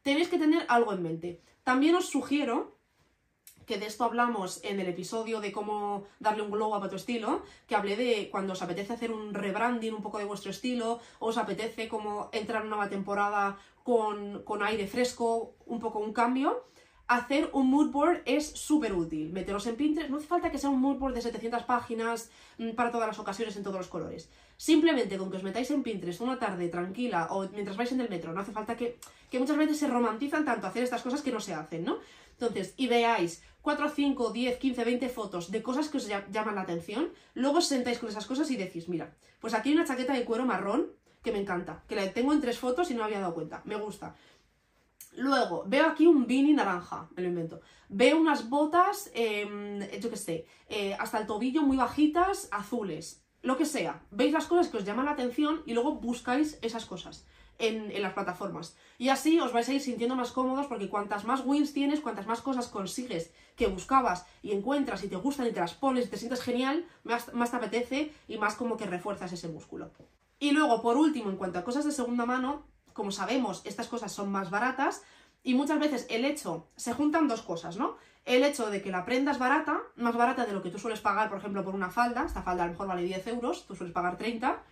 Tenéis 0.02 0.28
que 0.28 0.38
tener 0.38 0.64
algo 0.68 0.92
en 0.92 1.02
mente. 1.02 1.40
También 1.64 1.96
os 1.96 2.06
sugiero 2.06 2.77
que 3.68 3.78
de 3.78 3.86
esto 3.86 4.04
hablamos 4.04 4.60
en 4.64 4.80
el 4.80 4.88
episodio 4.88 5.40
de 5.40 5.52
cómo 5.52 6.04
darle 6.18 6.42
un 6.42 6.50
glow 6.50 6.74
a 6.74 6.88
tu 6.88 6.96
estilo, 6.96 7.42
que 7.68 7.76
hablé 7.76 7.96
de 7.96 8.30
cuando 8.30 8.54
os 8.54 8.62
apetece 8.62 8.94
hacer 8.94 9.12
un 9.12 9.34
rebranding 9.34 9.94
un 9.94 10.02
poco 10.02 10.18
de 10.18 10.24
vuestro 10.24 10.50
estilo, 10.50 11.00
os 11.18 11.36
apetece 11.36 11.86
como 11.86 12.30
entrar 12.32 12.62
en 12.62 12.68
una 12.68 12.76
nueva 12.76 12.90
temporada 12.90 13.58
con, 13.84 14.42
con 14.42 14.62
aire 14.62 14.86
fresco, 14.86 15.54
un 15.66 15.80
poco 15.80 15.98
un 15.98 16.14
cambio, 16.14 16.64
hacer 17.08 17.50
un 17.52 17.70
mood 17.70 17.90
board 17.90 18.22
es 18.24 18.46
súper 18.46 18.94
útil. 18.94 19.32
Meteros 19.32 19.66
en 19.66 19.76
Pinterest, 19.76 20.10
no 20.10 20.16
hace 20.16 20.26
falta 20.26 20.50
que 20.50 20.58
sea 20.58 20.70
un 20.70 20.80
mood 20.80 20.96
board 20.96 21.14
de 21.14 21.22
700 21.22 21.64
páginas 21.64 22.30
mm, 22.56 22.70
para 22.70 22.90
todas 22.90 23.06
las 23.06 23.18
ocasiones 23.18 23.54
en 23.56 23.62
todos 23.62 23.76
los 23.76 23.88
colores. 23.88 24.30
Simplemente 24.56 25.18
con 25.18 25.30
que 25.30 25.36
os 25.36 25.42
metáis 25.42 25.70
en 25.70 25.82
Pinterest 25.82 26.22
una 26.22 26.38
tarde 26.38 26.68
tranquila 26.68 27.28
o 27.30 27.46
mientras 27.50 27.76
vais 27.76 27.92
en 27.92 28.00
el 28.00 28.08
metro, 28.08 28.32
no 28.32 28.40
hace 28.40 28.52
falta 28.52 28.76
que, 28.76 28.98
que 29.30 29.38
muchas 29.38 29.58
veces 29.58 29.78
se 29.78 29.88
romantizan 29.88 30.44
tanto 30.44 30.66
hacer 30.66 30.84
estas 30.84 31.02
cosas 31.02 31.20
que 31.20 31.32
no 31.32 31.40
se 31.40 31.52
hacen, 31.52 31.84
¿no? 31.84 31.98
Entonces, 32.40 32.74
y 32.76 32.86
veáis 32.86 33.42
4, 33.68 33.90
5, 33.90 34.30
10, 34.32 34.58
15, 34.58 34.84
20 34.84 35.08
fotos 35.10 35.50
de 35.50 35.62
cosas 35.62 35.90
que 35.90 35.98
os 35.98 36.08
llaman 36.08 36.54
la 36.54 36.62
atención, 36.62 37.12
luego 37.34 37.58
os 37.58 37.66
sentáis 37.66 37.98
con 37.98 38.08
esas 38.08 38.24
cosas 38.24 38.50
y 38.50 38.56
decís, 38.56 38.88
mira, 38.88 39.14
pues 39.40 39.52
aquí 39.52 39.68
hay 39.68 39.74
una 39.74 39.84
chaqueta 39.84 40.14
de 40.14 40.24
cuero 40.24 40.46
marrón 40.46 40.86
que 41.22 41.32
me 41.32 41.38
encanta, 41.38 41.84
que 41.86 41.94
la 41.94 42.10
tengo 42.14 42.32
en 42.32 42.40
tres 42.40 42.58
fotos 42.58 42.90
y 42.90 42.94
no 42.94 43.00
me 43.00 43.04
había 43.04 43.20
dado 43.20 43.34
cuenta, 43.34 43.60
me 43.66 43.76
gusta. 43.76 44.14
Luego, 45.18 45.64
veo 45.66 45.84
aquí 45.84 46.06
un 46.06 46.26
beanie 46.26 46.54
naranja, 46.54 47.10
me 47.14 47.20
lo 47.20 47.28
invento. 47.28 47.60
Veo 47.90 48.16
unas 48.16 48.48
botas, 48.48 49.10
em, 49.12 49.80
yo 50.00 50.08
qué 50.08 50.16
sé, 50.16 50.46
eh, 50.70 50.96
hasta 50.98 51.18
el 51.18 51.26
tobillo 51.26 51.60
muy 51.60 51.76
bajitas, 51.76 52.48
azules. 52.50 53.22
Lo 53.42 53.58
que 53.58 53.66
sea. 53.66 54.02
Veis 54.10 54.32
las 54.32 54.46
cosas 54.46 54.68
que 54.68 54.78
os 54.78 54.84
llaman 54.84 55.04
la 55.04 55.12
atención 55.12 55.62
y 55.66 55.74
luego 55.74 55.96
buscáis 55.96 56.58
esas 56.62 56.86
cosas 56.86 57.26
en, 57.58 58.00
las 58.00 58.12
plataformas. 58.12 58.76
Y 58.98 59.08
así 59.08 59.38
os 59.40 59.52
vais 59.52 59.68
a 59.68 59.72
ir 59.72 59.80
sintiendo 59.80 60.16
más 60.16 60.32
cómodos 60.32 60.66
porque 60.66 60.88
cuantas 60.88 61.24
más 61.24 61.42
wins 61.44 61.72
tienes, 61.72 62.00
cuantas 62.00 62.26
más 62.26 62.40
cosas 62.40 62.68
consigues 62.68 63.32
que 63.56 63.66
buscabas 63.66 64.26
y 64.42 64.52
encuentras 64.52 65.02
y 65.04 65.08
te 65.08 65.16
gustan 65.16 65.46
y 65.46 65.52
te 65.52 65.60
las 65.60 65.74
pones 65.74 66.06
y 66.06 66.08
te 66.08 66.16
sientes 66.16 66.40
genial, 66.40 66.86
más, 67.04 67.32
más 67.34 67.50
te 67.50 67.56
apetece 67.56 68.12
y 68.28 68.38
más 68.38 68.54
como 68.54 68.76
que 68.76 68.86
refuerzas 68.86 69.32
ese 69.32 69.48
músculo. 69.48 69.90
Y 70.38 70.52
luego, 70.52 70.80
por 70.82 70.96
último, 70.96 71.30
en 71.30 71.36
cuanto 71.36 71.58
a 71.58 71.64
cosas 71.64 71.84
de 71.84 71.92
segunda 71.92 72.24
mano, 72.24 72.64
como 72.92 73.10
sabemos, 73.10 73.62
estas 73.64 73.88
cosas 73.88 74.12
son 74.12 74.30
más 74.30 74.50
baratas 74.50 75.02
y 75.42 75.54
muchas 75.54 75.78
veces 75.78 76.06
el 76.10 76.24
hecho, 76.24 76.68
se 76.76 76.92
juntan 76.92 77.28
dos 77.28 77.42
cosas, 77.42 77.76
¿no? 77.76 77.96
El 78.24 78.44
hecho 78.44 78.70
de 78.70 78.82
que 78.82 78.90
la 78.90 79.04
prenda 79.04 79.32
es 79.32 79.38
barata, 79.38 79.80
más 79.96 80.14
barata 80.16 80.44
de 80.44 80.52
lo 80.52 80.62
que 80.62 80.70
tú 80.70 80.78
sueles 80.78 81.00
pagar, 81.00 81.28
por 81.28 81.38
ejemplo, 81.38 81.64
por 81.64 81.74
una 81.74 81.90
falda, 81.90 82.26
esta 82.26 82.42
falda 82.42 82.64
a 82.64 82.66
lo 82.66 82.72
mejor 82.72 82.88
vale 82.88 83.02
10 83.02 83.26
euros, 83.28 83.66
tú 83.66 83.74
sueles 83.74 83.94
pagar 83.94 84.18
30, 84.18 84.62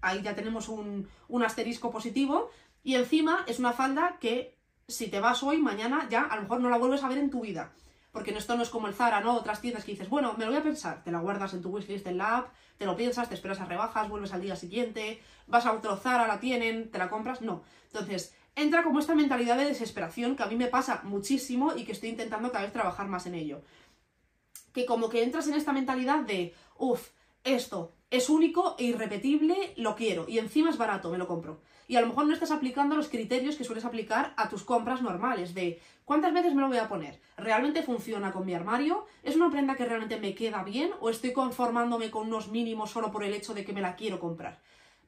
ahí 0.00 0.22
ya 0.22 0.34
tenemos 0.34 0.68
un, 0.68 1.08
asterisco 1.44 1.90
positivo. 1.90 2.50
Y 2.82 2.94
encima 2.94 3.44
es 3.46 3.58
una 3.58 3.72
falda 3.72 4.18
que 4.20 4.58
si 4.88 5.08
te 5.08 5.20
vas 5.20 5.42
hoy, 5.42 5.58
mañana 5.58 6.08
ya 6.10 6.22
a 6.22 6.36
lo 6.36 6.42
mejor 6.42 6.60
no 6.60 6.70
la 6.70 6.78
vuelves 6.78 7.02
a 7.04 7.08
ver 7.08 7.18
en 7.18 7.30
tu 7.30 7.42
vida. 7.42 7.72
Porque 8.12 8.36
esto 8.36 8.56
no 8.56 8.62
es 8.62 8.70
como 8.70 8.88
el 8.88 8.94
Zara, 8.94 9.20
¿no? 9.20 9.36
Otras 9.36 9.60
tiendas 9.60 9.84
que 9.84 9.92
dices, 9.92 10.08
bueno, 10.08 10.34
me 10.36 10.44
lo 10.44 10.50
voy 10.50 10.60
a 10.60 10.64
pensar. 10.64 11.04
Te 11.04 11.12
la 11.12 11.20
guardas 11.20 11.54
en 11.54 11.62
tu 11.62 11.70
wishlist 11.70 12.06
en 12.06 12.18
la 12.18 12.38
app, 12.38 12.52
te 12.76 12.86
lo 12.86 12.96
piensas, 12.96 13.28
te 13.28 13.34
esperas 13.34 13.60
a 13.60 13.66
rebajas, 13.66 14.08
vuelves 14.08 14.32
al 14.32 14.40
día 14.40 14.56
siguiente, 14.56 15.22
vas 15.46 15.66
a 15.66 15.72
otro 15.72 15.96
Zara, 15.96 16.26
la 16.26 16.40
tienen, 16.40 16.90
te 16.90 16.98
la 16.98 17.08
compras. 17.08 17.40
No. 17.40 17.62
Entonces, 17.92 18.34
entra 18.56 18.82
como 18.82 18.98
esta 18.98 19.14
mentalidad 19.14 19.56
de 19.56 19.66
desesperación 19.66 20.34
que 20.34 20.42
a 20.42 20.46
mí 20.46 20.56
me 20.56 20.66
pasa 20.66 21.02
muchísimo 21.04 21.74
y 21.76 21.84
que 21.84 21.92
estoy 21.92 22.08
intentando 22.08 22.50
cada 22.50 22.64
vez 22.64 22.72
trabajar 22.72 23.06
más 23.06 23.26
en 23.26 23.34
ello. 23.34 23.62
Que 24.72 24.86
como 24.86 25.08
que 25.08 25.22
entras 25.22 25.46
en 25.46 25.54
esta 25.54 25.72
mentalidad 25.72 26.20
de, 26.20 26.54
uff, 26.78 27.10
esto, 27.44 27.94
es 28.10 28.28
único 28.28 28.74
e 28.78 28.84
irrepetible, 28.84 29.72
lo 29.76 29.94
quiero 29.94 30.26
y 30.28 30.38
encima 30.38 30.70
es 30.70 30.78
barato, 30.78 31.10
me 31.10 31.18
lo 31.18 31.28
compro. 31.28 31.60
Y 31.86 31.96
a 31.96 32.00
lo 32.00 32.08
mejor 32.08 32.26
no 32.26 32.32
estás 32.32 32.50
aplicando 32.50 32.94
los 32.96 33.08
criterios 33.08 33.56
que 33.56 33.64
sueles 33.64 33.84
aplicar 33.84 34.34
a 34.36 34.48
tus 34.48 34.62
compras 34.62 35.02
normales 35.02 35.54
de 35.54 35.80
¿cuántas 36.04 36.32
veces 36.32 36.54
me 36.54 36.60
lo 36.60 36.68
voy 36.68 36.78
a 36.78 36.88
poner? 36.88 37.20
¿Realmente 37.36 37.82
funciona 37.82 38.32
con 38.32 38.46
mi 38.46 38.54
armario? 38.54 39.06
¿Es 39.22 39.36
una 39.36 39.50
prenda 39.50 39.74
que 39.74 39.84
realmente 39.84 40.20
me 40.20 40.34
queda 40.34 40.62
bien 40.62 40.90
o 41.00 41.10
estoy 41.10 41.32
conformándome 41.32 42.10
con 42.10 42.26
unos 42.26 42.48
mínimos 42.48 42.90
solo 42.90 43.10
por 43.10 43.24
el 43.24 43.34
hecho 43.34 43.54
de 43.54 43.64
que 43.64 43.72
me 43.72 43.80
la 43.80 43.96
quiero 43.96 44.20
comprar? 44.20 44.60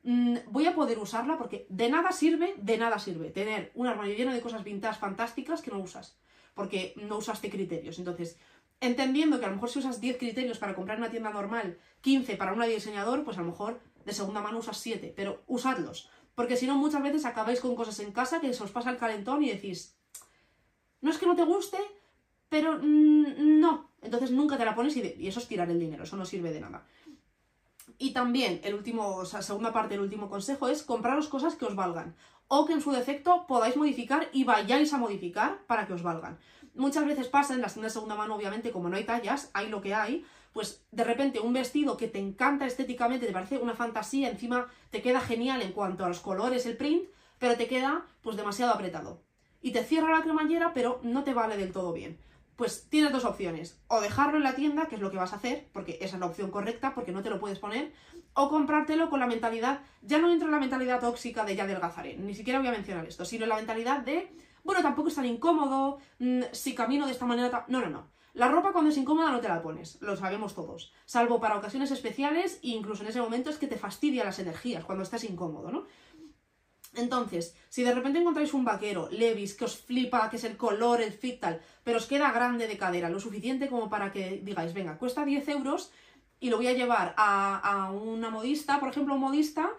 Mm, 0.05 0.39
voy 0.47 0.67
a 0.67 0.75
poder 0.75 0.99
usarla 0.99 1.39
porque 1.39 1.67
de 1.69 1.89
nada 1.89 2.11
sirve, 2.11 2.55
de 2.57 2.79
nada 2.79 2.99
sirve 2.99 3.31
tener 3.31 3.71
un 3.75 3.87
armario 3.87 4.17
lleno 4.17 4.33
de 4.33 4.41
cosas 4.41 4.65
vintage 4.65 4.99
fantásticas 4.99 5.63
que 5.63 5.71
no 5.71 5.79
usas, 5.79 6.19
porque 6.55 6.95
no 6.97 7.19
usaste 7.19 7.51
criterios. 7.51 7.99
Entonces, 7.99 8.39
entendiendo 8.83 9.39
que 9.39 9.47
a 9.47 9.49
lo 9.49 9.55
mejor 9.55 9.71
si 9.71 9.79
usas 9.79 10.01
10 10.01 10.19
criterios 10.19 10.59
para 10.59 10.75
comprar 10.75 10.99
una 10.99 11.11
tienda 11.11 11.31
normal, 11.31 11.79
15 12.03 12.37
para 12.37 12.53
una 12.53 12.67
diseñador, 12.67 13.25
pues 13.25 13.39
a 13.39 13.41
lo 13.41 13.47
mejor 13.47 13.81
de 14.05 14.13
segunda 14.13 14.43
mano 14.43 14.59
usas 14.59 14.77
7, 14.77 15.15
pero 15.17 15.43
usadlos. 15.47 16.11
Porque 16.35 16.57
si 16.57 16.67
no, 16.67 16.77
muchas 16.77 17.03
veces 17.03 17.25
acabáis 17.25 17.61
con 17.61 17.77
cosas 17.77 18.01
en 18.01 18.13
casa 18.13 18.41
que 18.41 18.53
se 18.53 18.63
os 18.63 18.73
pasa 18.73 18.91
el 18.91 18.99
calentón 18.99 19.43
y 19.45 19.51
decís, 19.51 19.97
no 21.01 21.11
es 21.11 21.19
que 21.19 21.27
no 21.27 21.37
te 21.37 21.45
guste, 21.45 21.79
pero 22.49 22.79
mm, 22.83 23.61
no. 23.61 23.91
Entonces 24.03 24.33
nunca 24.33 24.59
te 24.59 24.65
la 24.65 24.75
pones 24.75 24.97
y, 24.97 25.29
eso 25.29 25.39
es 25.39 25.47
tirar 25.47 25.71
el 25.71 25.79
dinero, 25.79 26.03
eso 26.03 26.17
no 26.17 26.25
sirve 26.25 26.53
de 26.53 26.61
nada. 26.61 26.85
Y 27.99 28.13
también, 28.13 28.61
el 28.65 28.75
último, 28.75 29.17
o 29.17 29.25
sea, 29.25 29.43
segunda 29.43 29.73
parte 29.73 29.95
del 29.95 30.03
último 30.03 30.29
consejo 30.29 30.69
es 30.69 30.83
compraros 30.83 31.29
cosas 31.29 31.55
que 31.55 31.67
os 31.67 31.77
valgan 31.77 32.17
o 32.49 32.67
que 32.67 32.73
en 32.73 32.83
su 32.83 32.91
defecto 32.91 33.47
podáis 33.47 33.77
modificar 33.77 34.29
y 34.33 34.45
vayáis 34.45 34.93
a 34.93 34.99
modificar 34.99 35.65
para 35.67 35.87
que 35.87 35.95
os 35.95 36.03
valgan. 36.03 36.39
Muchas 36.75 37.07
veces 37.07 37.29
pasa 37.29 37.55
en 37.55 37.61
las 37.61 37.75
tiendas 37.75 37.93
de 37.93 37.95
segunda 37.95 38.15
mano, 38.15 38.35
obviamente, 38.35 38.71
como 38.71 38.89
no 38.89 38.97
hay 38.97 39.05
tallas, 39.05 39.51
hay 39.53 39.69
lo 39.69 39.83
que 39.83 39.95
hay, 39.95 40.25
pues 40.53 40.85
de 40.91 41.05
repente 41.05 41.41
un 41.41 41.53
vestido 41.53 41.97
que 41.97 42.09
te 42.09 42.19
encanta 42.19 42.67
estéticamente, 42.67 43.27
te 43.27 43.33
parece 43.33 43.59
una 43.59 43.75
fantasía, 43.75 44.31
encima 44.31 44.69
te 44.91 45.03
queda 45.03 45.21
genial 45.21 45.63
en 45.63 45.73
cuanto 45.73 46.05
a 46.05 46.09
los 46.09 46.21
colores, 46.21 46.65
el 46.67 46.77
print, 46.77 47.05
pero 47.39 47.57
te 47.57 47.69
queda 47.69 48.07
pues 48.23 48.37
demasiado 48.37 48.73
apretado. 48.73 49.23
Y 49.61 49.73
te 49.73 49.85
cierra 49.85 50.17
la 50.17 50.23
cremallera, 50.23 50.73
pero 50.73 51.01
no 51.03 51.25
te 51.25 51.35
vale 51.35 51.57
del 51.57 51.73
todo 51.73 51.93
bien. 51.93 52.19
Pues 52.57 52.89
tienes 52.89 53.13
dos 53.13 53.25
opciones, 53.25 53.81
o 53.89 54.01
dejarlo 54.01 54.37
en 54.37 54.43
la 54.43 54.55
tienda, 54.55 54.87
que 54.87 54.97
es 54.97 55.01
lo 55.01 55.11
que 55.11 55.17
vas 55.17 55.33
a 55.33 55.37
hacer, 55.37 55.69
porque 55.73 55.99
esa 56.01 56.17
es 56.17 56.21
la 56.21 56.27
opción 56.27 56.51
correcta, 56.51 56.95
porque 56.95 57.13
no 57.13 57.23
te 57.23 57.31
lo 57.31 57.41
puedes 57.41 57.59
poner, 57.59 57.93
o 58.35 58.49
comprártelo 58.49 59.11
con 59.11 59.21
la 59.21 59.27
mentalidad, 59.27 59.81
ya 60.03 60.19
no 60.19 60.31
entro 60.31 60.49
en 60.49 60.53
la 60.53 60.61
mentalidad 60.61 61.01
tóxica 61.01 61.45
de 61.45 61.57
ya 61.57 61.65
adelgazaré, 61.65 62.17
ni 62.17 62.35
siquiera 62.35 62.59
voy 62.59 62.69
a 62.69 62.73
mencionar 62.73 63.07
esto, 63.07 63.25
sino 63.25 63.45
en 63.45 63.51
la 63.51 63.57
mentalidad 63.57 64.01
de 64.01 64.31
bueno, 64.65 64.83
tampoco 64.83 65.09
es 65.09 65.15
tan 65.15 65.27
incómodo, 65.27 65.99
mm, 66.19 66.43
si 66.53 66.75
camino 66.75 67.07
de 67.07 67.13
esta 67.13 67.27
manera... 67.27 67.65
No, 67.69 67.81
no, 67.81 67.91
no. 67.91 68.13
La 68.35 68.49
ropa 68.49 68.73
cuando 68.73 68.91
es 68.91 68.97
incómoda 68.97 69.31
no 69.31 69.41
te 69.41 69.49
la 69.49 69.63
pones, 69.63 70.01
lo 70.01 70.17
sabemos 70.17 70.55
todos. 70.55 70.93
Salvo 71.05 71.39
para 71.39 71.59
ocasiones 71.59 71.91
especiales 71.91 72.61
e 72.63 72.69
incluso 72.69 73.03
en 73.03 73.11
ese 73.11 73.21
momento 73.21 73.51
es 73.51 73.59
que 73.59 73.67
te 73.67 73.77
fastidia 73.77 74.25
las 74.25 74.39
energías 74.39 74.85
cuando 74.85 75.05
estás 75.05 75.25
incómodo, 75.25 75.71
¿no? 75.71 75.85
Entonces, 76.95 77.55
si 77.69 77.83
de 77.83 77.95
repente 77.95 78.19
encontráis 78.19 78.53
un 78.55 78.65
vaquero, 78.65 79.09
Levis, 79.11 79.55
que 79.55 79.65
os 79.65 79.77
flipa, 79.77 80.29
que 80.31 80.37
es 80.37 80.45
el 80.45 80.57
color, 80.57 81.01
el 81.01 81.13
fit 81.13 81.41
tal, 81.41 81.61
pero 81.85 81.99
os 81.99 82.07
queda 82.07 82.33
grande 82.33 82.69
de 82.69 82.77
cadera, 82.77 83.09
lo 83.09 83.21
suficiente 83.21 83.69
como 83.69 83.89
para 83.89 84.13
que 84.13 84.41
digáis, 84.43 84.75
venga, 84.75 84.99
cuesta 84.99 85.25
10 85.25 85.49
euros 85.49 85.91
y 86.39 86.51
lo 86.51 86.57
voy 86.57 86.67
a 86.67 86.75
llevar 86.75 87.15
a, 87.17 87.59
a 87.59 87.93
una 87.93 88.29
modista, 88.29 88.79
por 88.81 88.91
ejemplo, 88.91 89.15
un 89.15 89.21
modista 89.21 89.71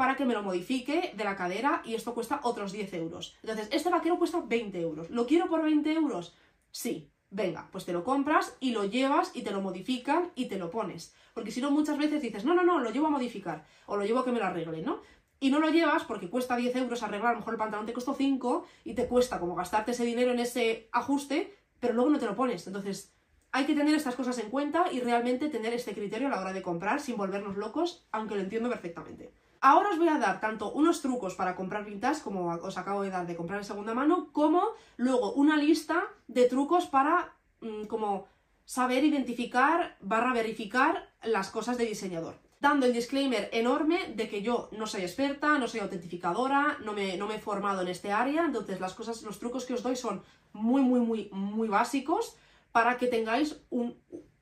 para 0.00 0.16
que 0.16 0.24
me 0.24 0.32
lo 0.32 0.42
modifique 0.42 1.12
de 1.14 1.24
la 1.24 1.36
cadera 1.36 1.82
y 1.84 1.94
esto 1.94 2.14
cuesta 2.14 2.40
otros 2.42 2.72
10 2.72 2.94
euros. 2.94 3.36
Entonces, 3.42 3.68
este 3.70 3.90
vaquero 3.90 4.16
cuesta 4.16 4.40
20 4.40 4.80
euros. 4.80 5.10
¿Lo 5.10 5.26
quiero 5.26 5.46
por 5.46 5.62
20 5.62 5.92
euros? 5.92 6.34
Sí. 6.70 7.10
Venga, 7.28 7.68
pues 7.70 7.84
te 7.84 7.92
lo 7.92 8.02
compras 8.02 8.56
y 8.60 8.70
lo 8.70 8.86
llevas 8.86 9.30
y 9.34 9.42
te 9.42 9.50
lo 9.50 9.60
modifican 9.60 10.32
y 10.34 10.46
te 10.46 10.56
lo 10.56 10.70
pones. 10.70 11.14
Porque 11.34 11.50
si 11.50 11.60
no, 11.60 11.70
muchas 11.70 11.98
veces 11.98 12.22
dices, 12.22 12.46
no, 12.46 12.54
no, 12.54 12.62
no, 12.62 12.78
lo 12.78 12.88
llevo 12.88 13.08
a 13.08 13.10
modificar 13.10 13.66
o 13.84 13.98
lo 13.98 14.06
llevo 14.06 14.20
a 14.20 14.24
que 14.24 14.32
me 14.32 14.38
lo 14.38 14.46
arregle, 14.46 14.80
¿no? 14.80 15.02
Y 15.38 15.50
no 15.50 15.60
lo 15.60 15.68
llevas 15.68 16.04
porque 16.04 16.30
cuesta 16.30 16.56
10 16.56 16.76
euros 16.76 17.02
arreglar, 17.02 17.32
a 17.32 17.32
lo 17.32 17.40
mejor 17.40 17.52
el 17.52 17.58
pantalón 17.58 17.84
te 17.84 17.92
costó 17.92 18.14
5 18.14 18.66
y 18.84 18.94
te 18.94 19.06
cuesta 19.06 19.38
como 19.38 19.54
gastarte 19.54 19.90
ese 19.90 20.06
dinero 20.06 20.32
en 20.32 20.38
ese 20.38 20.88
ajuste, 20.92 21.58
pero 21.78 21.92
luego 21.92 22.08
no 22.08 22.18
te 22.18 22.24
lo 22.24 22.34
pones. 22.34 22.66
Entonces, 22.66 23.12
hay 23.52 23.66
que 23.66 23.74
tener 23.74 23.94
estas 23.94 24.14
cosas 24.14 24.38
en 24.38 24.48
cuenta 24.48 24.90
y 24.90 25.00
realmente 25.00 25.50
tener 25.50 25.74
este 25.74 25.92
criterio 25.92 26.28
a 26.28 26.30
la 26.30 26.40
hora 26.40 26.54
de 26.54 26.62
comprar 26.62 27.02
sin 27.02 27.18
volvernos 27.18 27.58
locos, 27.58 28.06
aunque 28.12 28.34
lo 28.34 28.40
entiendo 28.40 28.70
perfectamente. 28.70 29.30
Ahora 29.62 29.90
os 29.90 29.98
voy 29.98 30.08
a 30.08 30.16
dar 30.18 30.40
tanto 30.40 30.72
unos 30.72 31.02
trucos 31.02 31.34
para 31.34 31.54
comprar 31.54 31.84
vintage, 31.84 32.22
como 32.22 32.48
os 32.48 32.78
acabo 32.78 33.02
de 33.02 33.10
dar 33.10 33.26
de 33.26 33.36
comprar 33.36 33.58
en 33.60 33.68
segunda 33.68 33.92
mano, 33.92 34.32
como 34.32 34.72
luego 34.96 35.32
una 35.34 35.58
lista 35.58 36.00
de 36.28 36.48
trucos 36.48 36.86
para 36.86 37.36
mm, 37.60 37.84
como 37.84 38.26
saber 38.64 39.04
identificar 39.04 39.98
barra 40.00 40.32
verificar 40.32 41.12
las 41.22 41.50
cosas 41.50 41.76
de 41.76 41.84
diseñador. 41.84 42.40
Dando 42.58 42.86
el 42.86 42.94
disclaimer 42.94 43.50
enorme 43.52 44.14
de 44.14 44.28
que 44.30 44.40
yo 44.40 44.70
no 44.72 44.86
soy 44.86 45.02
experta, 45.02 45.58
no 45.58 45.68
soy 45.68 45.80
autentificadora, 45.80 46.78
no 46.82 46.94
me, 46.94 47.18
no 47.18 47.26
me 47.26 47.36
he 47.36 47.40
formado 47.40 47.82
en 47.82 47.88
este 47.88 48.12
área, 48.12 48.44
entonces 48.46 48.80
las 48.80 48.94
cosas, 48.94 49.22
los 49.22 49.38
trucos 49.38 49.66
que 49.66 49.74
os 49.74 49.82
doy 49.82 49.96
son 49.96 50.22
muy, 50.54 50.80
muy, 50.80 51.00
muy, 51.00 51.28
muy 51.32 51.68
básicos 51.68 52.36
para 52.72 52.96
que 52.96 53.08
tengáis 53.08 53.60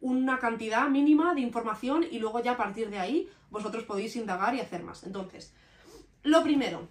una 0.01 0.39
cantidad 0.39 0.89
mínima 0.89 1.35
de 1.35 1.41
información 1.41 2.05
y 2.09 2.19
luego 2.19 2.41
ya 2.41 2.53
a 2.53 2.57
partir 2.57 2.91
de 2.91 2.99
ahí 2.99 3.29
vosotros 3.51 3.85
podéis 3.85 4.17
indagar 4.17 4.55
y 4.55 4.61
hacer 4.61 4.83
más. 4.83 5.05
Entonces, 5.05 5.55
lo 6.23 6.43
primero, 6.43 6.89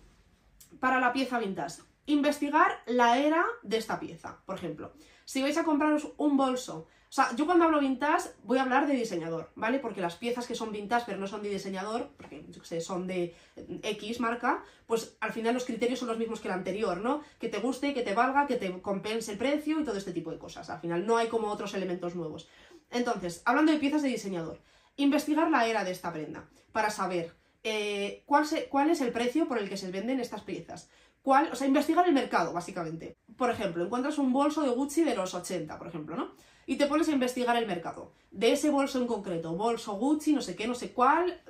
para 0.80 1.00
la 1.00 1.14
pieza 1.14 1.40
vintage, 1.40 1.82
investigar 2.06 2.82
la 2.86 3.18
era 3.20 3.46
de 3.64 3.78
esta 3.78 4.00
pieza. 4.00 4.40
Por 4.46 4.56
ejemplo, 4.56 4.94
si 5.26 5.42
vais 5.42 5.58
a 5.58 5.64
compraros 5.64 6.14
un 6.18 6.38
bolso, 6.38 6.88
o 7.10 7.14
sea, 7.14 7.34
yo 7.36 7.46
cuando 7.46 7.64
hablo 7.64 7.80
vintage 7.80 8.30
voy 8.44 8.58
a 8.58 8.64
hablar 8.64 8.86
de 8.86 8.94
diseñador, 8.94 9.52
¿vale? 9.56 9.80
Porque 9.80 10.02
las 10.02 10.16
piezas 10.16 10.46
que 10.46 10.56
son 10.56 10.74
vintage 10.74 11.06
pero 11.06 11.20
no 11.20 11.28
son 11.28 11.42
de 11.42 11.50
diseñador, 11.50 12.10
porque 12.18 12.46
yo 12.50 12.64
sé, 12.64 12.82
son 12.82 13.08
de 13.08 13.34
X 13.56 14.20
marca, 14.20 14.64
pues 14.86 15.16
al 15.22 15.32
final 15.32 15.54
los 15.54 15.64
criterios 15.64 16.00
son 16.00 16.10
los 16.10 16.18
mismos 16.18 16.42
que 16.42 16.50
el 16.50 16.54
anterior, 16.54 16.98
¿no? 16.98 17.22
Que 17.40 17.48
te 17.48 17.60
guste, 17.60 17.94
que 17.94 18.04
te 18.04 18.14
valga, 18.14 18.46
que 18.46 18.58
te 18.58 18.82
compense 18.82 19.32
el 19.32 19.38
precio 19.38 19.80
y 19.80 19.86
todo 19.86 19.98
este 19.98 20.12
tipo 20.12 20.32
de 20.32 20.38
cosas. 20.38 20.70
Al 20.70 20.82
final 20.82 21.06
no 21.06 21.16
hay 21.16 21.28
como 21.28 21.50
otros 21.50 21.74
elementos 21.74 22.16
nuevos. 22.16 22.50
Entonces, 22.92 23.42
hablando 23.46 23.72
de 23.72 23.80
piezas 23.80 24.02
de 24.02 24.10
diseñador, 24.10 24.62
investigar 24.96 25.50
la 25.50 25.68
era 25.68 25.84
de 25.84 25.92
esta 25.92 26.12
prenda 26.12 26.50
para 26.72 26.90
saber 26.90 27.34
eh, 27.64 28.24
cuál, 28.26 28.46
cuál, 28.70 28.90
es 28.90 29.02
el 29.02 29.12
precio 29.12 29.48
por 29.48 29.58
el 29.58 29.70
que 29.70 29.78
se 29.78 29.92
venden 29.92 30.20
estas 30.20 30.42
piezas. 30.42 30.90
Cuál, 31.22 31.50
o 31.52 31.56
sea, 31.56 31.68
investigar 31.68 32.08
el 32.08 32.14
mercado, 32.14 32.54
básicamente. 32.54 33.18
Por 33.36 33.52
ejemplo, 33.52 33.84
encuentras 33.84 34.18
un 34.18 34.32
bolso 34.32 34.64
de 34.64 34.70
Gucci 34.70 35.04
de 35.04 35.16
los 35.16 35.34
80, 35.34 35.78
por 35.78 35.88
ejemplo, 35.88 36.16
¿no? 36.16 36.32
Y 36.66 36.78
te 36.78 36.88
pones 36.88 37.10
a 37.10 37.12
investigar 37.12 37.56
el 37.58 37.68
mercado. 37.68 38.14
De 38.32 38.54
ese 38.54 38.70
bolso 38.70 39.00
en 39.00 39.08
concreto, 39.08 39.54
bolso 39.56 39.94
Gucci, 39.94 40.34
no 40.34 40.42
sé 40.42 40.56
qué, 40.56 40.68
no 40.68 40.76
sé 40.76 40.94
cuál, 40.94 41.42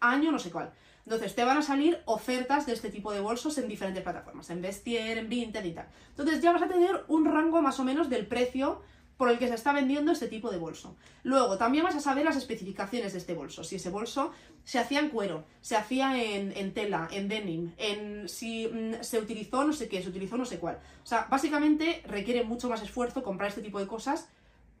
año, 0.00 0.32
no 0.32 0.38
sé 0.38 0.50
cuál. 0.50 0.72
Entonces, 1.04 1.34
te 1.34 1.44
van 1.44 1.58
a 1.58 1.62
salir 1.62 2.00
ofertas 2.06 2.66
de 2.66 2.72
este 2.72 2.90
tipo 2.90 3.12
de 3.12 3.20
bolsos 3.20 3.58
en 3.58 3.68
diferentes 3.68 4.02
plataformas, 4.02 4.48
en 4.50 4.62
Vestier, 4.62 5.18
en 5.18 5.28
Vinted 5.28 5.64
y 5.64 5.72
tal. 5.72 5.88
Entonces, 6.10 6.40
ya 6.40 6.52
vas 6.52 6.62
a 6.62 6.68
tener 6.68 7.04
un 7.08 7.24
rango 7.24 7.60
más 7.62 7.80
o 7.80 7.84
menos 7.84 8.08
del 8.08 8.26
precio 8.26 8.80
por 9.20 9.28
el 9.28 9.38
que 9.38 9.48
se 9.48 9.54
está 9.54 9.74
vendiendo 9.74 10.12
este 10.12 10.28
tipo 10.28 10.50
de 10.50 10.56
bolso. 10.56 10.96
Luego, 11.24 11.58
también 11.58 11.84
vas 11.84 11.94
a 11.94 12.00
saber 12.00 12.24
las 12.24 12.36
especificaciones 12.36 13.12
de 13.12 13.18
este 13.18 13.34
bolso. 13.34 13.62
Si 13.62 13.76
ese 13.76 13.90
bolso 13.90 14.32
se 14.64 14.78
hacía 14.78 14.98
en 14.98 15.10
cuero, 15.10 15.44
se 15.60 15.76
hacía 15.76 16.24
en, 16.24 16.72
tela, 16.72 17.06
en 17.12 17.28
denim, 17.28 17.74
en 17.76 18.30
si 18.30 18.66
mm, 18.66 19.02
se 19.02 19.18
utilizó 19.18 19.62
no 19.62 19.74
sé 19.74 19.90
qué, 19.90 20.02
se 20.02 20.08
utilizó 20.08 20.38
no 20.38 20.46
sé 20.46 20.58
cuál. 20.58 20.78
O 21.04 21.06
sea, 21.06 21.26
básicamente 21.28 22.02
requiere 22.06 22.44
mucho 22.44 22.70
más 22.70 22.80
esfuerzo 22.80 23.22
comprar 23.22 23.50
este 23.50 23.60
tipo 23.60 23.78
de 23.78 23.86
cosas 23.86 24.26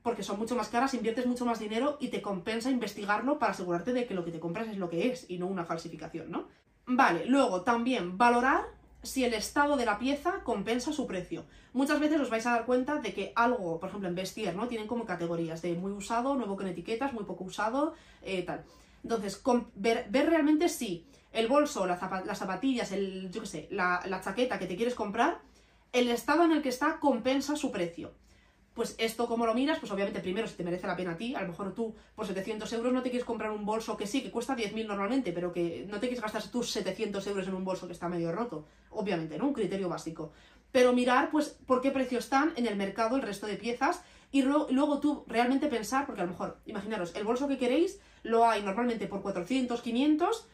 porque 0.02 0.22
son 0.22 0.38
mucho 0.38 0.56
más 0.56 0.70
caras, 0.70 0.94
inviertes 0.94 1.26
mucho 1.26 1.44
más 1.44 1.58
dinero 1.58 1.98
y 2.00 2.08
te 2.08 2.22
compensa 2.22 2.70
investigarlo 2.70 3.38
para 3.38 3.52
asegurarte 3.52 3.92
de 3.92 4.06
que 4.06 4.14
lo 4.14 4.24
que 4.24 4.32
te 4.32 4.40
compras 4.40 4.68
es 4.68 4.78
lo 4.78 4.88
que 4.88 5.12
es 5.12 5.28
y 5.28 5.36
no 5.36 5.48
una 5.48 5.66
falsificación, 5.66 6.30
¿no? 6.30 6.48
Vale, 6.86 7.26
luego 7.26 7.60
también 7.60 8.16
valorar 8.16 8.64
si 9.02 9.24
el 9.24 9.34
estado 9.34 9.76
de 9.76 9.86
la 9.86 9.98
pieza 9.98 10.40
compensa 10.44 10.92
su 10.92 11.06
precio. 11.06 11.44
Muchas 11.72 12.00
veces 12.00 12.20
os 12.20 12.30
vais 12.30 12.46
a 12.46 12.52
dar 12.52 12.66
cuenta 12.66 12.96
de 12.96 13.14
que 13.14 13.32
algo, 13.34 13.78
por 13.78 13.88
ejemplo 13.88 14.08
en 14.08 14.14
vestir, 14.14 14.54
¿no? 14.54 14.68
Tienen 14.68 14.86
como 14.86 15.04
categorías 15.04 15.62
de 15.62 15.74
muy 15.74 15.92
usado, 15.92 16.34
nuevo 16.34 16.56
con 16.56 16.66
etiquetas, 16.66 17.12
muy 17.12 17.24
poco 17.24 17.44
usado, 17.44 17.94
eh, 18.22 18.42
tal. 18.42 18.64
Entonces, 19.02 19.42
ver, 19.76 20.08
realmente 20.10 20.68
si 20.68 21.06
el 21.32 21.48
bolso, 21.48 21.86
las 21.86 22.00
zapatillas, 22.38 22.92
el, 22.92 23.30
yo 23.30 23.40
qué 23.42 23.46
sé, 23.46 23.68
la, 23.70 24.02
la 24.06 24.20
chaqueta 24.20 24.58
que 24.58 24.66
te 24.66 24.76
quieres 24.76 24.94
comprar, 24.94 25.40
el 25.92 26.10
estado 26.10 26.44
en 26.44 26.52
el 26.52 26.62
que 26.62 26.68
está 26.68 26.98
compensa 27.00 27.56
su 27.56 27.70
precio 27.70 28.12
pues 28.74 28.94
esto 28.98 29.26
como 29.26 29.46
lo 29.46 29.54
miras, 29.54 29.78
pues 29.78 29.90
obviamente 29.90 30.20
primero 30.20 30.46
si 30.46 30.54
te 30.54 30.64
merece 30.64 30.86
la 30.86 30.96
pena 30.96 31.12
a 31.12 31.16
ti, 31.16 31.34
a 31.34 31.42
lo 31.42 31.48
mejor 31.48 31.74
tú 31.74 31.94
por 32.14 32.26
700 32.26 32.72
euros 32.72 32.92
no 32.92 33.02
te 33.02 33.10
quieres 33.10 33.26
comprar 33.26 33.50
un 33.50 33.66
bolso 33.66 33.96
que 33.96 34.06
sí, 34.06 34.22
que 34.22 34.30
cuesta 34.30 34.56
10.000 34.56 34.86
normalmente, 34.86 35.32
pero 35.32 35.52
que 35.52 35.86
no 35.88 35.98
te 35.98 36.06
quieres 36.06 36.22
gastar 36.22 36.42
tus 36.48 36.70
700 36.70 37.26
euros 37.26 37.46
en 37.48 37.54
un 37.54 37.64
bolso 37.64 37.86
que 37.86 37.92
está 37.92 38.08
medio 38.08 38.32
roto, 38.32 38.66
obviamente, 38.90 39.36
¿no? 39.38 39.48
Un 39.48 39.54
criterio 39.54 39.88
básico. 39.88 40.32
Pero 40.72 40.92
mirar, 40.92 41.30
pues, 41.30 41.58
por 41.66 41.80
qué 41.80 41.90
precio 41.90 42.18
están 42.18 42.52
en 42.56 42.66
el 42.66 42.76
mercado 42.76 43.16
el 43.16 43.22
resto 43.22 43.46
de 43.46 43.56
piezas 43.56 44.02
y 44.30 44.42
luego 44.42 45.00
tú 45.00 45.24
realmente 45.26 45.66
pensar, 45.66 46.06
porque 46.06 46.20
a 46.20 46.24
lo 46.24 46.30
mejor, 46.30 46.58
imaginaros, 46.64 47.14
el 47.16 47.24
bolso 47.24 47.48
que 47.48 47.58
queréis 47.58 47.98
lo 48.22 48.48
hay 48.48 48.62
normalmente 48.62 49.08
por 49.08 49.22
400, 49.22 49.82
500 49.82 50.46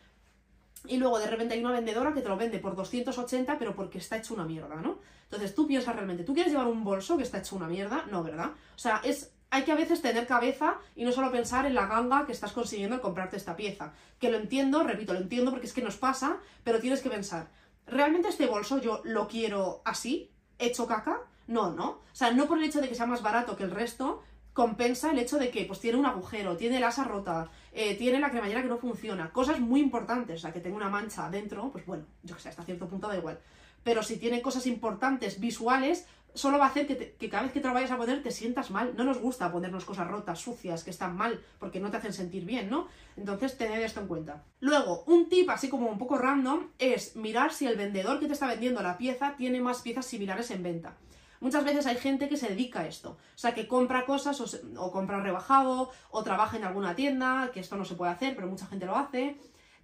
y 0.87 0.99
luego 0.99 1.19
de 1.19 1.27
repente 1.27 1.55
hay 1.55 1.61
una 1.61 1.73
vendedora 1.73 2.13
que 2.13 2.21
te 2.21 2.29
lo 2.29 2.37
vende 2.37 2.59
por 2.59 2.77
280, 2.77 3.59
pero 3.59 3.75
porque 3.75 3.99
está 3.99 4.17
hecho 4.17 4.35
una 4.35 4.45
mierda, 4.45 4.77
¿no? 4.77 4.99
Entonces 5.25 5.55
tú 5.55 5.67
piensas 5.67 5.95
realmente, 5.95 6.25
¿tú 6.25 6.35
quieres 6.35 6.53
llevar 6.53 6.69
un 6.69 6.85
bolso 6.85 7.17
que 7.17 7.25
está 7.25 7.39
hecho 7.39 7.57
una 7.57 7.67
mierda? 7.67 8.05
No, 8.11 8.23
¿verdad? 8.23 8.51
O 8.75 8.79
sea, 8.79 9.01
es 9.05 9.33
hay 9.51 9.63
que 9.63 9.73
a 9.73 9.77
veces 9.77 10.03
tener 10.03 10.27
cabeza 10.27 10.79
y 10.95 11.05
no 11.05 11.13
solo 11.13 11.31
pensar 11.31 11.67
en 11.67 11.75
la 11.75 11.87
ganga 11.87 12.27
que 12.27 12.33
estás 12.33 12.53
consiguiendo 12.53 12.97
al 12.97 13.01
comprarte 13.01 13.37
esta 13.37 13.57
pieza. 13.57 13.93
Que 14.19 14.31
lo 14.31 14.37
entiendo, 14.37 14.83
repito, 14.83 15.13
lo 15.13 15.21
entiendo 15.21 15.51
porque 15.51 15.67
es 15.67 15.73
que 15.73 15.83
nos 15.83 15.97
pasa, 15.97 16.39
pero 16.65 16.81
tienes 16.81 17.01
que 17.01 17.11
pensar, 17.11 17.49
¿realmente 17.87 18.29
este 18.29 18.47
bolso 18.47 18.79
yo 18.79 19.01
lo 19.05 19.29
quiero 19.29 19.83
así, 19.85 20.31
hecho 20.59 20.87
caca? 20.87 21.21
No, 21.47 21.71
¿no? 21.71 21.89
O 21.89 22.05
sea, 22.13 22.33
no 22.33 22.47
por 22.47 22.59
el 22.59 22.65
hecho 22.65 22.81
de 22.81 22.89
que 22.89 22.95
sea 22.95 23.07
más 23.07 23.23
barato 23.23 23.57
que 23.57 23.63
el 23.63 23.71
resto, 23.71 24.23
compensa 24.57 25.11
el 25.11 25.19
hecho 25.19 25.39
de 25.39 25.51
que 25.51 25.67
pues 25.67 25.81
tiene 25.81 25.99
un 25.99 26.07
agujero, 26.07 26.57
tiene 26.57 26.79
el 26.79 26.85
asa 26.85 27.05
rota, 27.05 27.51
eh, 27.73 27.95
tiene 27.95 28.19
la 28.19 28.31
cremallera 28.31 28.63
que 28.63 28.69
no 28.69 28.79
funciona, 28.79 29.31
cosas 29.31 29.61
muy 29.61 29.81
importantes, 29.81 30.39
o 30.39 30.41
sea, 30.41 30.53
que 30.55 30.61
tenga 30.61 30.77
una 30.77 30.89
mancha 30.89 31.29
dentro, 31.29 31.71
pues 31.71 31.85
bueno, 31.85 32.05
yo 32.23 32.35
que 32.35 32.41
sé, 32.41 32.49
hasta 32.49 32.65
cierto 32.65 32.89
punto 32.89 33.07
da 33.07 33.19
igual. 33.19 33.39
Pero 33.85 34.03
si 34.03 34.17
tiene 34.17 34.41
cosas 34.41 34.67
importantes 34.67 35.41
visuales, 35.41 36.07
solo 36.33 36.59
va 36.59 36.65
a 36.65 36.69
hacer 36.69 36.87
que, 36.87 37.29
cada 37.29 37.43
vez 37.43 37.53
que 37.53 37.61
te 37.61 37.69
lo 37.69 37.75
vayas 37.75 37.91
a 37.91 37.99
poner 37.99 38.23
te 38.23 38.31
sientas 38.31 38.71
mal. 38.71 38.95
No 38.97 39.05
nos 39.05 39.19
gusta 39.19 39.53
ponernos 39.53 39.85
cosas 39.85 40.09
rotas, 40.09 40.41
sucias, 40.41 40.85
que 40.85 40.91
están 40.91 41.15
mal, 41.15 41.39
porque 41.59 41.79
no 41.79 41.91
te 41.91 41.99
hacen 41.99 42.15
sentir 42.15 42.47
bien, 42.47 42.71
¿no? 42.71 42.89
Entonces, 43.19 43.59
tened 43.59 43.83
esto 43.83 44.01
en 44.01 44.07
cuenta. 44.07 44.43
Luego, 44.61 45.05
un 45.07 45.29
tip 45.29 45.51
así 45.51 45.69
como 45.69 45.91
un 45.91 45.99
poco 45.99 46.17
random 46.17 46.69
es 46.79 47.15
mirar 47.15 47.53
si 47.53 47.67
el 47.67 47.77
vendedor 47.77 48.21
que 48.21 48.27
te 48.27 48.33
está 48.33 48.47
vendiendo 48.47 48.81
la 48.81 48.97
pieza 48.97 49.35
tiene 49.37 49.61
más 49.61 49.83
piezas 49.83 50.07
similares 50.07 50.51
en 50.51 50.63
venta. 50.63 50.97
Muchas 51.41 51.65
veces 51.65 51.87
hay 51.87 51.97
gente 51.97 52.29
que 52.29 52.37
se 52.37 52.49
dedica 52.49 52.81
a 52.81 52.87
esto, 52.87 53.11
o 53.11 53.39
sea, 53.39 53.55
que 53.55 53.69
compra 53.69 54.07
cosas 54.07 54.41
o, 54.77 54.91
compra 54.91 55.21
rebajado 55.21 55.91
o 56.11 56.23
trabaja 56.23 56.57
en 56.57 56.65
alguna 56.65 56.97
tienda, 56.97 57.51
que 57.53 57.61
esto 57.61 57.77
no 57.77 57.85
se 57.85 57.95
puede 57.95 58.13
hacer, 58.13 58.35
pero 58.35 58.49
mucha 58.49 58.67
gente 58.67 58.87
lo 58.87 58.97
hace, 58.97 59.37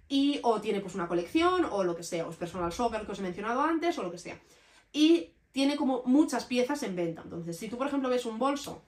y 0.09 0.39
o 0.43 0.59
tiene 0.61 0.79
pues 0.79 0.95
una 0.95 1.07
colección 1.07 1.65
o 1.65 1.83
lo 1.83 1.95
que 1.95 2.03
sea, 2.03 2.25
o 2.27 2.31
es 2.31 2.35
personal 2.37 2.71
shopper 2.71 3.05
que 3.05 3.11
os 3.11 3.19
he 3.19 3.23
mencionado 3.23 3.61
antes 3.61 3.97
o 3.97 4.03
lo 4.03 4.11
que 4.11 4.17
sea. 4.17 4.39
Y 4.91 5.33
tiene 5.51 5.75
como 5.75 6.01
muchas 6.05 6.45
piezas 6.45 6.83
en 6.83 6.95
venta. 6.95 7.21
Entonces, 7.23 7.57
si 7.57 7.69
tú, 7.69 7.77
por 7.77 7.87
ejemplo, 7.87 8.09
ves 8.09 8.25
un 8.25 8.39
bolso, 8.39 8.83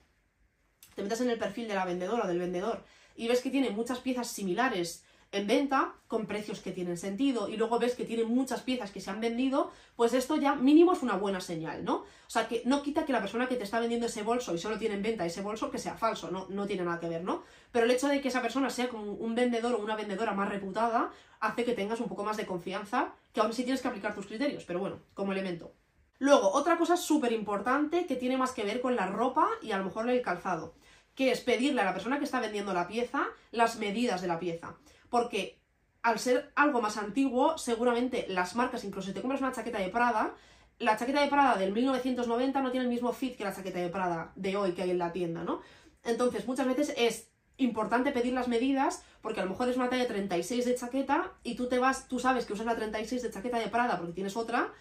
te 0.96 1.04
metes 1.04 1.22
en 1.22 1.30
el 1.30 1.38
perfil 1.38 1.68
de 1.68 1.76
la 1.76 1.86
vendedora 1.86 2.24
o 2.24 2.28
del 2.28 2.40
vendedor 2.40 2.84
y 3.16 3.28
ves 3.28 3.42
que 3.42 3.50
tiene 3.50 3.70
muchas 3.70 4.00
piezas 4.00 4.28
similares 4.28 5.05
en 5.36 5.48
venta 5.48 5.94
con 6.08 6.28
precios 6.28 6.62
que 6.62 6.72
tienen 6.72 6.98
sentido 6.98 7.50
y 7.50 7.58
luego 7.58 7.78
ves 7.78 7.96
que 7.96 8.06
tiene 8.06 8.24
muchas 8.24 8.62
piezas 8.62 8.92
que 8.92 9.02
se 9.02 9.10
han 9.10 9.20
vendido, 9.20 9.72
pues 9.96 10.14
esto 10.14 10.38
ya 10.38 10.56
mínimo 10.56 10.94
es 10.94 11.04
una 11.04 11.18
buena 11.18 11.42
señal, 11.42 11.84
¿no? 11.84 11.96
O 11.96 12.30
sea, 12.30 12.48
que 12.48 12.62
no 12.66 12.82
quita 12.82 13.06
que 13.06 13.12
la 13.12 13.20
persona 13.20 13.48
que 13.48 13.56
te 13.56 13.64
está 13.64 13.80
vendiendo 13.80 14.06
ese 14.06 14.24
bolso 14.24 14.54
y 14.54 14.58
solo 14.58 14.78
tiene 14.78 14.96
en 14.96 15.04
venta 15.04 15.26
ese 15.26 15.42
bolso 15.42 15.72
que 15.72 15.78
sea 15.78 15.96
falso, 15.96 16.32
no, 16.32 16.48
no 16.50 16.66
tiene 16.66 16.84
nada 16.84 17.00
que 17.00 17.10
ver, 17.10 17.24
¿no? 17.24 17.44
Pero 17.72 17.86
el 17.86 17.92
hecho 17.92 18.08
de 18.08 18.22
que 18.22 18.30
esa 18.30 18.42
persona 18.42 18.70
sea 18.70 18.88
como 18.88 19.12
un 19.12 19.36
vendedor 19.36 19.74
o 19.76 19.80
una 19.80 19.96
vendedora 19.96 20.34
más 20.34 20.50
reputada 20.50 21.12
hace 21.40 21.66
que 21.66 21.74
tengas 21.74 22.00
un 22.00 22.08
poco 22.08 22.24
más 22.24 22.38
de 22.38 22.46
confianza, 22.46 23.14
que 23.34 23.42
aún 23.42 23.54
sí 23.54 23.64
tienes 23.64 23.82
que 23.82 23.88
aplicar 23.88 24.16
tus 24.16 24.28
criterios, 24.28 24.64
pero 24.66 24.80
bueno, 24.80 25.00
como 25.14 25.34
elemento. 25.34 25.74
Luego, 26.20 26.50
otra 26.52 26.78
cosa 26.78 26.96
súper 26.96 27.34
importante 27.34 28.06
que 28.06 28.16
tiene 28.16 28.38
más 28.38 28.54
que 28.54 28.64
ver 28.64 28.80
con 28.80 28.96
la 28.96 29.08
ropa 29.08 29.50
y 29.62 29.72
a 29.72 29.78
lo 29.78 29.84
mejor 29.84 30.10
el 30.10 30.22
calzado, 30.22 30.74
que 31.14 31.32
es 31.32 31.42
pedirle 31.42 31.82
a 31.82 31.86
la 31.86 31.94
persona 31.94 32.20
que 32.20 32.26
está 32.26 32.40
vendiendo 32.40 32.74
la 32.74 32.88
pieza 32.88 33.28
las 33.52 33.78
medidas 33.78 34.22
de 34.22 34.28
la 34.30 34.40
pieza 34.40 34.78
porque 35.16 35.62
al 36.02 36.20
ser 36.20 36.52
algo 36.58 36.82
más 36.82 36.98
antiguo, 36.98 37.58
seguramente 37.58 38.26
las 38.28 38.54
marcas, 38.54 38.84
incluso 38.84 39.08
si 39.08 39.14
te 39.14 39.22
compras 39.22 39.40
una 39.40 39.54
chaqueta 39.54 39.80
de 39.80 39.88
Prada, 39.88 40.34
la 40.78 40.98
chaqueta 40.98 41.22
de 41.22 41.30
Prada 41.30 41.56
del 41.56 41.72
1990 41.72 42.62
no 42.62 42.70
tiene 42.70 42.84
el 42.84 42.92
mismo 42.92 43.14
fit 43.14 43.38
que 43.38 43.46
la 43.46 43.56
chaqueta 43.56 43.80
de 43.80 43.88
Prada 43.88 44.34
de 44.36 44.58
hoy 44.58 44.74
que 44.74 44.82
hay 44.82 44.92
en 44.92 44.98
la 44.98 45.14
tienda, 45.14 45.46
¿no? 45.46 45.62
Entonces, 46.04 46.46
muchas 46.48 46.68
veces 46.68 46.94
es 46.98 47.30
importante 47.56 48.12
pedir 48.12 48.34
las 48.34 48.50
medidas 48.50 49.06
porque 49.22 49.40
a 49.40 49.46
lo 49.46 49.52
mejor 49.52 49.70
es 49.70 49.78
una 49.78 49.88
talla 49.88 50.06
36 50.06 50.66
de 50.66 50.76
chaqueta 50.76 51.32
y 51.44 51.56
tú 51.56 51.70
te 51.70 51.80
vas, 51.80 52.10
tú 52.10 52.20
sabes 52.20 52.46
que 52.46 52.52
usas 52.52 52.66
la 52.66 52.76
36 52.76 53.24
de 53.24 53.32
chaqueta 53.32 53.58
de 53.58 53.70
Prada 53.70 53.98
porque 53.98 54.12
tienes 54.12 54.36
otra 54.36 54.74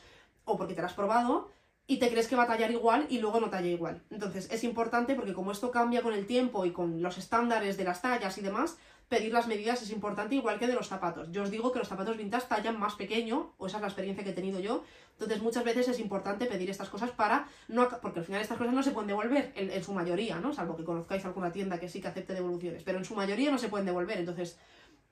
o 0.44 0.58
porque 0.58 0.74
te 0.74 0.80
la 0.80 0.88
has 0.88 0.94
probado 0.94 1.48
y 1.86 1.98
te 1.98 2.10
crees 2.10 2.26
que 2.26 2.34
va 2.34 2.42
a 2.42 2.48
tallar 2.48 2.72
igual 2.72 3.06
y 3.08 3.18
luego 3.18 3.38
no 3.38 3.50
talla 3.50 3.68
igual. 3.68 4.02
Entonces, 4.10 4.48
es 4.50 4.64
importante 4.64 5.14
porque 5.14 5.32
como 5.32 5.52
esto 5.52 5.70
cambia 5.70 6.02
con 6.02 6.12
el 6.12 6.26
tiempo 6.26 6.64
y 6.64 6.72
con 6.72 7.02
los 7.02 7.18
estándares 7.18 7.76
de 7.76 7.84
las 7.84 8.02
tallas 8.02 8.36
y 8.36 8.40
demás, 8.40 8.78
pedir 9.08 9.32
las 9.32 9.46
medidas 9.46 9.82
es 9.82 9.90
importante, 9.90 10.34
igual 10.34 10.58
que 10.58 10.66
de 10.66 10.74
los 10.74 10.88
zapatos. 10.88 11.28
Yo 11.30 11.42
os 11.42 11.50
digo 11.50 11.72
que 11.72 11.78
los 11.78 11.88
zapatos 11.88 12.16
vintage 12.16 12.46
tallan 12.48 12.78
más 12.78 12.94
pequeño, 12.94 13.52
o 13.58 13.66
esa 13.66 13.76
es 13.76 13.82
la 13.82 13.88
experiencia 13.88 14.24
que 14.24 14.30
he 14.30 14.34
tenido 14.34 14.60
yo. 14.60 14.84
Entonces, 15.12 15.42
muchas 15.42 15.64
veces 15.64 15.88
es 15.88 16.00
importante 16.00 16.46
pedir 16.46 16.70
estas 16.70 16.88
cosas 16.88 17.10
para 17.10 17.46
no. 17.68 17.88
Porque 18.00 18.20
al 18.20 18.24
final 18.24 18.40
estas 18.40 18.58
cosas 18.58 18.74
no 18.74 18.82
se 18.82 18.92
pueden 18.92 19.08
devolver, 19.08 19.52
en, 19.54 19.84
su 19.84 19.92
mayoría, 19.92 20.40
¿no? 20.40 20.52
Salvo 20.52 20.76
que 20.76 20.84
conozcáis 20.84 21.24
alguna 21.24 21.52
tienda 21.52 21.78
que 21.78 21.88
sí 21.88 22.00
que 22.00 22.08
acepte 22.08 22.34
devoluciones, 22.34 22.82
pero 22.82 22.98
en 22.98 23.04
su 23.04 23.14
mayoría 23.14 23.50
no 23.50 23.58
se 23.58 23.68
pueden 23.68 23.86
devolver. 23.86 24.18
Entonces, 24.18 24.58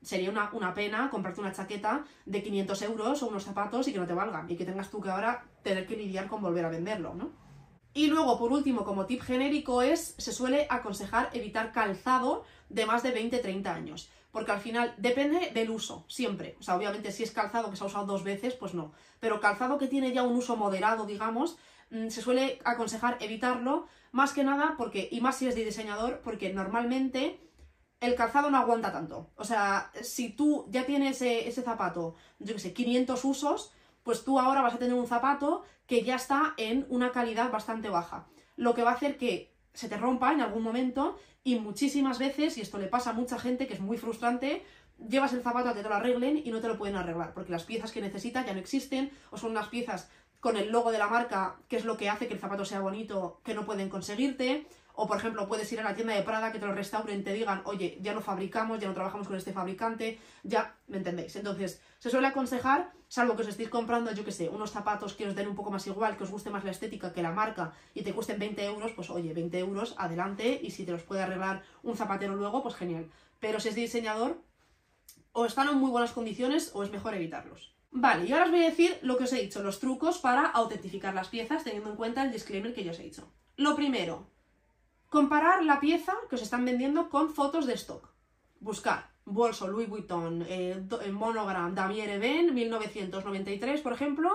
sería 0.00 0.30
una, 0.30 0.50
una, 0.52 0.74
pena 0.74 1.10
comprarte 1.10 1.40
una 1.40 1.52
chaqueta 1.52 2.04
de 2.26 2.42
500 2.42 2.82
euros 2.82 3.22
o 3.22 3.28
unos 3.28 3.44
zapatos 3.44 3.86
y 3.88 3.92
que 3.92 4.00
no 4.00 4.06
te 4.06 4.14
valgan 4.14 4.50
y 4.50 4.56
que 4.56 4.64
tengas 4.64 4.90
tú 4.90 5.00
que 5.00 5.10
ahora 5.10 5.44
tener 5.62 5.86
que 5.86 5.96
lidiar 5.96 6.26
con 6.26 6.42
volver 6.42 6.64
a 6.64 6.70
venderlo, 6.70 7.14
¿no? 7.14 7.42
Y 7.94 8.06
luego, 8.06 8.38
por 8.38 8.52
último, 8.52 8.84
como 8.84 9.04
tip 9.04 9.20
genérico 9.20 9.82
es, 9.82 10.14
se 10.16 10.32
suele 10.32 10.66
aconsejar 10.70 11.28
evitar 11.34 11.72
calzado 11.72 12.44
de 12.72 12.86
más 12.86 13.02
de 13.02 13.14
20-30 13.14 13.66
años. 13.66 14.10
Porque 14.30 14.52
al 14.52 14.60
final 14.60 14.94
depende 14.96 15.50
del 15.52 15.70
uso, 15.70 16.04
siempre. 16.08 16.56
O 16.58 16.62
sea, 16.62 16.76
obviamente 16.76 17.12
si 17.12 17.22
es 17.22 17.32
calzado 17.32 17.70
que 17.70 17.76
se 17.76 17.84
ha 17.84 17.86
usado 17.86 18.06
dos 18.06 18.24
veces, 18.24 18.54
pues 18.54 18.72
no. 18.72 18.92
Pero 19.20 19.40
calzado 19.40 19.78
que 19.78 19.88
tiene 19.88 20.12
ya 20.12 20.22
un 20.22 20.36
uso 20.36 20.56
moderado, 20.56 21.04
digamos, 21.04 21.58
mm, 21.90 22.08
se 22.08 22.22
suele 22.22 22.58
aconsejar 22.64 23.18
evitarlo, 23.20 23.86
más 24.10 24.32
que 24.32 24.42
nada 24.42 24.74
porque, 24.78 25.08
y 25.10 25.20
más 25.20 25.36
si 25.36 25.48
es 25.48 25.54
de 25.54 25.64
diseñador, 25.64 26.20
porque 26.24 26.52
normalmente 26.52 27.40
el 28.00 28.14
calzado 28.14 28.50
no 28.50 28.58
aguanta 28.58 28.90
tanto. 28.90 29.30
O 29.36 29.44
sea, 29.44 29.90
si 30.02 30.30
tú 30.30 30.66
ya 30.70 30.86
tienes 30.86 31.16
ese, 31.16 31.46
ese 31.46 31.62
zapato, 31.62 32.14
yo 32.38 32.54
qué 32.54 32.60
sé, 32.60 32.72
500 32.72 33.24
usos, 33.24 33.72
pues 34.02 34.24
tú 34.24 34.40
ahora 34.40 34.62
vas 34.62 34.74
a 34.74 34.78
tener 34.78 34.94
un 34.94 35.06
zapato 35.06 35.62
que 35.86 36.02
ya 36.02 36.16
está 36.16 36.54
en 36.56 36.86
una 36.88 37.12
calidad 37.12 37.50
bastante 37.50 37.90
baja. 37.90 38.26
Lo 38.56 38.74
que 38.74 38.82
va 38.82 38.92
a 38.92 38.94
hacer 38.94 39.18
que 39.18 39.52
se 39.74 39.88
te 39.88 39.96
rompa 39.96 40.32
en 40.32 40.40
algún 40.40 40.62
momento 40.62 41.18
y 41.44 41.56
muchísimas 41.56 42.18
veces, 42.18 42.56
y 42.56 42.60
esto 42.60 42.78
le 42.78 42.86
pasa 42.86 43.10
a 43.10 43.14
mucha 43.14 43.38
gente 43.38 43.66
que 43.66 43.74
es 43.74 43.80
muy 43.80 43.96
frustrante, 43.96 44.64
llevas 45.08 45.32
el 45.32 45.42
zapato 45.42 45.68
a 45.68 45.74
que 45.74 45.82
te 45.82 45.88
lo 45.88 45.94
arreglen 45.94 46.40
y 46.44 46.50
no 46.50 46.60
te 46.60 46.68
lo 46.68 46.78
pueden 46.78 46.96
arreglar, 46.96 47.34
porque 47.34 47.52
las 47.52 47.64
piezas 47.64 47.90
que 47.90 48.00
necesitas 48.00 48.46
ya 48.46 48.52
no 48.52 48.60
existen, 48.60 49.10
o 49.30 49.36
son 49.36 49.50
unas 49.50 49.68
piezas 49.68 50.10
con 50.40 50.56
el 50.56 50.70
logo 50.70 50.90
de 50.90 50.98
la 50.98 51.06
marca, 51.06 51.56
que 51.68 51.76
es 51.76 51.84
lo 51.84 51.96
que 51.96 52.10
hace 52.10 52.26
que 52.26 52.34
el 52.34 52.40
zapato 52.40 52.64
sea 52.64 52.80
bonito, 52.80 53.40
que 53.44 53.54
no 53.54 53.64
pueden 53.64 53.88
conseguirte, 53.88 54.66
o, 54.94 55.06
por 55.06 55.16
ejemplo, 55.16 55.48
puedes 55.48 55.72
ir 55.72 55.80
a 55.80 55.84
la 55.84 55.94
tienda 55.94 56.14
de 56.14 56.22
Prada 56.22 56.52
que 56.52 56.58
te 56.58 56.66
lo 56.66 56.74
restauren, 56.74 57.24
te 57.24 57.32
digan, 57.32 57.62
oye, 57.64 57.98
ya 58.00 58.14
no 58.14 58.20
fabricamos, 58.20 58.78
ya 58.78 58.88
no 58.88 58.94
trabajamos 58.94 59.26
con 59.26 59.36
este 59.36 59.52
fabricante, 59.52 60.18
ya, 60.42 60.74
¿me 60.88 60.98
entendéis? 60.98 61.34
Entonces, 61.36 61.80
se 61.98 62.10
suele 62.10 62.26
aconsejar, 62.26 62.92
salvo 63.08 63.36
que 63.36 63.42
os 63.42 63.48
estéis 63.48 63.68
comprando, 63.68 64.12
yo 64.12 64.24
que 64.24 64.32
sé, 64.32 64.48
unos 64.48 64.70
zapatos 64.70 65.14
que 65.14 65.26
os 65.26 65.34
den 65.34 65.48
un 65.48 65.54
poco 65.54 65.70
más 65.70 65.86
igual, 65.86 66.16
que 66.16 66.24
os 66.24 66.30
guste 66.30 66.50
más 66.50 66.64
la 66.64 66.70
estética 66.70 67.12
que 67.12 67.22
la 67.22 67.32
marca 67.32 67.72
y 67.94 68.02
te 68.02 68.12
cuesten 68.12 68.38
20 68.38 68.64
euros, 68.64 68.92
pues 68.92 69.10
oye, 69.10 69.32
20 69.32 69.58
euros, 69.58 69.94
adelante, 69.98 70.60
y 70.62 70.70
si 70.70 70.84
te 70.84 70.92
los 70.92 71.02
puede 71.02 71.22
arreglar 71.22 71.62
un 71.82 71.96
zapatero 71.96 72.36
luego, 72.36 72.62
pues 72.62 72.74
genial. 72.74 73.10
Pero 73.40 73.60
si 73.60 73.68
es 73.68 73.74
diseñador, 73.74 74.40
o 75.32 75.46
están 75.46 75.68
en 75.68 75.76
muy 75.76 75.90
buenas 75.90 76.12
condiciones 76.12 76.70
o 76.74 76.82
es 76.82 76.90
mejor 76.90 77.14
evitarlos. 77.14 77.74
Vale, 77.90 78.26
y 78.26 78.32
ahora 78.32 78.46
os 78.46 78.50
voy 78.50 78.62
a 78.62 78.70
decir 78.70 78.98
lo 79.02 79.18
que 79.18 79.24
os 79.24 79.32
he 79.32 79.42
dicho, 79.42 79.62
los 79.62 79.78
trucos 79.78 80.18
para 80.18 80.46
autentificar 80.46 81.14
las 81.14 81.28
piezas 81.28 81.64
teniendo 81.64 81.90
en 81.90 81.96
cuenta 81.96 82.22
el 82.22 82.32
disclaimer 82.32 82.72
que 82.74 82.84
yo 82.84 82.92
os 82.92 82.98
he 82.98 83.04
dicho. 83.04 83.30
Lo 83.56 83.76
primero, 83.76 84.30
Comparar 85.12 85.62
la 85.62 85.78
pieza 85.78 86.14
que 86.26 86.36
os 86.36 86.42
están 86.42 86.64
vendiendo 86.64 87.10
con 87.10 87.28
fotos 87.28 87.66
de 87.66 87.74
stock. 87.74 88.08
Buscar 88.60 89.10
bolso 89.26 89.68
Louis 89.68 89.86
Vuitton, 89.86 90.42
eh, 90.48 90.80
monogram 91.12 91.74
Damier 91.74 92.18
Ben 92.18 92.54
1993, 92.54 93.82
por 93.82 93.92
ejemplo, 93.92 94.30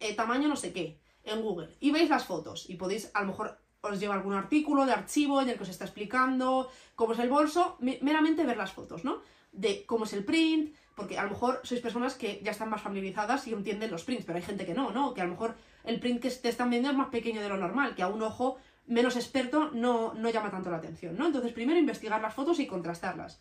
eh, 0.00 0.16
tamaño 0.16 0.48
no 0.48 0.56
sé 0.56 0.72
qué, 0.72 0.98
en 1.22 1.40
Google. 1.40 1.76
Y 1.78 1.92
veis 1.92 2.10
las 2.10 2.24
fotos 2.24 2.68
y 2.68 2.74
podéis, 2.74 3.12
a 3.14 3.20
lo 3.20 3.28
mejor 3.28 3.60
os 3.82 4.00
lleva 4.00 4.16
algún 4.16 4.34
artículo 4.34 4.84
de 4.84 4.94
archivo 4.94 5.40
en 5.42 5.50
el 5.50 5.56
que 5.56 5.62
os 5.62 5.68
está 5.68 5.84
explicando 5.84 6.68
cómo 6.96 7.12
es 7.12 7.20
el 7.20 7.28
bolso, 7.28 7.76
meramente 7.78 8.44
ver 8.44 8.56
las 8.56 8.72
fotos, 8.72 9.04
¿no? 9.04 9.22
De 9.52 9.86
cómo 9.86 10.06
es 10.06 10.12
el 10.12 10.24
print, 10.24 10.74
porque 10.96 11.18
a 11.18 11.22
lo 11.22 11.30
mejor 11.30 11.60
sois 11.62 11.80
personas 11.80 12.16
que 12.16 12.40
ya 12.42 12.50
están 12.50 12.68
más 12.68 12.82
familiarizadas 12.82 13.46
y 13.46 13.52
entienden 13.52 13.92
los 13.92 14.02
prints, 14.02 14.24
pero 14.24 14.38
hay 14.38 14.44
gente 14.44 14.66
que 14.66 14.74
no, 14.74 14.90
¿no? 14.90 15.14
Que 15.14 15.20
a 15.20 15.24
lo 15.24 15.30
mejor 15.30 15.54
el 15.84 16.00
print 16.00 16.20
que 16.20 16.30
te 16.30 16.48
están 16.48 16.68
vendiendo 16.68 16.90
es 16.90 16.96
más 16.96 17.10
pequeño 17.10 17.40
de 17.40 17.48
lo 17.48 17.56
normal, 17.56 17.94
que 17.94 18.02
a 18.02 18.08
un 18.08 18.22
ojo 18.22 18.58
menos 18.90 19.16
experto 19.16 19.70
no, 19.72 20.14
no 20.14 20.30
llama 20.30 20.50
tanto 20.50 20.70
la 20.70 20.76
atención, 20.76 21.16
¿no? 21.16 21.26
Entonces, 21.26 21.52
primero 21.52 21.78
investigar 21.78 22.20
las 22.20 22.34
fotos 22.34 22.58
y 22.58 22.66
contrastarlas. 22.66 23.40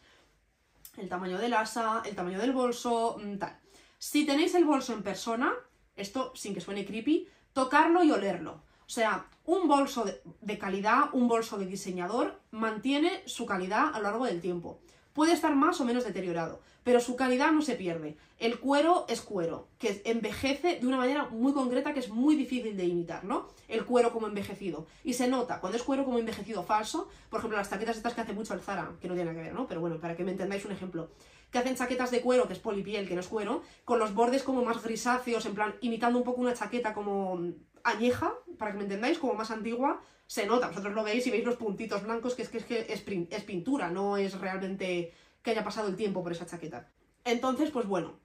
El 0.96 1.10
tamaño 1.10 1.38
del 1.40 1.54
asa, 1.54 2.04
el 2.06 2.16
tamaño 2.16 2.40
del 2.40 2.54
bolso, 2.54 3.18
mm, 3.22 3.38
tal. 3.38 3.60
Si 3.98 4.26
tenéis 4.26 4.54
el 4.54 4.66
bolso 4.66 4.94
en 4.94 5.02
persona, 5.02 5.52
esto 5.96 6.32
sin 6.36 6.54
que 6.54 6.62
suene 6.62 6.86
creepy, 6.86 7.28
tocarlo 7.54 8.04
y 8.04 8.12
olerlo. 8.12 8.62
O 8.86 8.92
sea, 8.92 9.26
un 9.46 9.68
bolso 9.68 10.06
de, 10.42 10.58
calidad, 10.60 11.10
un 11.14 11.28
bolso 11.28 11.58
de 11.58 11.66
diseñador, 11.66 12.40
mantiene 12.52 13.24
su 13.26 13.46
calidad 13.46 13.94
a 13.94 13.98
lo 13.98 14.04
largo 14.04 14.26
del 14.26 14.42
tiempo. 14.42 14.80
Puede 15.14 15.34
estar 15.34 15.56
más 15.56 15.82
o 15.82 15.86
menos 15.86 16.06
deteriorado, 16.06 16.62
pero 16.84 17.00
su 17.00 17.16
calidad 17.16 17.52
no 17.52 17.62
se 17.62 17.76
pierde. 17.76 18.18
El 18.38 18.60
cuero 18.60 19.06
es 19.10 19.22
cuero, 19.22 19.68
que 19.78 20.02
envejece 20.06 20.80
de 20.80 20.88
una 20.88 20.98
manera 20.98 21.26
muy 21.26 21.52
concreta 21.52 21.94
que 21.94 22.00
es 22.00 22.10
muy 22.10 22.36
difícil 22.36 22.78
de 22.78 22.86
imitar, 22.86 23.26
¿no? 23.26 23.48
El 23.68 23.86
cuero 23.86 24.14
como 24.14 24.28
envejecido. 24.28 24.88
Y 25.04 25.14
se 25.14 25.28
nota 25.28 25.60
cuando 25.60 25.78
es 25.78 25.84
cuero 25.84 26.06
como 26.06 26.20
envejecido 26.20 26.64
falso, 26.64 27.10
por 27.30 27.40
ejemplo, 27.40 27.58
las 27.58 27.70
chaquetas 27.70 27.98
estas 27.98 28.14
que 28.14 28.22
hace 28.22 28.34
mucho 28.34 28.54
el 28.54 28.62
Zara, 28.62 28.94
que 29.02 29.08
no 29.08 29.14
tiene 29.14 29.32
nada 29.32 29.44
que 29.44 29.50
ver, 29.50 29.54
¿no? 29.54 29.68
Pero 29.68 29.82
bueno, 29.82 30.00
para 30.00 30.16
que 30.16 30.24
me 30.24 30.32
entendáis 30.32 30.64
un 30.66 30.72
ejemplo. 30.72 31.10
Que 31.52 31.58
hacen 31.58 31.76
chaquetas 31.76 32.12
de 32.12 32.22
cuero, 32.22 32.48
que 32.48 32.54
es 32.54 32.60
polipiel, 32.60 33.08
que 33.08 33.16
no 33.16 33.22
es 33.22 33.28
cuero, 33.28 33.64
con 33.84 33.98
los 33.98 34.14
bordes 34.14 34.44
como 34.44 34.64
más 34.64 34.84
grisáceos, 34.84 35.46
en 35.48 35.56
plan, 35.56 35.76
imitando 35.82 36.20
un 36.20 36.24
poco 36.24 36.42
una 36.42 36.54
chaqueta 36.54 36.94
como 36.94 37.40
añeja, 37.84 38.34
para 38.58 38.72
que 38.72 38.78
me 38.78 38.84
entendáis, 38.84 39.18
como 39.18 39.34
más 39.34 39.52
antigua, 39.52 40.02
se 40.28 40.46
nota. 40.46 40.68
Vosotros 40.68 40.94
lo 40.94 41.04
veis 41.04 41.26
y 41.28 41.32
veis 41.32 41.46
los 41.46 41.56
puntitos 41.56 42.04
blancos, 42.04 42.36
que 42.36 42.44
es 42.44 42.50
que 42.50 42.58
es, 42.60 42.66
que 42.66 42.80
es, 42.90 43.04
es 43.30 43.44
pintura, 43.44 43.90
no 43.90 44.18
es 44.18 44.40
realmente 44.40 45.14
que 45.42 45.52
haya 45.52 45.64
pasado 45.64 45.88
el 45.88 45.96
tiempo 45.96 46.22
por 46.24 46.32
esa 46.32 46.46
chaqueta. 46.46 46.88
Entonces, 47.24 47.72
pues 47.72 47.88
bueno, 47.88 48.20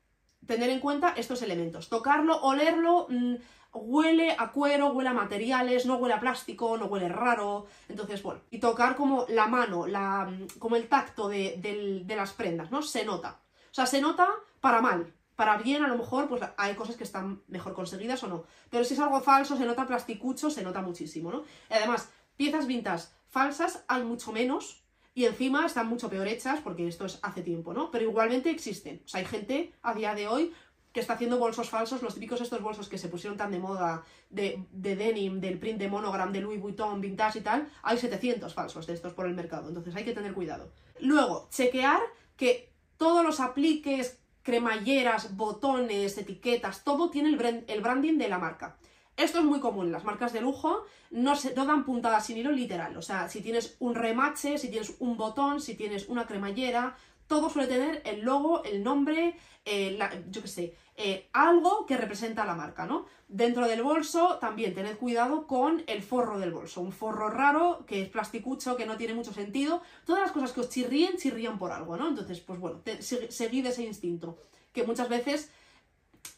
tener 0.47 0.71
en 0.71 0.81
cuenta 0.81 1.15
estos 1.17 1.43
elementos. 1.43 1.89
Tocarlo, 1.89 2.41
olerlo, 2.43 3.07
mmm, 3.09 3.35
huele 3.73 4.37
a 4.39 4.53
cuero, 4.53 4.93
huele 4.93 5.11
a 5.11 5.15
materiales, 5.15 5.87
no 5.87 5.97
huele 5.97 6.15
a 6.15 6.21
plástico, 6.21 6.77
no 6.77 6.87
huele 6.87 7.09
raro. 7.09 7.67
Entonces, 7.89 8.23
bueno, 8.23 8.41
y 8.51 8.59
tocar 8.59 8.97
como 8.97 9.27
la 9.29 9.47
mano, 9.47 9.87
la, 9.87 10.31
como 10.59 10.77
el 10.77 10.89
tacto 10.89 11.29
de, 11.29 11.59
de, 12.07 12.17
las 12.17 12.33
prendas, 12.33 12.71
¿no? 12.71 12.83
Se 12.83 13.05
nota. 13.05 13.41
O 13.71 13.75
sea, 13.75 13.87
se 13.87 14.01
nota 14.01 14.29
para 14.61 14.81
mal. 14.81 15.13
Para 15.37 15.59
bien, 15.59 15.83
a 15.83 15.89
lo 15.89 15.97
mejor, 15.97 16.29
pues 16.29 16.43
hay 16.57 16.75
cosas 16.75 16.97
que 16.97 17.05
están 17.05 17.43
mejor 17.49 17.75
conseguidas 17.75 18.23
o 18.23 18.29
no. 18.29 18.45
Pero 18.71 18.85
si 18.85 18.95
es 18.95 19.01
algo 19.01 19.21
falso, 19.21 19.57
se 19.57 19.65
nota 19.65 19.87
plasticucho, 19.87 20.51
se 20.51 20.63
nota 20.63 20.81
muchísimo, 20.81 21.33
¿no? 21.33 21.45
además, 21.71 22.11
piezas 22.37 22.67
vintas 22.67 23.15
falsas 23.29 23.85
hay 23.89 24.05
mucho 24.05 24.31
menos 24.33 24.85
y 25.15 25.25
encima 25.25 25.67
están 25.67 25.89
mucho 25.89 26.09
peor 26.09 26.29
hechas 26.29 26.61
porque 26.61 26.87
esto 26.87 27.07
es 27.07 27.19
hace 27.23 27.43
tiempo, 27.43 27.73
¿no? 27.75 27.91
Pero 27.91 28.05
igualmente 28.05 28.51
existen. 28.51 29.03
O 29.05 29.09
sea, 29.09 29.21
hay 29.21 29.27
gente 29.27 29.73
a 29.83 29.95
día 29.95 30.15
de 30.15 30.29
hoy 30.29 30.53
que 30.93 31.01
está 31.01 31.15
haciendo 31.15 31.39
bolsos 31.39 31.69
falsos, 31.69 32.03
los 32.03 32.15
típicos 32.15 32.41
estos 32.41 32.63
bolsos 32.63 32.89
que 32.89 32.99
se 32.99 33.09
pusieron 33.09 33.37
tan 33.37 33.51
de 33.51 33.59
moda 33.59 34.05
de, 34.31 34.65
de, 34.71 34.95
denim, 34.95 35.41
del 35.41 35.59
print 35.59 35.81
de 35.81 35.89
monogram, 35.89 36.33
de 36.33 36.41
Louis 36.41 36.61
Vuitton, 36.61 37.01
vintage 37.01 37.41
y 37.41 37.43
tal, 37.43 37.69
hay 37.83 37.99
700 37.99 38.55
falsos 38.55 38.87
de 38.87 38.95
estos 38.95 39.13
por 39.13 39.27
el 39.27 39.35
mercado, 39.35 39.67
entonces 39.67 39.95
hay 39.97 40.05
que 40.05 40.13
tener 40.13 40.33
cuidado. 40.33 40.71
Luego, 41.01 41.49
chequear 41.51 42.01
que 42.37 42.73
todos 42.97 43.25
los 43.25 43.41
apliques, 43.41 44.21
cremalleras, 44.45 45.37
botones, 45.37 46.17
etiquetas, 46.17 46.85
todo 46.85 47.11
tiene 47.11 47.31
el, 47.31 47.65
el 47.67 47.81
branding 47.81 48.19
de 48.19 48.29
la 48.29 48.39
marca. 48.39 48.77
Esto 49.17 49.39
es 49.39 49.45
muy 49.45 49.59
común, 49.59 49.91
las 49.91 50.05
marcas 50.05 50.33
de 50.33 50.41
lujo 50.41 50.85
no, 51.11 51.35
se, 51.35 51.55
no 51.55 51.67
dan 51.67 51.85
puntadas 51.85 52.27
sin 52.27 52.37
hilo 52.37 52.51
literal, 52.51 52.97
o 52.97 53.03
sea, 53.03 53.29
si 53.29 53.41
tienes 53.41 53.77
un 53.79 53.95
remache, 53.95 54.59
si 54.59 54.71
tienes 54.71 54.97
un 54.99 55.17
botón, 55.17 55.61
si 55.61 55.75
tienes 55.75 56.09
una 56.09 56.27
cremallera, 56.27 56.97
todo 57.27 57.49
suele 57.49 57.69
tener 57.69 58.03
el 58.05 58.21
logo, 58.23 58.65
el 58.65 58.83
nombre, 58.83 59.37
eh, 59.65 59.99
yo 60.31 60.43
qué 60.43 60.49
sé, 60.49 60.77
eh, 60.97 61.29
algo 61.33 61.87
que 61.87 61.97
representa 61.97 62.45
la 62.45 62.55
marca, 62.55 62.87
¿no? 62.87 63.07
Dentro 63.29 63.67
del 63.67 63.83
bolso 63.83 64.39
también 64.39 64.75
tened 64.75 64.97
cuidado 64.97 65.47
con 65.47 65.83
el 65.87 66.03
forro 66.03 66.39
del 66.39 66.53
bolso, 66.53 66.81
un 66.81 66.93
forro 66.93 67.31
raro 67.31 67.85
que 67.87 68.03
es 68.03 68.09
plasticucho, 68.09 68.77
que 68.77 68.87
no 68.87 68.97
tiene 68.97 69.15
mucho 69.15 69.33
sentido, 69.33 69.83
todas 70.05 70.23
las 70.23 70.33
cosas 70.33 70.53
que 70.53 70.61
os 70.61 70.69
chirríen, 70.69 71.17
chirrían 71.17 71.59
por 71.59 71.73
algo, 71.73 71.97
¿no? 71.97 72.09
Entonces, 72.09 72.41
pues 72.41 72.61
bueno, 72.61 72.81
seguid 73.01 73.67
ese 73.67 73.83
instinto, 73.83 74.39
que 74.73 74.85
muchas 74.85 75.09
veces 75.09 75.51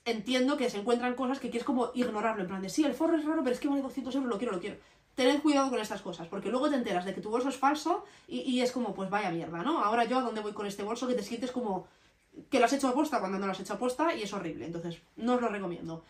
entiendo 0.04 0.56
que 0.56 0.70
se 0.70 0.78
encuentran 0.78 1.14
cosas 1.14 1.38
que 1.38 1.50
quieres 1.50 1.66
como 1.66 1.90
ignorarlo, 1.94 2.42
en 2.42 2.48
plan 2.48 2.62
de, 2.62 2.70
sí, 2.70 2.84
el 2.84 2.94
forro 2.94 3.16
es 3.16 3.24
raro, 3.24 3.42
pero 3.42 3.54
es 3.54 3.60
que 3.60 3.68
vale 3.68 3.82
200 3.82 4.14
euros, 4.14 4.30
lo 4.30 4.38
quiero, 4.38 4.54
lo 4.54 4.60
quiero 4.60 4.76
tened 5.16 5.40
cuidado 5.40 5.70
con 5.70 5.80
estas 5.80 6.02
cosas, 6.02 6.28
porque 6.28 6.50
luego 6.50 6.68
te 6.68 6.76
enteras 6.76 7.04
de 7.06 7.14
que 7.14 7.22
tu 7.22 7.30
bolso 7.30 7.48
es 7.48 7.56
falso 7.56 8.04
y, 8.28 8.60
es 8.60 8.70
como, 8.70 8.94
pues 8.94 9.10
vaya 9.10 9.30
mierda, 9.30 9.62
¿no? 9.62 9.82
Ahora 9.82 10.04
yo 10.04 10.18
a 10.18 10.22
dónde 10.22 10.42
voy 10.42 10.52
con 10.52 10.66
este 10.66 10.82
bolso 10.82 11.08
que 11.08 11.14
te 11.14 11.22
sientes 11.22 11.50
como 11.50 11.88
que 12.50 12.58
lo 12.58 12.64
has 12.64 12.72
hecho 12.72 12.88
aposta 12.88 13.20
cuando 13.20 13.38
no 13.38 13.46
lo 13.46 13.52
has 13.52 13.60
hecho 13.60 13.74
aposta 13.74 14.14
y 14.14 14.22
es 14.22 14.32
horrible, 14.32 14.66
entonces 14.66 15.00
no 15.16 15.34
os 15.34 15.40
lo 15.40 15.48
recomiendo. 15.48 16.04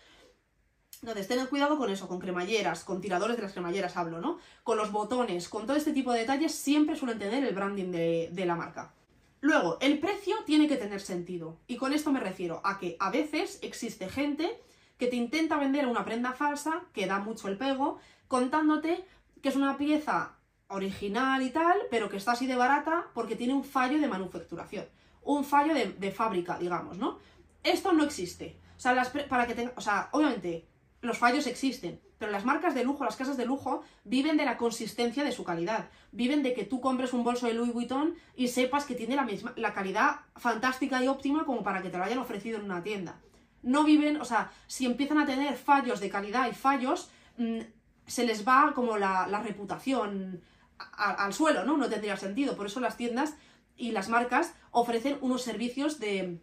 Entonces, 1.02 1.28
tened 1.28 1.48
cuidado 1.48 1.76
con 1.76 1.90
eso, 1.90 2.08
con 2.08 2.18
cremalleras, 2.18 2.82
con 2.82 3.00
tiradores 3.00 3.36
de 3.36 3.42
las 3.42 3.52
cremalleras 3.52 3.96
hablo, 3.96 4.20
¿no? 4.20 4.38
Con 4.62 4.78
los 4.78 4.92
botones, 4.92 5.48
con 5.48 5.66
todo 5.66 5.76
este 5.76 5.92
tipo 5.92 6.12
de 6.12 6.20
detalles, 6.20 6.54
siempre 6.54 6.96
suelen 6.96 7.18
tener 7.18 7.44
el 7.44 7.54
branding 7.54 7.92
de, 7.92 8.30
de 8.32 8.46
la 8.46 8.56
marca. 8.56 8.94
Luego, 9.40 9.76
el 9.80 9.98
precio 9.98 10.36
tiene 10.46 10.66
que 10.66 10.76
tener 10.76 11.00
sentido. 11.00 11.58
Y 11.66 11.76
con 11.76 11.92
esto 11.92 12.10
me 12.10 12.20
refiero 12.20 12.62
a 12.64 12.78
que 12.78 12.96
a 12.98 13.10
veces 13.10 13.58
existe 13.62 14.08
gente 14.08 14.58
que 14.96 15.06
te 15.06 15.16
intenta 15.16 15.58
vender 15.58 15.86
una 15.86 16.04
prenda 16.04 16.32
falsa, 16.32 16.82
que 16.94 17.06
da 17.06 17.18
mucho 17.18 17.48
el 17.48 17.58
pego, 17.58 17.98
contándote 18.28 19.04
que 19.42 19.50
es 19.50 19.56
una 19.56 19.76
pieza 19.76 20.36
original 20.68 21.42
y 21.42 21.50
tal, 21.50 21.76
pero 21.90 22.08
que 22.08 22.16
está 22.16 22.32
así 22.32 22.46
de 22.46 22.56
barata 22.56 23.06
porque 23.14 23.36
tiene 23.36 23.54
un 23.54 23.64
fallo 23.64 24.00
de 24.00 24.08
manufacturación, 24.08 24.86
un 25.26 25.44
fallo 25.44 25.74
de, 25.74 26.10
fábrica, 26.10 26.58
digamos, 26.58 26.98
¿no? 26.98 27.18
Esto 27.62 27.92
no 27.92 28.04
existe. 28.04 28.56
O 28.76 28.80
sea, 28.80 28.94
las 28.94 29.10
para 29.10 29.46
que 29.46 29.54
tenga, 29.54 29.72
o 29.76 29.80
sea, 29.80 30.08
obviamente 30.12 30.66
los 31.02 31.18
fallos 31.18 31.46
existen, 31.46 32.00
pero 32.18 32.32
las 32.32 32.44
marcas 32.44 32.74
de 32.74 32.84
lujo, 32.84 33.04
las 33.04 33.16
casas 33.16 33.36
de 33.36 33.44
lujo, 33.44 33.82
viven 34.04 34.36
de 34.36 34.44
la 34.44 34.56
consistencia 34.56 35.24
de 35.24 35.32
su 35.32 35.44
calidad. 35.44 35.90
Viven 36.12 36.42
de 36.42 36.54
que 36.54 36.64
tú 36.64 36.80
compres 36.80 37.12
un 37.12 37.24
bolso 37.24 37.46
de 37.46 37.54
Louis 37.54 37.72
Vuitton 37.72 38.14
y 38.36 38.48
sepas 38.48 38.86
que 38.86 38.94
tiene 38.94 39.16
la 39.16 39.24
misma, 39.24 39.52
la 39.56 39.74
calidad 39.74 40.20
fantástica 40.36 41.02
y 41.02 41.08
óptima 41.08 41.44
como 41.44 41.62
para 41.62 41.82
que 41.82 41.90
te 41.90 41.98
lo 41.98 42.04
hayan 42.04 42.18
ofrecido 42.18 42.58
en 42.58 42.64
una 42.64 42.82
tienda. 42.82 43.16
No 43.62 43.84
viven, 43.84 44.20
o 44.20 44.24
sea, 44.24 44.52
si 44.66 44.86
empiezan 44.86 45.18
a 45.18 45.26
tener 45.26 45.56
fallos 45.56 46.00
de 46.00 46.08
calidad 46.08 46.48
y 46.48 46.54
fallos, 46.54 47.10
mm, 47.36 47.60
se 48.06 48.24
les 48.24 48.46
va 48.46 48.72
como 48.74 48.96
la, 48.96 49.26
reputación 49.42 50.40
al 50.78 51.32
suelo, 51.34 51.64
¿no? 51.64 51.76
No 51.76 51.88
tendría 51.88 52.16
sentido. 52.16 52.56
Por 52.56 52.66
eso 52.66 52.80
las 52.80 52.96
tiendas 52.96 53.34
y 53.76 53.92
las 53.92 54.08
marcas 54.08 54.54
ofrecen 54.70 55.18
unos 55.20 55.42
servicios 55.42 55.98
de 55.98 56.40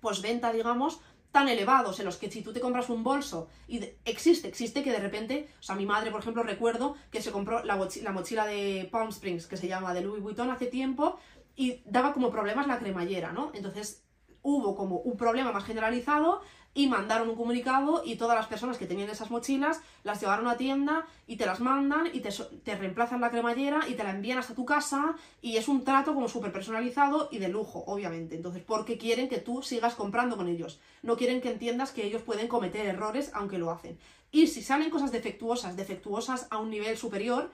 postventa, 0.00 0.52
digamos, 0.52 1.00
tan 1.32 1.48
elevados 1.48 1.98
en 2.00 2.06
los 2.06 2.16
que 2.16 2.30
si 2.30 2.42
tú 2.42 2.52
te 2.52 2.60
compras 2.60 2.88
un 2.88 3.04
bolso 3.04 3.48
y 3.66 3.84
existe, 4.04 4.48
existe 4.48 4.82
que 4.82 4.92
de 4.92 4.98
repente, 4.98 5.48
o 5.60 5.62
sea, 5.62 5.74
mi 5.74 5.86
madre, 5.86 6.10
por 6.10 6.20
ejemplo, 6.20 6.42
recuerdo 6.42 6.96
que 7.10 7.20
se 7.20 7.32
compró 7.32 7.62
la, 7.64 7.76
la 7.76 8.12
mochila 8.12 8.46
de 8.46 8.88
Palm 8.90 9.10
Springs, 9.10 9.46
que 9.46 9.56
se 9.56 9.68
llama 9.68 9.92
de 9.92 10.00
Louis 10.00 10.22
Vuitton 10.22 10.50
hace 10.50 10.66
tiempo, 10.66 11.18
y 11.54 11.82
daba 11.84 12.12
como 12.12 12.30
problemas 12.30 12.66
la 12.66 12.78
cremallera, 12.78 13.32
¿no? 13.32 13.50
Entonces 13.52 14.04
hubo 14.42 14.74
como 14.76 14.98
un 14.98 15.16
problema 15.16 15.52
más 15.52 15.64
generalizado 15.64 16.40
y 16.74 16.86
mandaron 16.86 17.28
un 17.28 17.36
comunicado 17.36 18.02
y 18.04 18.16
todas 18.16 18.36
las 18.36 18.46
personas 18.46 18.78
que 18.78 18.86
tenían 18.86 19.08
esas 19.10 19.30
mochilas 19.30 19.80
las 20.04 20.20
llevaron 20.20 20.46
a 20.46 20.56
tienda 20.56 21.06
y 21.26 21.36
te 21.36 21.46
las 21.46 21.60
mandan 21.60 22.08
y 22.12 22.20
te, 22.20 22.30
te 22.30 22.76
reemplazan 22.76 23.20
la 23.20 23.30
cremallera 23.30 23.88
y 23.88 23.94
te 23.94 24.04
la 24.04 24.10
envían 24.10 24.38
hasta 24.38 24.54
tu 24.54 24.64
casa 24.64 25.16
y 25.40 25.56
es 25.56 25.66
un 25.66 25.84
trato 25.84 26.14
como 26.14 26.28
súper 26.28 26.52
personalizado 26.52 27.28
y 27.32 27.38
de 27.38 27.48
lujo, 27.48 27.82
obviamente. 27.86 28.36
Entonces, 28.36 28.62
porque 28.62 28.98
quieren 28.98 29.28
que 29.28 29.38
tú 29.38 29.62
sigas 29.62 29.94
comprando 29.94 30.36
con 30.36 30.48
ellos. 30.48 30.78
No 31.02 31.16
quieren 31.16 31.40
que 31.40 31.50
entiendas 31.50 31.90
que 31.90 32.06
ellos 32.06 32.22
pueden 32.22 32.48
cometer 32.48 32.86
errores 32.86 33.30
aunque 33.34 33.58
lo 33.58 33.70
hacen. 33.70 33.98
Y 34.30 34.46
si 34.46 34.62
salen 34.62 34.90
cosas 34.90 35.10
defectuosas, 35.10 35.76
defectuosas 35.76 36.46
a 36.50 36.58
un 36.58 36.70
nivel 36.70 36.96
superior, 36.96 37.50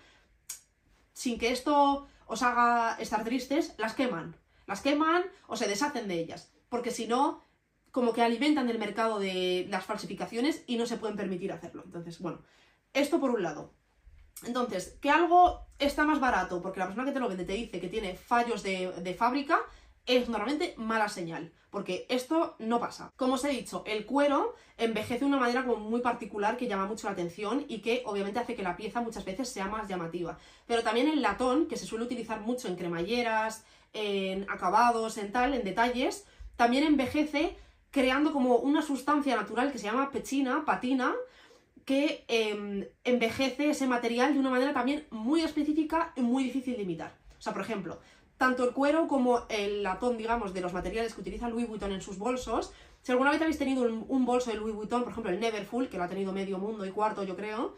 sin 1.13 1.39
que 1.39 1.51
esto 1.51 2.09
os 2.27 2.43
haga 2.43 2.97
estar 2.99 3.25
tristes, 3.25 3.75
las 3.79 3.95
queman. 3.95 4.37
Las 4.67 4.81
queman 4.81 5.25
o 5.47 5.57
se 5.57 5.69
deshacen 5.69 6.09
de 6.09 6.19
ellas 6.19 6.55
porque 6.75 6.91
si 6.91 7.07
no, 7.07 7.41
como 7.95 8.13
que 8.13 8.23
alimentan 8.23 8.69
el 8.69 8.81
mercado 8.81 9.21
de 9.21 9.69
las 9.71 9.85
falsificaciones 9.85 10.65
y 10.67 10.77
no 10.77 10.85
se 10.85 10.97
pueden 10.97 11.17
permitir 11.17 11.53
hacerlo. 11.53 11.85
Entonces, 11.87 12.19
bueno, 12.19 12.41
esto 12.93 13.21
por 13.21 13.31
un 13.31 13.45
lado. 13.45 13.73
Entonces, 14.45 14.99
que 15.01 15.11
algo 15.11 15.69
está 15.79 16.05
más 16.05 16.19
barato 16.19 16.61
porque 16.61 16.81
la 16.81 16.87
persona 16.87 17.07
que 17.07 17.13
te 17.13 17.21
lo 17.21 17.29
vende 17.29 17.45
te 17.45 17.53
dice 17.53 17.79
que 17.79 17.87
tiene 17.87 18.17
fallos 18.17 18.65
de, 18.65 19.17
fábrica, 19.17 19.61
es 20.07 20.29
normalmente 20.29 20.75
mala 20.77 21.09
señal, 21.09 21.53
porque 21.71 22.05
esto 22.09 22.57
no 22.59 22.81
pasa. 22.81 23.13
Como 23.15 23.35
os 23.35 23.45
he 23.45 23.51
dicho, 23.51 23.85
el 23.87 24.07
cuero 24.07 24.57
envejece 24.77 25.21
de 25.21 25.27
una 25.27 25.39
manera 25.39 25.65
como 25.65 25.77
muy 25.77 26.01
particular 26.01 26.57
que 26.57 26.67
llama 26.67 26.87
mucho 26.87 27.07
la 27.07 27.13
atención 27.13 27.65
y 27.69 27.79
que 27.79 28.03
obviamente 28.07 28.41
hace 28.41 28.57
que 28.57 28.65
la 28.65 28.77
pieza 28.77 29.03
muchas 29.03 29.25
veces 29.25 29.49
sea 29.49 29.69
más 29.69 29.87
llamativa. 29.87 30.37
Pero 30.67 30.83
también 30.83 31.07
el 31.07 31.23
latón, 31.23 31.69
que 31.69 31.77
se 31.77 31.87
suele 31.87 32.07
utilizar 32.07 32.41
mucho 32.41 32.67
en 32.67 32.75
cremalleras, 32.75 33.65
en 33.93 34.51
acabados, 34.51 35.17
en 35.17 35.31
tal, 35.31 35.55
en 35.55 35.63
detalles, 35.63 36.27
también 36.57 36.83
envejece 36.83 37.57
creando 37.95 38.33
como 38.33 38.57
una 38.57 38.83
sustancia 38.83 39.37
natural 39.37 39.71
que 39.71 39.79
se 39.79 39.85
llama 39.85 40.11
pechina, 40.11 40.65
patina, 40.65 41.15
que 41.85 42.25
em, 42.27 42.85
envejece 43.05 43.71
ese 43.71 43.87
material 43.87 44.35
de 44.35 44.41
una 44.41 44.51
manera 44.51 44.73
también 44.73 45.07
muy 45.11 45.43
específica 45.43 46.13
y 46.17 46.21
muy 46.21 46.43
difícil 46.43 46.75
de 46.77 46.83
imitar. 46.83 47.17
O 47.39 47.41
sea, 47.41 47.53
por 47.53 47.63
ejemplo, 47.63 48.01
tanto 48.37 48.65
el 48.65 48.73
cuero 48.73 49.07
como 49.07 49.47
el 49.49 49.85
latón, 49.85 50.17
digamos, 50.17 50.53
de 50.53 50.61
los 50.61 50.73
materiales 50.73 51.15
que 51.15 51.21
utiliza 51.21 51.49
Louis 51.49 51.69
Vuitton 51.69 51.93
en 51.93 52.03
sus 52.03 52.19
bolsos, 52.19 52.73
si 53.01 53.13
alguna 53.13 53.31
vez 53.31 53.41
habéis 53.41 53.59
tenido 53.59 53.85
un, 53.85 54.25
bolso 54.27 54.51
de 54.51 54.57
Louis 54.57 54.75
Vuitton, 54.75 55.05
por 55.05 55.13
ejemplo 55.13 55.31
el 55.31 55.39
Neverfull, 55.39 55.89
que 55.89 55.97
lo 55.97 56.03
ha 56.03 56.09
tenido 56.09 56.33
medio 56.33 56.59
mundo 56.59 56.85
y 56.85 56.91
cuarto, 56.91 57.23
yo 57.23 57.37
creo, 57.37 57.77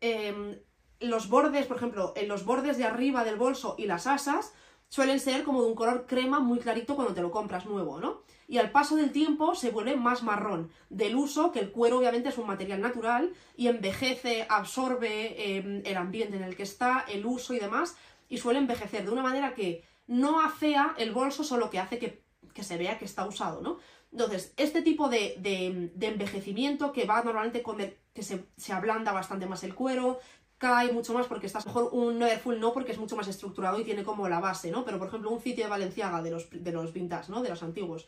em, 0.00 0.56
los 1.00 1.28
bordes, 1.28 1.66
por 1.66 1.78
ejemplo, 1.78 2.12
en 2.14 2.28
los 2.28 2.44
bordes 2.44 2.78
de 2.78 2.84
arriba 2.84 3.24
del 3.24 3.34
bolso 3.34 3.74
y 3.76 3.86
las 3.86 4.06
asas 4.06 4.54
suelen 4.88 5.18
ser 5.18 5.42
como 5.42 5.62
de 5.62 5.68
un 5.68 5.74
color 5.74 6.06
crema 6.06 6.38
muy 6.38 6.60
clarito 6.60 6.94
cuando 6.94 7.12
te 7.12 7.22
lo 7.22 7.32
compras 7.32 7.66
nuevo, 7.66 7.98
¿no? 7.98 8.22
Y 8.46 8.58
al 8.58 8.70
paso 8.70 8.96
del 8.96 9.12
tiempo 9.12 9.54
se 9.54 9.70
vuelve 9.70 9.96
más 9.96 10.22
marrón, 10.22 10.70
del 10.90 11.16
uso, 11.16 11.52
que 11.52 11.60
el 11.60 11.70
cuero 11.70 11.98
obviamente 11.98 12.28
es 12.28 12.38
un 12.38 12.46
material 12.46 12.80
natural 12.80 13.32
y 13.56 13.68
envejece, 13.68 14.46
absorbe 14.48 15.56
em, 15.56 15.82
el 15.84 15.96
ambiente 15.96 16.36
en 16.36 16.44
el 16.44 16.56
que 16.56 16.62
está, 16.62 17.04
el 17.08 17.24
uso 17.24 17.54
y 17.54 17.58
demás, 17.58 17.96
y 18.28 18.38
suele 18.38 18.58
envejecer 18.58 19.04
de 19.04 19.10
una 19.10 19.22
manera 19.22 19.54
que 19.54 19.84
no 20.06 20.40
afea 20.40 20.94
el 20.98 21.12
bolso, 21.12 21.44
solo 21.44 21.70
que 21.70 21.78
hace 21.78 21.98
que, 21.98 22.22
se 22.62 22.76
vea 22.76 22.98
que 22.98 23.04
está 23.04 23.26
usado, 23.26 23.60
¿no? 23.62 23.78
Entonces, 24.12 24.52
este 24.56 24.82
tipo 24.82 25.08
de, 25.08 25.90
envejecimiento 26.00 26.92
que 26.92 27.04
va 27.04 27.22
normalmente 27.22 27.62
con 27.62 27.78
que 27.78 28.22
se, 28.22 28.44
se, 28.56 28.72
ablanda 28.72 29.10
bastante 29.10 29.46
más 29.46 29.64
el 29.64 29.74
cuero, 29.74 30.20
cae 30.58 30.92
mucho 30.92 31.12
más 31.12 31.26
porque 31.26 31.46
estás 31.46 31.66
mejor 31.66 31.90
un 31.92 32.24
full 32.42 32.58
no 32.58 32.72
porque 32.72 32.92
es 32.92 32.98
mucho 32.98 33.16
más 33.16 33.28
estructurado 33.28 33.78
y 33.80 33.84
tiene 33.84 34.04
como 34.04 34.28
la 34.28 34.40
base, 34.40 34.70
¿no? 34.70 34.84
Pero 34.84 34.98
por 34.98 35.08
ejemplo 35.08 35.30
un 35.30 35.40
sitio 35.40 35.64
de 35.64 35.70
Valenciaga 35.70 36.22
de 36.22 36.30
los, 36.30 36.48
de 36.50 36.72
los 36.72 36.92
vintage, 36.92 37.30
¿no? 37.30 37.42
De 37.42 37.50
los 37.50 37.62
antiguos. 37.62 38.06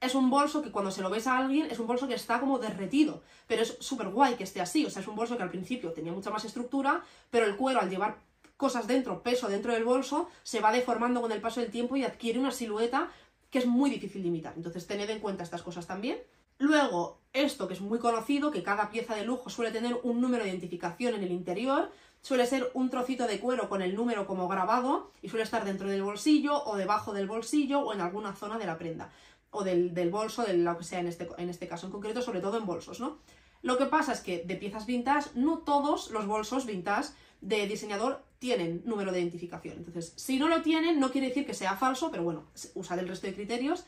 Es 0.00 0.14
un 0.14 0.30
bolso 0.30 0.62
que 0.62 0.70
cuando 0.70 0.90
se 0.90 1.02
lo 1.02 1.10
ves 1.10 1.26
a 1.26 1.38
alguien 1.38 1.66
es 1.70 1.78
un 1.78 1.86
bolso 1.86 2.06
que 2.06 2.14
está 2.14 2.40
como 2.40 2.58
derretido, 2.58 3.22
pero 3.46 3.62
es 3.62 3.76
súper 3.80 4.08
guay 4.08 4.34
que 4.34 4.44
esté 4.44 4.60
así, 4.60 4.86
o 4.86 4.90
sea, 4.90 5.02
es 5.02 5.08
un 5.08 5.16
bolso 5.16 5.36
que 5.36 5.42
al 5.42 5.50
principio 5.50 5.92
tenía 5.92 6.12
mucha 6.12 6.30
más 6.30 6.44
estructura, 6.44 7.02
pero 7.30 7.46
el 7.46 7.56
cuero 7.56 7.80
al 7.80 7.90
llevar 7.90 8.18
cosas 8.56 8.86
dentro, 8.86 9.22
peso 9.22 9.48
dentro 9.48 9.72
del 9.72 9.84
bolso, 9.84 10.28
se 10.42 10.60
va 10.60 10.72
deformando 10.72 11.20
con 11.20 11.32
el 11.32 11.40
paso 11.40 11.60
del 11.60 11.70
tiempo 11.70 11.96
y 11.96 12.04
adquiere 12.04 12.38
una 12.38 12.50
silueta 12.50 13.10
que 13.50 13.60
es 13.60 13.66
muy 13.66 13.88
difícil 13.88 14.22
de 14.22 14.28
imitar. 14.28 14.52
Entonces, 14.56 14.86
tened 14.86 15.08
en 15.08 15.20
cuenta 15.20 15.44
estas 15.44 15.62
cosas 15.62 15.86
también. 15.86 16.18
Luego, 16.58 17.20
esto 17.32 17.68
que 17.68 17.74
es 17.74 17.80
muy 17.80 17.98
conocido, 18.00 18.50
que 18.50 18.64
cada 18.64 18.90
pieza 18.90 19.14
de 19.14 19.24
lujo 19.24 19.48
suele 19.48 19.70
tener 19.70 19.98
un 20.02 20.20
número 20.20 20.42
de 20.42 20.50
identificación 20.50 21.14
en 21.14 21.22
el 21.22 21.30
interior, 21.30 21.90
suele 22.20 22.46
ser 22.46 22.68
un 22.74 22.90
trocito 22.90 23.28
de 23.28 23.38
cuero 23.38 23.68
con 23.68 23.80
el 23.80 23.94
número 23.94 24.26
como 24.26 24.48
grabado 24.48 25.12
y 25.22 25.28
suele 25.28 25.44
estar 25.44 25.64
dentro 25.64 25.88
del 25.88 26.02
bolsillo 26.02 26.64
o 26.64 26.76
debajo 26.76 27.12
del 27.12 27.28
bolsillo 27.28 27.80
o 27.80 27.94
en 27.94 28.00
alguna 28.00 28.34
zona 28.34 28.58
de 28.58 28.66
la 28.66 28.76
prenda 28.76 29.10
o 29.50 29.64
del, 29.64 30.10
bolso, 30.10 30.44
de 30.44 30.54
lo 30.54 30.76
que 30.76 30.84
sea 30.84 31.00
en 31.00 31.06
este, 31.06 31.28
en 31.38 31.48
este 31.48 31.68
caso 31.68 31.86
en 31.86 31.92
concreto, 31.92 32.22
sobre 32.22 32.40
todo 32.40 32.58
en 32.58 32.66
bolsos, 32.66 33.00
¿no? 33.00 33.18
Lo 33.62 33.76
que 33.76 33.86
pasa 33.86 34.12
es 34.12 34.20
que 34.20 34.44
de 34.44 34.56
piezas 34.56 34.86
vintage, 34.86 35.30
no 35.34 35.58
todos 35.58 36.10
los 36.10 36.26
bolsos 36.26 36.66
vintage 36.66 37.10
de 37.40 37.66
diseñador 37.66 38.24
tienen 38.38 38.82
número 38.84 39.10
de 39.10 39.20
identificación. 39.20 39.78
Entonces, 39.78 40.12
si 40.16 40.38
no 40.38 40.48
lo 40.48 40.62
tienen, 40.62 41.00
no 41.00 41.10
quiere 41.10 41.28
decir 41.28 41.44
que 41.44 41.54
sea 41.54 41.76
falso, 41.76 42.10
pero 42.10 42.22
bueno, 42.22 42.44
usad 42.74 42.98
el 42.98 43.08
resto 43.08 43.26
de 43.26 43.34
criterios. 43.34 43.84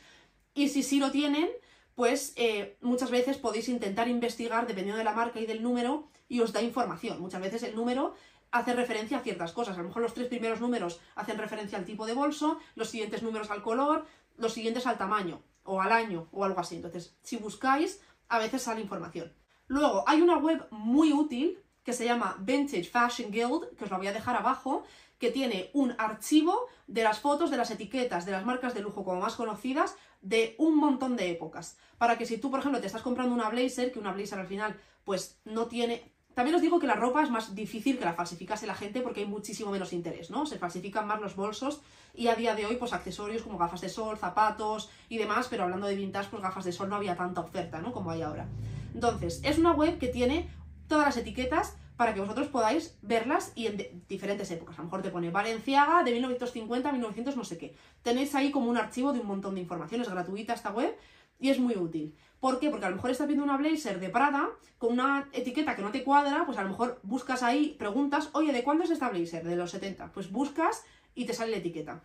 Y 0.55 0.69
si 0.69 0.83
sí 0.83 0.99
lo 0.99 1.13
tienen, 1.13 1.49
pues 1.95 2.33
eh, 2.37 2.77
muchas 2.81 3.11
veces 3.11 3.37
podéis 3.37 3.69
intentar 3.69 4.09
investigar 4.09 4.67
dependiendo 4.67 4.99
de 4.99 5.05
la 5.05 5.13
marca 5.13 5.41
y 5.41 5.47
del 5.47 5.63
número 5.63 6.09
y 6.29 6.41
os 6.41 6.53
da 6.53 6.63
información. 6.63 7.21
Muchas 7.21 7.41
veces 7.41 7.63
el 7.63 7.77
número 7.77 8.15
hace 8.51 8.73
referencia 8.73 9.19
a 9.19 9.23
ciertas 9.23 9.53
cosas. 9.53 9.79
A 9.79 9.83
lo 9.83 9.89
mejor 9.89 10.03
los 10.03 10.15
tres 10.15 10.27
primeros 10.27 10.61
números 10.61 11.01
hacen 11.15 11.39
referencia 11.39 11.79
al 11.79 11.85
tipo 11.85 12.07
de 12.07 12.15
bolso, 12.15 12.59
los 12.75 12.91
siguientes 12.91 13.23
números 13.23 13.53
al 13.53 13.63
color, 13.63 14.07
los 14.37 14.53
siguientes 14.53 14.87
al 14.87 14.99
tamaño 14.99 15.43
o 15.71 15.81
al 15.81 15.93
año 15.93 16.29
o 16.33 16.45
algo 16.45 16.61
así. 16.61 16.77
Entonces, 16.77 17.17
si 17.23 17.37
buscáis, 17.37 18.01
a 18.29 18.39
veces 18.39 18.63
sale 18.63 18.81
información. 18.81 19.33
Luego, 19.69 20.03
hay 20.07 20.21
una 20.21 20.37
web 20.37 20.67
muy 20.71 21.13
útil 21.13 21.61
que 21.85 21.93
se 21.93 22.05
llama 22.05 22.37
Vintage 22.41 22.85
Fashion 22.85 23.31
Guild, 23.31 23.77
que 23.77 23.85
os 23.85 23.91
la 23.91 23.97
voy 23.97 24.09
a 24.09 24.13
dejar 24.13 24.35
abajo, 24.35 24.83
que 25.19 25.31
tiene 25.31 25.71
un 25.73 25.95
archivo 25.99 26.67
de 26.89 27.05
las 27.05 27.21
fotos 27.21 27.51
de 27.51 27.57
las 27.57 27.71
etiquetas 27.71 28.27
de 28.27 28.33
las 28.33 28.45
marcas 28.45 28.75
de 28.75 28.81
lujo 28.81 29.05
como 29.05 29.21
más 29.21 29.37
conocidas 29.37 29.95
de 30.23 30.57
un 30.59 30.77
montón 30.77 31.17
de 31.17 31.31
épocas. 31.31 31.79
Para 31.99 32.19
que 32.19 32.27
si 32.27 32.39
tú, 32.39 32.51
por 32.51 32.61
ejemplo, 32.61 32.81
te 32.81 32.89
estás 32.89 33.03
comprando 33.03 33.35
una 33.35 33.49
blazer, 33.49 33.93
que 33.93 34.01
una 34.01 34.13
blazer 34.13 34.41
al 34.41 34.49
final 34.49 34.77
pues 35.05 35.41
no 35.45 35.67
tiene 35.69 36.13
también 36.41 36.57
os 36.57 36.63
digo 36.63 36.79
que 36.79 36.87
la 36.87 36.95
ropa 36.95 37.23
es 37.23 37.29
más 37.29 37.55
difícil 37.55 37.99
que 37.99 38.05
la 38.07 38.15
falsificase 38.15 38.67
la 38.67 38.75
gente 38.75 39.03
porque 39.03 39.21
hay 39.21 39.27
muchísimo 39.27 39.71
menos 39.71 39.93
interés, 39.93 40.31
¿no? 40.31 40.47
Se 40.47 40.57
falsifican 40.57 41.07
más 41.07 41.21
los 41.21 41.37
bolsos 41.37 41.83
y 42.15 42.29
a 42.29 42.35
día 42.35 42.55
de 42.55 42.65
hoy, 42.65 42.77
pues 42.77 42.95
accesorios 42.95 43.43
como 43.43 43.59
gafas 43.59 43.83
de 43.83 43.91
sol, 43.91 44.17
zapatos 44.17 44.89
y 45.11 45.19
demás, 45.19 45.49
pero 45.51 45.65
hablando 45.65 45.87
de 45.87 45.97
vintage, 45.97 46.31
pues 46.31 46.43
gafas 46.43 46.65
de 46.65 46.73
sol 46.73 46.89
no 46.89 46.97
había 46.97 47.15
tanta 47.15 47.43
oferta, 47.43 47.83
¿no? 47.83 47.93
Como 47.93 48.11
hay 48.11 48.23
ahora. 48.23 48.49
Entonces, 48.95 49.43
es 49.45 49.59
una 49.59 49.73
web 49.73 49.99
que 49.99 50.09
tiene 50.09 50.49
todas 50.89 51.05
las 51.05 51.19
etiquetas 51.19 51.77
para 51.99 52.15
que 52.15 52.21
vosotros 52.23 52.49
podáis 52.49 52.97
verlas 53.03 53.53
y 53.55 53.67
en 53.67 54.03
diferentes 54.09 54.51
épocas. 54.51 54.79
A 54.79 54.79
lo 54.79 54.85
mejor 54.85 55.03
te 55.03 55.11
pone 55.11 55.29
Valenciaga 55.29 56.03
de 56.05 56.13
1950 56.13 56.89
a 56.89 56.93
1900 56.93 57.37
no 57.37 57.45
sé 57.45 57.59
qué. 57.59 57.75
Tenéis 58.03 58.35
ahí 58.35 58.51
como 58.51 58.71
un 58.71 58.79
archivo 58.79 59.13
de 59.13 59.21
un 59.21 59.27
montón 59.27 59.57
de 59.57 59.61
informaciones 59.61 60.09
gratuita 60.09 60.55
esta 60.55 60.71
web 60.71 60.97
y 61.39 61.51
es 61.51 61.59
muy 61.59 61.77
útil. 61.77 62.15
¿Por 62.41 62.59
qué? 62.59 62.71
Porque 62.71 62.87
a 62.87 62.91
lo 62.91 62.97
mejor 62.97 63.11
estás 63.11 63.27
viendo 63.27 63.45
una 63.45 63.59
blazer 63.59 64.01
de 64.01 64.09
Prada 64.09 64.49
con 64.79 64.95
una 64.95 65.29
etiqueta 65.33 65.77
que 65.77 65.83
no 65.83 65.91
te 65.91 66.03
cuadra, 66.03 66.47
pues 66.47 66.57
a 66.57 66.63
lo 66.63 66.71
mejor 66.71 66.99
buscas 67.03 67.43
ahí, 67.43 67.77
preguntas, 67.79 68.31
oye, 68.33 68.53
¿de 68.53 68.65
cuándo 68.65 68.85
es 68.85 68.91
esta 68.91 69.11
blazer? 69.11 69.45
De 69.45 69.57
los 69.57 69.71
70. 69.71 70.11
Pues 70.13 70.33
buscas 70.33 70.85
y 71.15 71.27
te 71.27 71.35
sale 71.35 71.51
la 71.51 71.59
etiqueta. 71.59 72.03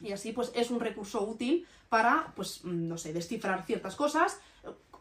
Y 0.00 0.12
así 0.12 0.32
pues 0.32 0.52
es 0.54 0.70
un 0.70 0.80
recurso 0.80 1.22
útil 1.22 1.66
para, 1.88 2.32
pues, 2.34 2.64
mm, 2.64 2.88
no 2.88 2.96
sé, 2.96 3.12
descifrar 3.12 3.64
ciertas 3.64 3.94
cosas. 3.94 4.40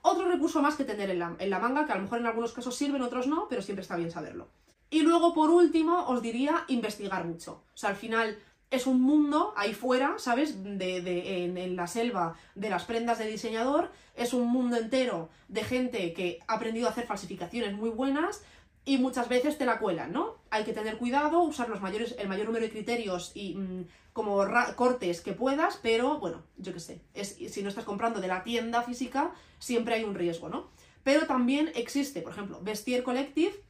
Otro 0.01 0.28
recurso 0.28 0.61
más 0.61 0.76
que 0.76 0.84
tener 0.84 1.09
en 1.09 1.20
la, 1.20 1.36
en 1.39 1.49
la 1.49 1.59
manga, 1.59 1.86
que 1.86 1.93
a 1.93 1.95
lo 1.95 2.03
mejor 2.03 2.20
en 2.20 2.28
algunos 2.28 2.53
casos 2.53 2.76
sirven, 2.76 3.01
otros 3.01 3.28
no, 3.28 3.47
pero 3.47 3.61
siempre 3.61 3.84
está 3.84 3.95
bien 3.95 4.11
saberlo. 4.11 4.49
Y 4.89 5.01
luego, 5.01 5.34
por 5.34 5.49
último, 5.49 6.07
os 6.07 6.22
diría 6.22 6.63
investigar 6.68 7.26
mucho. 7.26 7.63
O 7.74 7.78
sea, 7.78 7.89
al 7.89 7.95
final, 7.97 8.38
es 8.70 8.86
un 8.86 9.01
mundo 9.01 9.53
ahí 9.55 9.74
fuera, 9.74 10.15
¿sabes? 10.18 10.61
De, 10.63 11.45
en, 11.45 11.76
la 11.76 11.88
selva 11.88 12.36
de 12.55 12.70
las 12.70 12.84
prendas 12.84 13.18
de 13.18 13.28
diseñador, 13.28 13.91
es 14.15 14.34
un 14.34 14.47
mundo 14.47 14.78
entero 14.78 15.30
de 15.47 15.63
gente 15.63 16.13
que 16.13 16.39
ha 16.47 16.55
aprendido 16.55 16.88
a 16.88 16.91
hacer 16.91 17.05
falsificaciones 17.05 17.74
muy 17.74 17.89
buenas 17.89 18.43
y 18.84 18.97
muchas 18.97 19.30
veces 19.30 19.57
te 19.57 19.65
la 19.65 19.80
cuelan, 19.80 20.11
¿no? 20.11 20.38
Hay 20.49 20.63
que 20.63 20.74
tener 20.74 20.97
cuidado, 20.97 21.41
usar 21.41 21.70
los 21.70 21.82
mayores, 21.82 22.15
el 22.20 22.28
mayor 22.28 22.47
número 22.47 22.65
de 22.65 22.72
criterios 22.72 23.32
y 23.36 23.55
mm, 23.55 23.86
como 24.13 24.45
cortes 24.76 25.22
que 25.22 25.34
puedas, 25.34 25.78
pero 25.82 26.20
bueno, 26.20 26.43
yo 26.57 26.74
qué 26.74 26.80
sé, 26.80 27.01
es, 27.13 27.36
si 27.36 27.61
no 27.61 27.70
estás 27.70 27.86
comprando 27.86 28.20
de 28.20 28.28
la 28.28 28.43
tienda 28.43 28.82
física, 28.82 29.34
siempre 29.59 29.95
hay 29.95 30.03
un 30.03 30.15
riesgo, 30.15 30.49
¿no? 30.49 30.70
Pero 31.03 31.26
también 31.26 31.72
existe, 31.76 32.22
por 32.22 32.34
ejemplo, 32.34 32.59
Vestier 32.61 33.03
Collective, 33.03 33.63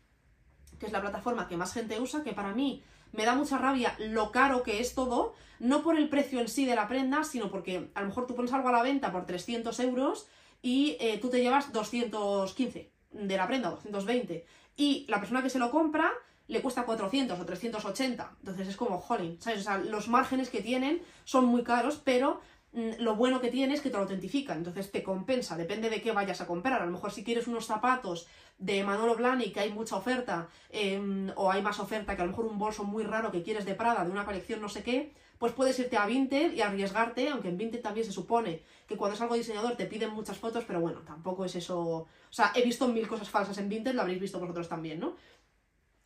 que 0.79 0.85
es 0.85 0.91
la 0.91 1.01
plataforma 1.01 1.47
que 1.47 1.57
más 1.57 1.73
gente 1.73 1.99
usa, 1.99 2.23
que 2.23 2.33
para 2.33 2.53
mí 2.53 2.83
me 3.11 3.25
da 3.25 3.35
mucha 3.35 3.57
rabia 3.57 3.95
lo 3.99 4.31
caro 4.31 4.63
que 4.63 4.79
es 4.79 4.95
todo, 4.95 5.33
no 5.59 5.83
por 5.83 5.97
el 5.97 6.09
precio 6.09 6.39
en 6.39 6.47
sí 6.47 6.65
de 6.65 6.75
la 6.75 6.87
prenda, 6.87 7.23
sino 7.23 7.49
porque 7.49 7.89
a 7.93 8.01
lo 8.01 8.07
mejor 8.07 8.27
tú 8.27 8.35
pones 8.35 8.53
algo 8.53 8.69
a 8.69 8.71
la 8.71 8.83
venta 8.83 9.11
por 9.11 9.25
300 9.25 9.79
euros 9.79 10.27
y 10.61 10.97
eh, 10.99 11.17
tú 11.21 11.29
te 11.29 11.41
llevas 11.41 11.71
215 11.71 12.91
de 13.11 13.37
la 13.37 13.47
prenda, 13.47 13.69
220, 13.69 14.45
y 14.75 15.05
la 15.07 15.19
persona 15.19 15.41
que 15.41 15.49
se 15.49 15.59
lo 15.59 15.71
compra 15.71 16.11
le 16.47 16.61
cuesta 16.61 16.85
400 16.85 17.39
o 17.39 17.45
380. 17.45 18.35
Entonces 18.39 18.67
es 18.67 18.77
como, 18.77 18.99
jolín, 18.99 19.37
¿sabes? 19.41 19.61
O 19.61 19.63
sea, 19.63 19.77
los 19.77 20.07
márgenes 20.07 20.49
que 20.49 20.61
tienen 20.61 21.01
son 21.25 21.45
muy 21.45 21.63
caros, 21.63 22.01
pero 22.03 22.39
lo 22.73 23.15
bueno 23.15 23.41
que 23.41 23.49
tiene 23.49 23.73
es 23.73 23.81
que 23.81 23.89
te 23.89 23.95
lo 23.95 24.03
autentifican, 24.03 24.57
entonces 24.57 24.91
te 24.91 25.01
compensa, 25.01 25.57
depende 25.57 25.89
de 25.89 26.01
qué 26.01 26.11
vayas 26.11 26.41
a 26.41 26.47
comprar. 26.47 26.81
A 26.81 26.85
lo 26.85 26.91
mejor 26.91 27.11
si 27.11 27.23
quieres 27.23 27.47
unos 27.47 27.65
zapatos 27.65 28.27
de 28.57 28.83
Manolo 28.83 29.15
Blahnik 29.15 29.53
que 29.53 29.61
hay 29.61 29.71
mucha 29.71 29.95
oferta, 29.95 30.49
em, 30.69 31.31
o 31.35 31.51
hay 31.51 31.61
más 31.61 31.79
oferta 31.79 32.15
que 32.15 32.21
a 32.21 32.25
lo 32.25 32.31
mejor 32.31 32.45
un 32.45 32.59
bolso 32.59 32.83
muy 32.83 33.03
raro 33.03 33.31
que 33.31 33.43
quieres 33.43 33.65
de 33.65 33.75
Prada, 33.75 34.03
de 34.03 34.11
una 34.11 34.25
colección 34.25 34.61
no 34.61 34.69
sé 34.69 34.83
qué, 34.83 35.13
pues 35.37 35.53
puedes 35.53 35.77
irte 35.79 35.97
a 35.97 36.05
Vinted 36.05 36.53
y 36.53 36.61
arriesgarte, 36.61 37.29
aunque 37.29 37.49
en 37.49 37.57
Vinted 37.57 37.81
también 37.81 38.05
se 38.05 38.11
supone 38.11 38.63
que 38.87 38.97
cuando 38.97 39.15
es 39.15 39.21
algo 39.21 39.35
diseñador 39.35 39.75
te 39.75 39.85
piden 39.85 40.11
muchas 40.11 40.37
fotos, 40.37 40.63
pero 40.65 40.81
bueno, 40.81 41.01
tampoco 41.01 41.45
es 41.45 41.55
eso... 41.55 41.79
O 41.79 42.07
sea, 42.29 42.51
he 42.55 42.63
visto 42.63 42.87
mil 42.87 43.07
cosas 43.07 43.29
falsas 43.29 43.57
en 43.59 43.69
Vinted, 43.69 43.93
lo 43.93 44.01
habréis 44.01 44.19
visto 44.19 44.39
vosotros 44.39 44.67
también, 44.67 44.99
¿no? 44.99 45.15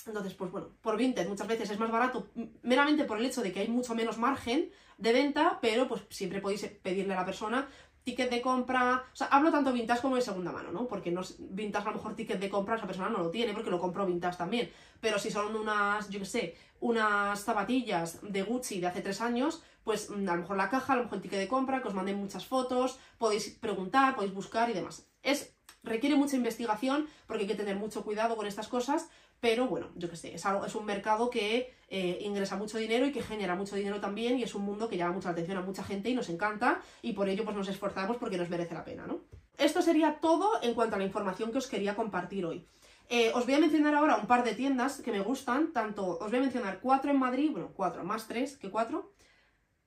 Entonces, 0.05 0.33
pues 0.33 0.51
bueno, 0.51 0.69
por 0.81 0.97
Vinted 0.97 1.27
muchas 1.27 1.47
veces 1.47 1.69
es 1.69 1.79
más 1.79 1.91
barato 1.91 2.29
meramente 2.63 3.05
por 3.05 3.19
el 3.19 3.25
hecho 3.25 3.41
de 3.41 3.51
que 3.51 3.61
hay 3.61 3.67
mucho 3.67 3.95
menos 3.95 4.17
margen 4.17 4.71
de 5.01 5.13
venta, 5.13 5.59
pero 5.61 5.87
pues 5.87 6.03
siempre 6.09 6.41
podéis 6.41 6.65
pedirle 6.81 7.13
a 7.13 7.17
la 7.17 7.25
persona 7.25 7.67
ticket 8.03 8.29
de 8.31 8.41
compra, 8.41 9.03
o 9.13 9.15
sea, 9.15 9.27
hablo 9.27 9.51
tanto 9.51 9.71
vintage 9.71 10.01
como 10.01 10.15
de 10.15 10.21
segunda 10.21 10.51
mano, 10.51 10.71
¿no? 10.71 10.87
Porque 10.87 11.11
no 11.11 11.21
vintage 11.39 11.87
a 11.87 11.91
lo 11.91 11.97
mejor 11.97 12.15
ticket 12.15 12.39
de 12.39 12.49
compra 12.49 12.75
esa 12.75 12.87
persona 12.87 13.09
no 13.09 13.19
lo 13.19 13.29
tiene 13.29 13.53
porque 13.53 13.69
lo 13.69 13.79
compró 13.79 14.05
vintage 14.05 14.37
también, 14.37 14.71
pero 14.99 15.19
si 15.19 15.29
son 15.29 15.55
unas, 15.55 16.09
yo 16.09 16.19
qué 16.19 16.25
sé, 16.25 16.55
unas 16.79 17.43
zapatillas 17.43 18.19
de 18.23 18.41
Gucci 18.41 18.79
de 18.79 18.87
hace 18.87 19.01
tres 19.01 19.21
años, 19.21 19.61
pues 19.83 20.09
mm, 20.09 20.27
a 20.27 20.35
lo 20.35 20.41
mejor 20.41 20.57
la 20.57 20.69
caja, 20.69 20.93
a 20.93 20.95
lo 20.95 21.03
mejor 21.03 21.17
el 21.17 21.21
ticket 21.21 21.39
de 21.39 21.47
compra, 21.47 21.81
que 21.81 21.89
os 21.89 21.93
manden 21.93 22.17
muchas 22.17 22.45
fotos, 22.45 22.99
podéis 23.17 23.49
preguntar, 23.49 24.15
podéis 24.15 24.33
buscar 24.33 24.69
y 24.69 24.73
demás. 24.73 25.05
Es 25.21 25.55
requiere 25.83 26.15
mucha 26.15 26.35
investigación 26.35 27.07
porque 27.27 27.43
hay 27.43 27.47
que 27.47 27.55
tener 27.55 27.75
mucho 27.75 28.03
cuidado 28.03 28.35
con 28.35 28.47
estas 28.47 28.67
cosas, 28.67 29.09
pero 29.41 29.67
bueno, 29.67 29.89
yo 29.95 30.07
qué 30.07 30.15
sé, 30.15 30.35
es, 30.35 30.45
algo, 30.45 30.65
es 30.65 30.75
un 30.75 30.85
mercado 30.85 31.31
que 31.31 31.73
eh, 31.89 32.19
ingresa 32.21 32.55
mucho 32.55 32.77
dinero 32.77 33.07
y 33.07 33.11
que 33.11 33.23
genera 33.23 33.55
mucho 33.55 33.75
dinero 33.75 33.99
también 33.99 34.37
y 34.37 34.43
es 34.43 34.53
un 34.53 34.61
mundo 34.61 34.87
que 34.87 34.97
llama 34.97 35.15
mucha 35.15 35.31
atención 35.31 35.57
a 35.57 35.61
mucha 35.61 35.83
gente 35.83 36.09
y 36.11 36.13
nos 36.13 36.29
encanta 36.29 36.79
y 37.01 37.13
por 37.13 37.27
ello 37.27 37.43
pues 37.43 37.57
nos 37.57 37.67
esforzamos 37.67 38.17
porque 38.17 38.37
nos 38.37 38.49
merece 38.49 38.75
la 38.75 38.85
pena, 38.85 39.07
¿no? 39.07 39.21
Esto 39.57 39.81
sería 39.81 40.19
todo 40.21 40.61
en 40.61 40.75
cuanto 40.75 40.95
a 40.95 40.99
la 40.99 41.05
información 41.05 41.51
que 41.51 41.57
os 41.57 41.67
quería 41.67 41.95
compartir 41.95 42.45
hoy. 42.45 42.67
Eh, 43.09 43.31
os 43.33 43.45
voy 43.45 43.55
a 43.55 43.59
mencionar 43.59 43.95
ahora 43.95 44.15
un 44.17 44.27
par 44.27 44.43
de 44.43 44.53
tiendas 44.53 45.01
que 45.01 45.11
me 45.11 45.21
gustan, 45.21 45.73
tanto 45.73 46.19
os 46.19 46.29
voy 46.29 46.37
a 46.37 46.43
mencionar 46.43 46.79
cuatro 46.79 47.09
en 47.09 47.17
Madrid, 47.17 47.51
bueno, 47.51 47.71
cuatro, 47.75 48.03
más 48.03 48.27
tres 48.27 48.57
que 48.57 48.69
cuatro, 48.69 49.11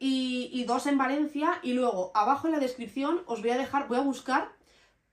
y, 0.01 0.51
y 0.53 0.65
dos 0.65 0.87
en 0.89 0.99
Valencia, 0.99 1.61
y 1.63 1.75
luego 1.75 2.11
abajo 2.15 2.49
en 2.49 2.55
la 2.55 2.59
descripción 2.59 3.23
os 3.27 3.41
voy 3.41 3.51
a 3.51 3.57
dejar, 3.57 3.87
voy 3.87 3.99
a 3.99 4.03
buscar 4.03 4.51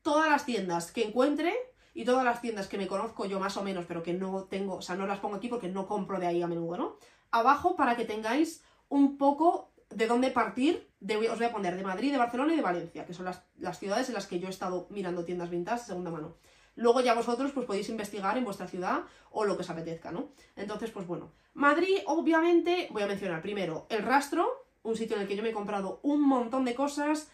todas 0.01 0.29
las 0.29 0.45
tiendas 0.45 0.91
que 0.91 1.05
encuentre 1.05 1.53
y 1.93 2.05
todas 2.05 2.23
las 2.23 2.41
tiendas 2.41 2.67
que 2.67 2.77
me 2.77 2.87
conozco 2.87 3.25
yo 3.25 3.39
más 3.39 3.57
o 3.57 3.63
menos, 3.63 3.85
pero 3.85 4.03
que 4.03 4.13
no 4.13 4.43
tengo, 4.45 4.75
o 4.75 4.81
sea, 4.81 4.95
no 4.95 5.07
las 5.07 5.19
pongo 5.19 5.35
aquí 5.35 5.47
porque 5.47 5.69
no 5.69 5.87
compro 5.87 6.19
de 6.19 6.27
ahí 6.27 6.41
a 6.41 6.47
menudo, 6.47 6.77
¿no? 6.77 6.97
Abajo 7.31 7.75
para 7.75 7.95
que 7.95 8.05
tengáis 8.05 8.63
un 8.89 9.17
poco 9.17 9.71
de 9.89 10.07
dónde 10.07 10.31
partir, 10.31 10.89
de, 10.99 11.17
os 11.29 11.37
voy 11.37 11.47
a 11.47 11.51
poner 11.51 11.75
de 11.75 11.83
Madrid, 11.83 12.11
de 12.11 12.17
Barcelona 12.17 12.53
y 12.53 12.57
de 12.57 12.61
Valencia, 12.61 13.05
que 13.05 13.13
son 13.13 13.25
las, 13.25 13.43
las 13.57 13.79
ciudades 13.79 14.07
en 14.07 14.15
las 14.15 14.27
que 14.27 14.39
yo 14.39 14.47
he 14.47 14.51
estado 14.51 14.87
mirando 14.89 15.25
tiendas 15.25 15.49
vintage 15.49 15.81
de 15.81 15.87
segunda 15.87 16.11
mano. 16.11 16.35
Luego 16.75 17.01
ya 17.01 17.13
vosotros 17.13 17.51
pues 17.51 17.65
podéis 17.65 17.89
investigar 17.89 18.37
en 18.37 18.45
vuestra 18.45 18.67
ciudad 18.67 19.01
o 19.29 19.43
lo 19.43 19.55
que 19.55 19.63
os 19.63 19.69
apetezca, 19.69 20.11
¿no? 20.11 20.29
Entonces, 20.55 20.91
pues 20.91 21.05
bueno. 21.05 21.31
Madrid, 21.53 21.97
obviamente, 22.05 22.87
voy 22.91 23.03
a 23.03 23.07
mencionar 23.07 23.41
primero 23.41 23.87
el 23.89 24.03
rastro, 24.03 24.65
un 24.83 24.95
sitio 24.95 25.15
en 25.15 25.23
el 25.23 25.27
que 25.27 25.35
yo 25.35 25.43
me 25.43 25.49
he 25.49 25.53
comprado 25.53 25.99
un 26.01 26.21
montón 26.21 26.63
de 26.63 26.73
cosas, 26.73 27.29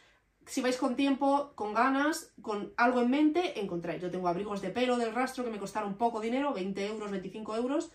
si 0.47 0.61
vais 0.61 0.77
con 0.77 0.95
tiempo, 0.95 1.51
con 1.55 1.73
ganas, 1.73 2.31
con 2.41 2.73
algo 2.77 3.01
en 3.01 3.09
mente, 3.09 3.59
encontráis. 3.59 4.01
Yo 4.01 4.09
tengo 4.09 4.27
abrigos 4.27 4.61
de 4.61 4.69
pelo 4.69 4.97
del 4.97 5.13
rastro 5.13 5.43
que 5.43 5.51
me 5.51 5.59
costaron 5.59 5.97
poco 5.97 6.21
dinero, 6.21 6.53
20 6.53 6.87
euros, 6.87 7.11
25 7.11 7.55
euros. 7.55 7.91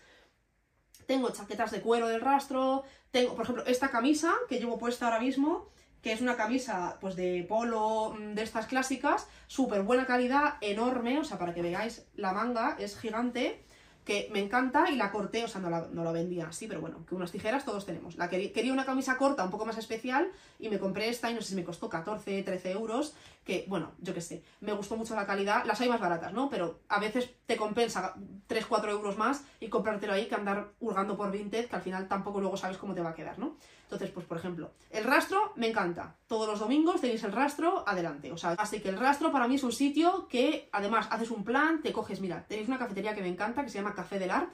Tengo 1.07 1.31
chaquetas 1.31 1.71
de 1.71 1.81
cuero 1.81 2.07
del 2.07 2.21
rastro. 2.21 2.83
Tengo, 3.11 3.35
por 3.35 3.43
ejemplo, 3.43 3.65
esta 3.65 3.89
camisa 3.89 4.31
que 4.47 4.59
llevo 4.59 4.77
puesta 4.77 5.05
ahora 5.05 5.19
mismo, 5.19 5.71
que 6.01 6.11
es 6.11 6.21
una 6.21 6.37
camisa 6.37 6.97
pues 7.01 7.15
de 7.15 7.43
polo 7.49 8.15
mm, 8.17 8.35
de 8.35 8.43
estas 8.43 8.67
clásicas, 8.67 9.27
súper 9.47 9.81
buena 9.81 10.05
calidad, 10.05 10.55
enorme, 10.61 11.19
o 11.19 11.23
sea, 11.23 11.39
para 11.39 11.53
que 11.53 11.63
veáis, 11.63 12.05
la 12.15 12.33
manga 12.33 12.77
es 12.79 12.97
gigante 12.97 13.65
que 14.05 14.29
me 14.31 14.39
encanta 14.39 14.89
y 14.89 14.95
la 14.95 15.11
corté, 15.11 15.43
o 15.43 15.47
sea, 15.47 15.61
no 15.61 15.69
la, 15.69 15.87
no 15.91 16.11
vendía 16.11 16.47
así, 16.47 16.67
pero 16.67 16.81
bueno, 16.81 17.05
que 17.05 17.15
unas 17.15 17.31
tijeras 17.31 17.65
todos 17.65 17.85
tenemos. 17.85 18.17
La 18.17 18.29
quería, 18.29 18.51
quería 18.51 18.73
una 18.73 18.85
camisa 18.85 19.17
corta 19.17 19.43
un 19.43 19.51
poco 19.51 19.65
más 19.65 19.77
especial 19.77 20.29
y 20.59 20.69
me 20.69 20.79
compré 20.79 21.09
esta 21.09 21.31
y 21.31 21.33
no 21.33 21.41
sé 21.41 21.49
si 21.49 21.55
me 21.55 21.63
costó 21.63 21.89
14, 21.89 22.43
13 22.43 22.71
euros, 22.71 23.15
que 23.43 23.65
bueno, 23.67 23.91
yo 23.99 24.13
qué 24.13 24.21
sé, 24.21 24.43
me 24.61 24.73
gustó 24.73 24.97
mucho 24.97 25.15
la 25.15 25.25
calidad, 25.25 25.63
las 25.65 25.79
hay 25.81 25.89
más 25.89 26.01
baratas, 26.01 26.33
¿no? 26.33 26.49
Pero 26.49 26.79
a 26.89 26.99
veces 26.99 27.29
te 27.45 27.55
compensa 27.55 28.13
3, 28.47 28.65
4 28.65 28.91
euros 28.91 29.17
más 29.17 29.43
y 29.59 29.69
comprártelo 29.69 30.13
ahí 30.13 30.27
que 30.27 30.35
andar 30.35 30.71
hurgando 30.79 31.15
por 31.15 31.31
Vinted, 31.31 31.67
que 31.67 31.75
al 31.75 31.81
final 31.81 32.07
tampoco 32.07 32.39
luego 32.39 32.57
sabes 32.57 32.77
cómo 32.77 32.93
te 32.93 33.01
va 33.01 33.11
a 33.11 33.15
quedar, 33.15 33.39
¿no? 33.39 33.57
Entonces, 33.93 34.13
pues 34.13 34.25
por 34.25 34.37
ejemplo, 34.37 34.71
el 34.89 35.03
rastro 35.03 35.53
me 35.55 35.67
encanta. 35.69 36.17
Todos 36.27 36.47
los 36.47 36.59
domingos 36.59 36.99
tenéis 36.99 37.23
el 37.23 37.31
rastro 37.31 37.83
adelante. 37.87 38.31
O 38.31 38.37
sea, 38.37 38.51
así 38.51 38.79
que 38.81 38.89
el 38.89 38.97
rastro 38.97 39.31
para 39.31 39.47
mí 39.47 39.55
es 39.55 39.63
un 39.63 39.71
sitio 39.71 40.27
que 40.27 40.69
además 40.71 41.07
haces 41.11 41.29
un 41.29 41.43
plan, 41.43 41.81
te 41.81 41.93
coges, 41.93 42.19
mira, 42.21 42.45
tenéis 42.47 42.67
una 42.67 42.79
cafetería 42.79 43.13
que 43.13 43.21
me 43.21 43.27
encanta 43.27 43.63
que 43.63 43.69
se 43.69 43.77
llama 43.77 43.93
Café 43.93 44.17
del 44.17 44.31
Art, 44.31 44.49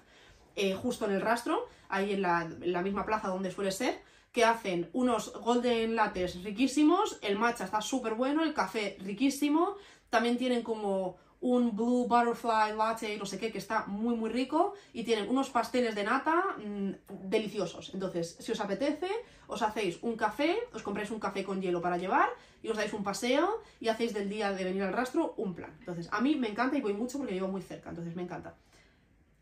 eh, 0.55 0.75
justo 0.75 1.05
en 1.05 1.13
el 1.13 1.21
rastro, 1.21 1.67
ahí 1.87 2.13
en 2.13 2.21
la, 2.21 2.41
en 2.41 2.73
la 2.73 2.81
misma 2.81 3.05
plaza 3.05 3.29
donde 3.29 3.51
suele 3.51 3.71
ser 3.71 4.01
que 4.31 4.45
hacen 4.45 4.89
unos 4.93 5.33
golden 5.33 5.95
lattes 5.95 6.43
riquísimos, 6.43 7.17
el 7.21 7.37
matcha 7.37 7.63
está 7.63 7.81
súper 7.81 8.13
bueno, 8.13 8.43
el 8.43 8.53
café 8.53 8.97
riquísimo, 8.99 9.75
también 10.09 10.37
tienen 10.37 10.63
como 10.63 11.17
un 11.41 11.75
blue 11.75 12.07
butterfly 12.07 12.75
latte, 12.75 13.17
no 13.17 13.25
sé 13.25 13.39
qué, 13.39 13.51
que 13.51 13.57
está 13.57 13.85
muy 13.85 14.15
muy 14.15 14.29
rico, 14.29 14.73
y 14.93 15.03
tienen 15.03 15.29
unos 15.29 15.49
pasteles 15.49 15.95
de 15.95 16.03
nata 16.03 16.43
mmm, 16.57 16.91
deliciosos. 17.29 17.93
Entonces, 17.93 18.35
si 18.39 18.51
os 18.51 18.59
apetece, 18.59 19.09
os 19.47 19.61
hacéis 19.61 19.99
un 20.01 20.15
café, 20.15 20.57
os 20.73 20.83
compráis 20.83 21.11
un 21.11 21.19
café 21.19 21.43
con 21.43 21.61
hielo 21.61 21.81
para 21.81 21.97
llevar, 21.97 22.29
y 22.61 22.67
os 22.69 22.77
dais 22.77 22.91
un 22.93 23.03
paseo, 23.03 23.61
y 23.79 23.87
hacéis 23.87 24.13
del 24.13 24.29
día 24.29 24.51
de 24.51 24.63
venir 24.63 24.83
al 24.83 24.93
rastro 24.93 25.33
un 25.37 25.55
plan. 25.55 25.75
Entonces, 25.79 26.09
a 26.11 26.19
mí 26.19 26.35
me 26.35 26.49
encanta 26.49 26.77
y 26.77 26.81
voy 26.81 26.93
mucho 26.93 27.17
porque 27.17 27.33
vivo 27.33 27.47
muy 27.47 27.61
cerca, 27.61 27.89
entonces 27.89 28.15
me 28.15 28.23
encanta. 28.23 28.55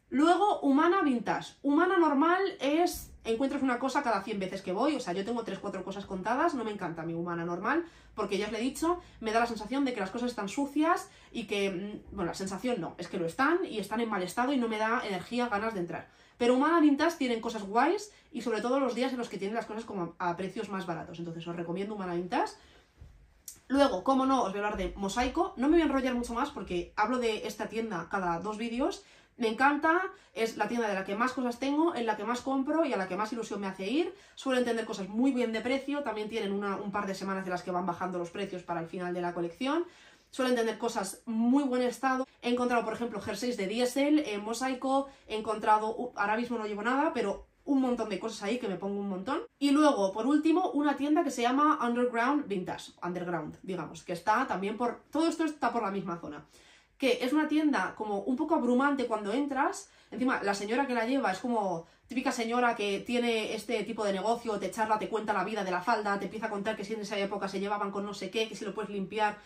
Luego, 0.10 0.62
humana 0.62 1.02
vintage. 1.02 1.56
Humana 1.64 1.98
normal 1.98 2.41
es 2.62 3.12
encuentras 3.34 3.62
una 3.62 3.80
cosa 3.80 4.04
cada 4.04 4.22
100 4.22 4.40
veces 4.40 4.62
que 4.62 4.72
voy, 4.72 4.96
o 4.96 5.00
sea, 5.00 5.14
yo 5.14 5.26
tengo 5.26 5.44
3-4 5.44 5.84
cosas 5.84 6.06
contadas, 6.06 6.54
no 6.54 6.64
me 6.64 6.72
encanta 6.72 7.04
mi 7.04 7.14
humana 7.14 7.46
normal, 7.46 7.86
porque 8.16 8.38
ya 8.38 8.46
os 8.46 8.52
le 8.52 8.60
he 8.60 8.62
dicho, 8.62 9.00
me 9.20 9.32
da 9.32 9.40
la 9.40 9.46
sensación 9.46 9.86
de 9.86 9.94
que 9.94 10.00
las 10.00 10.10
cosas 10.10 10.30
están 10.30 10.50
sucias 10.50 11.10
y 11.32 11.46
que, 11.46 11.70
mm, 11.70 12.16
bueno, 12.16 12.32
la 12.32 12.36
sensación 12.36 12.80
no, 12.80 12.96
es 12.98 13.08
que 13.08 13.18
lo 13.18 13.26
están 13.26 13.60
y 13.66 13.80
están 13.80 14.02
en 14.02 14.10
mal 14.10 14.24
estado 14.24 14.54
y 14.54 14.58
no 14.58 14.68
me 14.68 14.78
da 14.78 15.02
energía, 15.06 15.50
ganas 15.50 15.74
de 15.74 15.82
entrar. 15.82 16.10
Pero 16.38 16.56
humana 16.56 16.80
vintage 16.80 17.18
tienen 17.18 17.42
cosas 17.42 17.64
guays 17.64 18.12
y 18.32 18.42
sobre 18.42 18.62
todo 18.62 18.80
los 18.80 18.96
días 18.96 19.12
en 19.12 19.18
los 19.18 19.30
que 19.30 19.38
tienen 19.38 19.56
las 19.56 19.66
cosas 19.66 19.86
como 19.86 20.16
a 20.20 20.36
precios 20.38 20.70
más 20.70 20.86
baratos, 20.86 21.20
entonces 21.20 21.48
os 21.48 21.56
recomiendo 21.56 21.96
humana 21.96 22.14
vintage. 22.14 22.54
Luego, 23.70 24.04
como 24.04 24.26
no, 24.26 24.44
os 24.44 24.52
voy 24.52 24.62
a 24.62 24.66
hablar 24.66 24.78
de 24.78 24.94
Mosaico. 24.96 25.54
No 25.58 25.68
me 25.68 25.74
voy 25.74 25.82
a 25.82 25.86
enrollar 25.86 26.16
mucho 26.16 26.34
más 26.34 26.52
porque 26.52 26.94
hablo 26.96 27.18
de 27.18 27.46
esta 27.48 27.68
tienda 27.68 28.08
cada 28.10 28.40
dos 28.40 28.58
vídeos 28.58 29.04
me 29.38 29.48
encanta, 29.48 30.02
es 30.34 30.58
la 30.58 30.68
tienda 30.68 30.88
de 30.88 30.96
la 30.96 31.06
que 31.06 31.16
más 31.16 31.34
cosas 31.34 31.60
tengo, 31.60 31.96
en 31.96 32.06
la 32.06 32.18
que 32.18 32.24
más 32.24 32.42
compro 32.42 32.86
y 32.86 32.94
a 32.94 32.98
la 32.98 33.08
que 33.08 33.16
más 33.16 33.32
ilusión 33.32 33.62
me 33.62 33.68
hace 33.68 33.88
ir. 33.88 34.14
Suelen 34.36 34.66
tener 34.66 34.86
cosas 34.86 35.08
muy 35.10 35.32
bien 35.32 35.54
de 35.54 35.62
precio, 35.62 36.04
también 36.04 36.28
tienen 36.28 36.52
una, 36.52 36.76
un 36.76 36.92
par 36.92 37.06
de 37.08 37.16
semanas 37.16 37.46
de 37.46 37.52
las 37.52 37.64
que 37.64 37.72
van 37.72 37.86
bajando 37.86 38.18
los 38.18 38.32
precios 38.32 38.64
para 38.64 38.82
el 38.82 38.88
final 38.88 39.14
de 39.14 39.22
la 39.22 39.34
colección. 39.34 39.86
Suelen 40.32 40.56
tener 40.56 40.78
cosas 40.78 41.22
muy 41.26 41.64
buen 41.64 41.84
estado. 41.84 42.28
He 42.42 42.50
encontrado, 42.50 42.84
por 42.84 42.94
ejemplo, 42.94 43.22
jerseys 43.22 43.58
de 43.58 43.68
diésel, 43.68 44.20
en 44.20 44.44
mosaico, 44.44 45.08
he 45.28 45.38
encontrado, 45.38 45.96
uh, 45.96 46.12
ahora 46.16 46.36
mismo 46.36 46.58
no 46.58 46.66
llevo 46.66 46.82
nada, 46.82 47.14
pero 47.14 47.46
un 47.64 47.82
montón 47.82 48.10
de 48.10 48.20
cosas 48.20 48.44
ahí 48.44 48.58
que 48.58 48.68
me 48.68 48.76
pongo 48.76 49.00
un 49.00 49.10
montón. 49.10 49.42
Y 49.60 49.72
luego, 49.72 50.12
por 50.12 50.26
último, 50.26 50.72
una 50.72 50.98
tienda 50.98 51.24
que 51.24 51.32
se 51.32 51.44
llama 51.44 51.80
Underground 51.86 52.48
Vintage, 52.48 52.92
Underground, 53.04 53.58
digamos, 53.62 54.04
que 54.04 54.14
está 54.14 54.48
también 54.48 54.78
por... 54.78 55.04
Todo 55.12 55.28
esto 55.28 55.44
está 55.44 55.72
por 55.72 55.84
la 55.84 55.92
misma 55.92 56.18
zona 56.18 56.46
que 56.98 57.20
es 57.22 57.34
una 57.34 57.48
tienda 57.48 57.93
como 57.95 58.22
un 58.22 58.36
poco 58.36 58.56
abrumante 58.56 59.06
cuando 59.06 59.32
entras. 59.32 59.89
Encima, 60.12 60.41
la 60.43 60.54
señora 60.54 60.88
que 60.88 60.93
la 60.93 61.06
lleva 61.06 61.32
es 61.32 61.39
como 61.39 61.86
típica 62.08 62.32
señora 62.32 62.76
que 62.76 63.02
tiene 63.02 63.54
este 63.54 63.84
tipo 63.84 64.04
de 64.04 64.14
negocio, 64.14 64.58
te 64.60 64.72
charla, 64.72 64.98
te 64.98 65.10
cuenta 65.10 65.34
la 65.34 65.43
vida 65.43 65.64
de 65.64 65.72
la 65.72 65.82
falda, 65.82 66.18
te 66.18 66.26
empieza 66.26 66.48
a 66.48 66.50
contar 66.50 66.76
que 66.76 66.86
si 66.86 66.93
en 66.93 67.02
esa 67.02 67.18
época 67.20 67.48
se 67.48 67.60
llevaban 67.60 67.91
con 67.91 68.06
no 68.06 68.14
sé 68.14 68.30
qué, 68.30 68.48
que 68.48 68.56
si 68.56 68.66
lo 68.66 68.74
puedes 68.74 68.89
limpiar, 68.89 69.38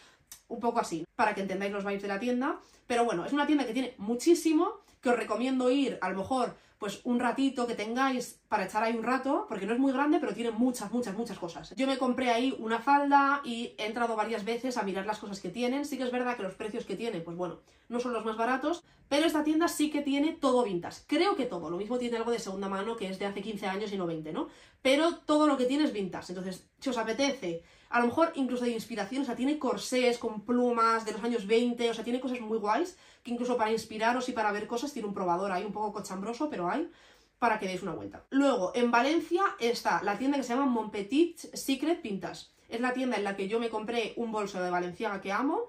un 0.48 0.60
poco 0.60 0.80
así, 0.80 1.06
para 1.16 1.34
que 1.34 1.42
entendáis 1.42 1.74
los 1.74 1.84
vibes 1.84 2.02
de 2.02 2.08
la 2.08 2.20
tienda. 2.20 2.60
Pero 2.88 3.06
bueno, 3.06 3.26
es 3.26 3.34
una 3.34 3.48
tienda 3.48 3.66
que 3.66 3.74
tiene 3.74 3.96
muchísimo, 3.98 4.82
que 5.02 5.10
os 5.10 5.18
recomiendo 5.18 5.70
ir 5.72 5.98
a 6.02 6.10
lo 6.10 6.18
mejor 6.18 6.56
pues 6.82 7.00
un 7.04 7.20
ratito 7.20 7.68
que 7.68 7.76
tengáis 7.76 8.42
para 8.48 8.66
echar 8.66 8.82
ahí 8.82 8.98
un 8.98 9.04
rato, 9.04 9.46
porque 9.48 9.68
no 9.68 9.74
es 9.74 9.80
muy 9.80 9.94
grande, 9.94 10.18
pero 10.20 10.34
tiene 10.34 10.50
muchas, 10.50 10.92
muchas, 10.92 11.16
muchas 11.16 11.38
cosas. 11.38 11.76
Yo 11.76 11.86
me 11.86 12.00
compré 12.00 12.32
ahí 12.32 12.56
una 12.58 12.80
falda 12.80 13.42
y 13.46 13.76
he 13.78 13.86
entrado 13.86 14.16
varias 14.16 14.44
veces 14.46 14.78
a 14.78 14.82
mirar 14.82 15.06
las 15.06 15.20
cosas 15.20 15.40
que 15.40 15.50
tienen. 15.50 15.86
Sí 15.86 15.96
que 15.96 16.06
es 16.06 16.12
verdad 16.12 16.36
que 16.36 16.42
los 16.42 16.56
precios 16.56 16.84
que 16.86 16.96
tiene, 16.96 17.22
pues 17.22 17.38
bueno, 17.38 17.60
no 17.88 18.00
son 18.00 18.14
los 18.14 18.26
más 18.26 18.36
baratos, 18.36 18.84
pero 19.10 19.28
esta 19.28 19.44
tienda 19.44 19.68
sí 19.68 19.92
que 19.92 20.02
tiene 20.02 20.34
todo 20.34 20.64
vintage. 20.64 21.04
Creo 21.06 21.36
que 21.36 21.46
todo. 21.46 21.70
Lo 21.70 21.78
mismo 21.78 22.00
tiene 22.00 22.18
algo 22.18 22.32
de 22.32 22.40
segunda 22.40 22.68
mano 22.68 22.96
que 22.96 23.10
es 23.10 23.20
de 23.20 23.28
hace 23.28 23.44
15 23.44 23.68
años 23.68 23.94
y 23.94 23.98
no 24.00 24.08
20, 24.08 24.34
¿no? 24.34 24.48
Pero 24.82 25.18
todo 25.18 25.46
lo 25.46 25.58
que 25.58 25.66
tiene 25.66 25.84
es 25.84 25.94
vintage. 25.94 26.32
Entonces, 26.32 26.68
si 26.80 26.90
os 26.90 26.98
apetece, 26.98 27.62
a 27.92 28.00
lo 28.00 28.08
mejor 28.08 28.32
incluso 28.36 28.64
de 28.64 28.72
inspiración, 28.72 29.24
o 29.24 29.26
sea, 29.26 29.36
tiene 29.36 29.60
corsés 29.60 30.18
con 30.18 30.42
plumas 30.42 31.06
de 31.06 31.12
los 31.12 31.24
años 31.24 31.46
20, 31.46 31.90
o 31.90 31.94
sea, 31.94 32.04
tiene 32.04 32.20
cosas 32.20 32.40
muy 32.40 32.58
guays 32.58 32.98
que 33.24 33.32
incluso 33.32 33.58
para 33.58 33.72
inspiraros 33.72 34.30
y 34.30 34.32
para 34.32 34.52
ver 34.52 34.66
cosas 34.66 34.94
tiene 34.94 35.08
un 35.08 35.14
probador 35.14 35.52
ahí 35.52 35.64
un 35.64 35.74
poco 35.74 35.94
cochambroso, 35.94 36.50
pero 36.50 36.70
hay 36.70 36.90
para 37.38 37.60
que 37.60 37.68
deis 37.68 37.82
una 37.82 37.94
vuelta. 37.94 38.24
Luego, 38.30 38.72
en 38.76 38.92
Valencia 38.92 39.44
está 39.60 40.02
la 40.04 40.18
tienda 40.18 40.38
que 40.38 40.44
se 40.44 40.54
llama 40.54 40.68
Monpetit 40.68 41.38
Secret 41.38 42.02
Pintas. 42.02 42.54
Es 42.70 42.80
la 42.80 42.94
tienda 42.94 43.18
en 43.18 43.24
la 43.24 43.36
que 43.36 43.48
yo 43.48 43.60
me 43.60 43.70
compré 43.70 44.14
un 44.16 44.32
bolso 44.32 44.62
de 44.62 44.70
Valenciaga 44.70 45.22
que 45.22 45.32
amo, 45.32 45.64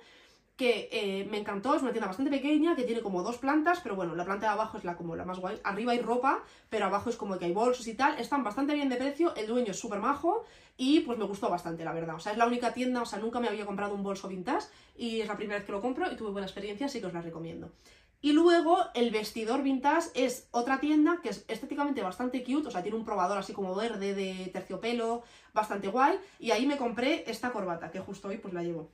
que 0.56 0.88
eh, 0.92 1.26
me 1.30 1.38
encantó, 1.38 1.74
es 1.74 1.82
una 1.82 1.92
tienda 1.92 2.06
bastante 2.06 2.30
pequeña, 2.30 2.76
que 2.76 2.84
tiene 2.84 3.00
como 3.00 3.22
dos 3.22 3.38
plantas, 3.38 3.80
pero 3.82 3.96
bueno, 3.96 4.14
la 4.14 4.24
planta 4.24 4.46
de 4.46 4.52
abajo 4.52 4.76
es 4.76 4.84
la 4.84 4.96
como 4.96 5.16
la 5.16 5.24
más 5.24 5.38
guay. 5.38 5.58
Arriba 5.64 5.92
hay 5.92 6.00
ropa, 6.00 6.44
pero 6.68 6.86
abajo 6.86 7.10
es 7.10 7.16
como 7.16 7.38
que 7.38 7.46
hay 7.46 7.52
bolsos 7.52 7.86
y 7.88 7.94
tal. 7.94 8.18
Están 8.18 8.44
bastante 8.44 8.74
bien 8.74 8.88
de 8.88 8.96
precio, 8.96 9.34
el 9.34 9.46
dueño 9.46 9.70
es 9.70 9.78
súper 9.78 10.00
majo 10.00 10.44
y 10.76 11.00
pues 11.00 11.18
me 11.18 11.24
gustó 11.24 11.48
bastante, 11.48 11.84
la 11.84 11.92
verdad. 11.92 12.16
O 12.16 12.20
sea, 12.20 12.32
es 12.32 12.38
la 12.38 12.46
única 12.46 12.72
tienda, 12.72 13.02
o 13.02 13.06
sea, 13.06 13.18
nunca 13.18 13.40
me 13.40 13.48
había 13.48 13.66
comprado 13.66 13.94
un 13.94 14.02
bolso 14.02 14.28
vintage 14.28 14.68
y 14.94 15.20
es 15.20 15.28
la 15.28 15.36
primera 15.36 15.58
vez 15.58 15.66
que 15.66 15.72
lo 15.72 15.80
compro 15.80 16.10
y 16.10 16.16
tuve 16.16 16.30
buena 16.30 16.46
experiencia, 16.46 16.86
así 16.86 17.00
que 17.00 17.06
os 17.06 17.14
la 17.14 17.22
recomiendo. 17.22 17.72
Y 18.20 18.32
luego 18.34 18.78
el 18.94 19.10
vestidor 19.10 19.64
vintage 19.64 20.10
es 20.14 20.48
otra 20.52 20.78
tienda 20.78 21.18
que 21.22 21.30
es 21.30 21.44
estéticamente 21.48 22.02
bastante 22.02 22.44
cute, 22.44 22.68
o 22.68 22.70
sea, 22.70 22.82
tiene 22.82 22.96
un 22.96 23.04
probador 23.04 23.36
así 23.36 23.52
como 23.52 23.74
verde 23.74 24.14
de 24.14 24.48
terciopelo, 24.52 25.24
bastante 25.52 25.88
guay, 25.88 26.20
y 26.38 26.52
ahí 26.52 26.64
me 26.66 26.76
compré 26.76 27.24
esta 27.28 27.50
corbata, 27.50 27.90
que 27.90 27.98
justo 27.98 28.28
hoy 28.28 28.38
pues 28.38 28.54
la 28.54 28.62
llevo 28.62 28.92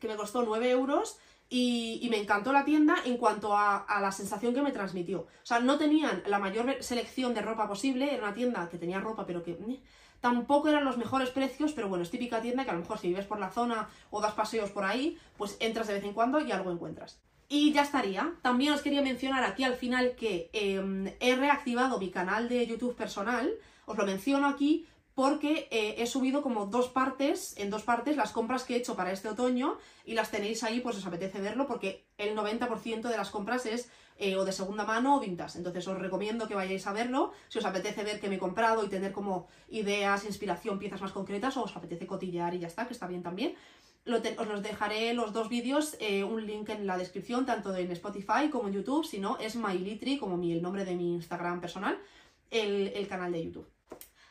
que 0.00 0.08
me 0.08 0.16
costó 0.16 0.42
9 0.42 0.70
euros 0.70 1.18
y, 1.50 2.06
me 2.10 2.18
encantó 2.18 2.52
la 2.52 2.64
tienda 2.64 2.96
en 3.04 3.16
cuanto 3.16 3.56
a, 3.56 3.86
la 4.00 4.12
sensación 4.12 4.54
que 4.54 4.62
me 4.62 4.72
transmitió. 4.72 5.20
O 5.20 5.26
sea, 5.46 5.60
no 5.60 5.78
tenían 5.78 6.22
la 6.26 6.38
mayor 6.38 6.82
selección 6.82 7.34
de 7.34 7.42
ropa 7.42 7.68
posible, 7.68 8.12
era 8.12 8.24
una 8.24 8.34
tienda 8.34 8.68
que 8.68 8.78
tenía 8.78 9.00
ropa, 9.00 9.26
pero 9.26 9.42
que 9.42 9.58
tampoco 10.20 10.68
eran 10.68 10.84
los 10.84 10.98
mejores 10.98 11.30
precios, 11.30 11.72
pero 11.72 11.88
bueno, 11.88 12.02
es 12.02 12.10
típica 12.10 12.42
tienda 12.42 12.64
que 12.64 12.70
a 12.70 12.74
lo 12.74 12.80
mejor 12.80 12.98
si 12.98 13.08
vives 13.08 13.26
por 13.26 13.40
la 13.40 13.50
zona 13.50 13.88
o 14.10 14.20
das 14.20 14.34
paseos 14.34 14.70
por 14.70 14.84
ahí, 14.84 15.18
pues 15.36 15.56
entras 15.60 15.86
de 15.86 15.94
vez 15.94 16.04
en 16.04 16.12
cuando 16.12 16.40
y 16.40 16.52
algo 16.52 16.70
encuentras. 16.70 17.18
Y 17.48 17.72
ya 17.72 17.82
estaría. 17.82 18.34
También 18.42 18.74
os 18.74 18.82
quería 18.82 19.00
mencionar 19.00 19.42
aquí 19.44 19.64
al 19.64 19.74
final 19.74 20.16
que 20.16 20.50
eh, 20.52 21.16
he 21.20 21.34
reactivado 21.34 21.98
mi 21.98 22.10
canal 22.10 22.48
de 22.48 22.66
YouTube 22.66 22.94
personal, 22.94 23.50
os 23.86 23.96
lo 23.96 24.04
menciono 24.04 24.48
aquí 24.48 24.86
porque 25.18 25.66
eh, 25.72 25.96
he 25.98 26.06
subido 26.06 26.42
como 26.42 26.66
dos 26.66 26.90
partes, 26.90 27.58
en 27.58 27.70
dos 27.70 27.82
partes, 27.82 28.16
las 28.16 28.30
compras 28.30 28.62
que 28.62 28.74
he 28.74 28.76
hecho 28.76 28.94
para 28.94 29.10
este 29.10 29.28
otoño 29.28 29.76
y 30.04 30.14
las 30.14 30.30
tenéis 30.30 30.62
ahí, 30.62 30.78
pues 30.78 30.96
os 30.96 31.04
apetece 31.04 31.40
verlo, 31.40 31.66
porque 31.66 32.06
el 32.18 32.36
90% 32.36 33.08
de 33.08 33.16
las 33.16 33.30
compras 33.30 33.66
es 33.66 33.90
eh, 34.18 34.36
o 34.36 34.44
de 34.44 34.52
segunda 34.52 34.84
mano 34.84 35.16
o 35.16 35.20
vintage. 35.20 35.58
Entonces 35.58 35.88
os 35.88 35.98
recomiendo 35.98 36.46
que 36.46 36.54
vayáis 36.54 36.86
a 36.86 36.92
verlo, 36.92 37.32
si 37.48 37.58
os 37.58 37.64
apetece 37.64 38.04
ver 38.04 38.20
qué 38.20 38.28
me 38.28 38.36
he 38.36 38.38
comprado 38.38 38.84
y 38.84 38.88
tener 38.88 39.10
como 39.10 39.48
ideas, 39.70 40.24
inspiración, 40.24 40.78
piezas 40.78 41.00
más 41.00 41.10
concretas, 41.10 41.56
o 41.56 41.64
os 41.64 41.76
apetece 41.76 42.06
cotillear 42.06 42.54
y 42.54 42.60
ya 42.60 42.68
está, 42.68 42.86
que 42.86 42.92
está 42.92 43.08
bien 43.08 43.24
también. 43.24 43.56
Os 44.06 44.46
los 44.46 44.62
dejaré 44.62 45.14
los 45.14 45.32
dos 45.32 45.48
vídeos, 45.48 45.96
eh, 45.98 46.22
un 46.22 46.46
link 46.46 46.68
en 46.68 46.86
la 46.86 46.96
descripción, 46.96 47.44
tanto 47.44 47.74
en 47.74 47.90
Spotify 47.90 48.50
como 48.52 48.68
en 48.68 48.74
YouTube, 48.74 49.04
si 49.04 49.18
no, 49.18 49.36
es 49.38 49.56
MyLitry, 49.56 50.16
como 50.16 50.36
mi, 50.36 50.52
el 50.52 50.62
nombre 50.62 50.84
de 50.84 50.94
mi 50.94 51.14
Instagram 51.14 51.60
personal, 51.60 51.98
el 52.52 53.08
canal 53.08 53.32
de 53.32 53.42
YouTube. 53.42 53.77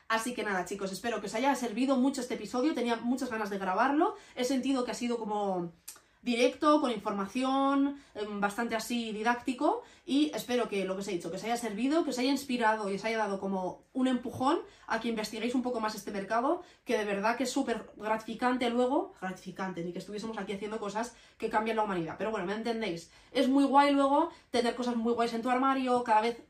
Así 0.07 0.33
que 0.33 0.43
nada, 0.43 0.65
chicos, 0.65 0.91
espero 0.91 1.19
que 1.19 1.27
os 1.27 1.35
haya 1.35 1.53
servido 1.55 1.97
mucho 1.97 2.21
este 2.21 2.35
episodio. 2.35 2.73
Tenía 2.73 2.95
muchas 2.95 3.29
ganas 3.29 3.49
de 3.49 3.57
grabarlo. 3.57 4.15
He 4.35 4.45
sentido 4.45 4.85
que 4.85 4.91
ha 4.91 4.93
sido 4.93 5.17
como 5.17 5.73
directo, 6.21 6.81
con 6.81 6.91
información, 6.91 7.99
em, 8.13 8.41
bastante 8.41 8.75
así 8.75 9.13
didáctico 9.13 9.83
y 10.05 10.31
espero 10.33 10.67
que 10.67 10.83
lo 10.83 10.95
que 10.95 11.01
os 11.01 11.07
he 11.07 11.11
dicho, 11.11 11.29
que 11.29 11.37
os 11.37 11.43
haya 11.43 11.55
servido, 11.55 12.03
que 12.03 12.09
os 12.09 12.19
haya 12.19 12.31
inspirado 12.31 12.89
y 12.89 12.95
os 12.95 13.05
haya 13.05 13.17
dado 13.17 13.39
como 13.39 13.83
un 13.93 14.07
empujón 14.07 14.59
a 14.87 14.99
que 14.99 15.07
investiguéis 15.07 15.55
un 15.55 15.61
poco 15.61 15.79
más 15.79 15.95
este 15.95 16.11
mercado, 16.11 16.63
que 16.83 16.97
de 16.97 17.05
verdad 17.05 17.37
que 17.37 17.43
es 17.43 17.51
súper 17.51 17.89
gratificante 17.95 18.69
luego, 18.69 19.13
gratificante, 19.21 19.83
ni 19.83 19.93
que 19.93 19.99
estuviésemos 19.99 20.37
aquí 20.37 20.51
haciendo 20.53 20.79
cosas 20.79 21.15
que 21.37 21.49
cambian 21.49 21.77
la 21.77 21.83
humanidad, 21.83 22.15
pero 22.17 22.31
bueno, 22.31 22.45
me 22.45 22.55
entendéis, 22.55 23.09
es 23.31 23.47
muy 23.47 23.63
guay 23.63 23.93
luego 23.93 24.29
tener 24.51 24.75
cosas 24.75 24.97
muy 24.97 25.13
guays 25.13 25.33
en 25.33 25.41
tu 25.41 25.49
armario, 25.49 26.03
cada 26.03 26.21
vez 26.21 26.43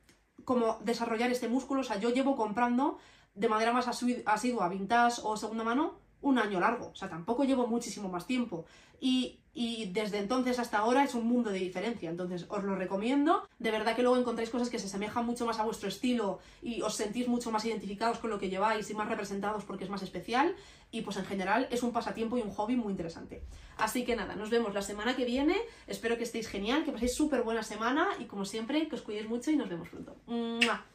como 0.43 0.79
desarrollar 0.81 1.29
este 1.29 1.49
músculo, 1.49 1.81
o 1.81 1.83
sea, 1.83 1.99
yo 1.99 2.09
llevo 2.09 2.35
comprando 2.35 2.97
de 3.37 3.47
manera 3.47 3.71
más 3.71 3.87
asidua 3.87 4.69
vintage 4.69 5.21
o 5.23 5.37
segunda 5.37 5.63
mano 5.63 6.07
un 6.21 6.39
año 6.39 6.59
largo, 6.59 6.89
o 6.89 6.95
sea, 6.95 7.09
tampoco 7.09 7.43
llevo 7.43 7.67
muchísimo 7.67 8.09
más 8.09 8.25
tiempo. 8.25 8.65
Y, 8.99 9.39
y, 9.53 9.91
desde 9.91 10.17
entonces 10.17 10.57
hasta 10.57 10.79
ahora 10.79 11.03
es 11.03 11.13
un 11.13 11.27
mundo 11.27 11.51
de 11.51 11.59
diferencia, 11.59 12.09
entonces 12.09 12.47
os 12.49 12.63
lo 12.63 12.75
recomiendo. 12.75 13.47
De 13.59 13.69
verdad 13.69 13.95
que 13.95 14.01
luego 14.01 14.17
encontráis 14.17 14.49
cosas 14.49 14.69
que 14.69 14.79
se 14.79 14.87
asemejan 14.87 15.25
mucho 15.25 15.45
más 15.45 15.59
a 15.59 15.63
vuestro 15.63 15.87
estilo 15.87 16.39
y 16.63 16.81
os 16.81 16.95
sentís 16.95 17.27
mucho 17.27 17.51
más 17.51 17.63
identificados 17.65 18.17
con 18.17 18.31
lo 18.31 18.39
que 18.39 18.49
lleváis 18.49 18.89
y 18.89 18.95
más 18.95 19.07
representados 19.07 19.65
porque 19.65 19.83
es 19.83 19.89
más 19.91 20.01
especial. 20.01 20.55
Y 20.89 21.01
pues 21.01 21.17
en 21.17 21.25
general 21.25 21.67
es 21.69 21.83
un 21.83 21.91
pasatiempo 21.91 22.37
y 22.37 22.41
un 22.41 22.49
hobby 22.49 22.75
muy 22.75 22.91
interesante. 22.91 23.43
Así 23.77 24.03
que 24.03 24.15
nada, 24.15 24.35
nos 24.35 24.49
vemos 24.49 24.73
la 24.73 24.81
semana 24.81 25.15
que 25.15 25.25
viene. 25.25 25.55
Espero 25.85 26.17
que 26.17 26.23
estéis 26.23 26.47
genial, 26.47 26.83
que 26.83 26.91
paséis 26.91 27.13
súper 27.13 27.43
buena 27.43 27.61
semana 27.61 28.09
y 28.19 28.25
como 28.25 28.45
siempre, 28.45 28.87
que 28.87 28.95
os 28.95 29.01
cuidéis 29.03 29.29
mucho 29.29 29.51
y 29.51 29.57
nos 29.57 29.69
vemos 29.69 29.89
pronto. 29.89 30.15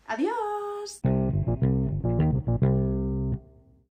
¡Adiós! 0.06 1.21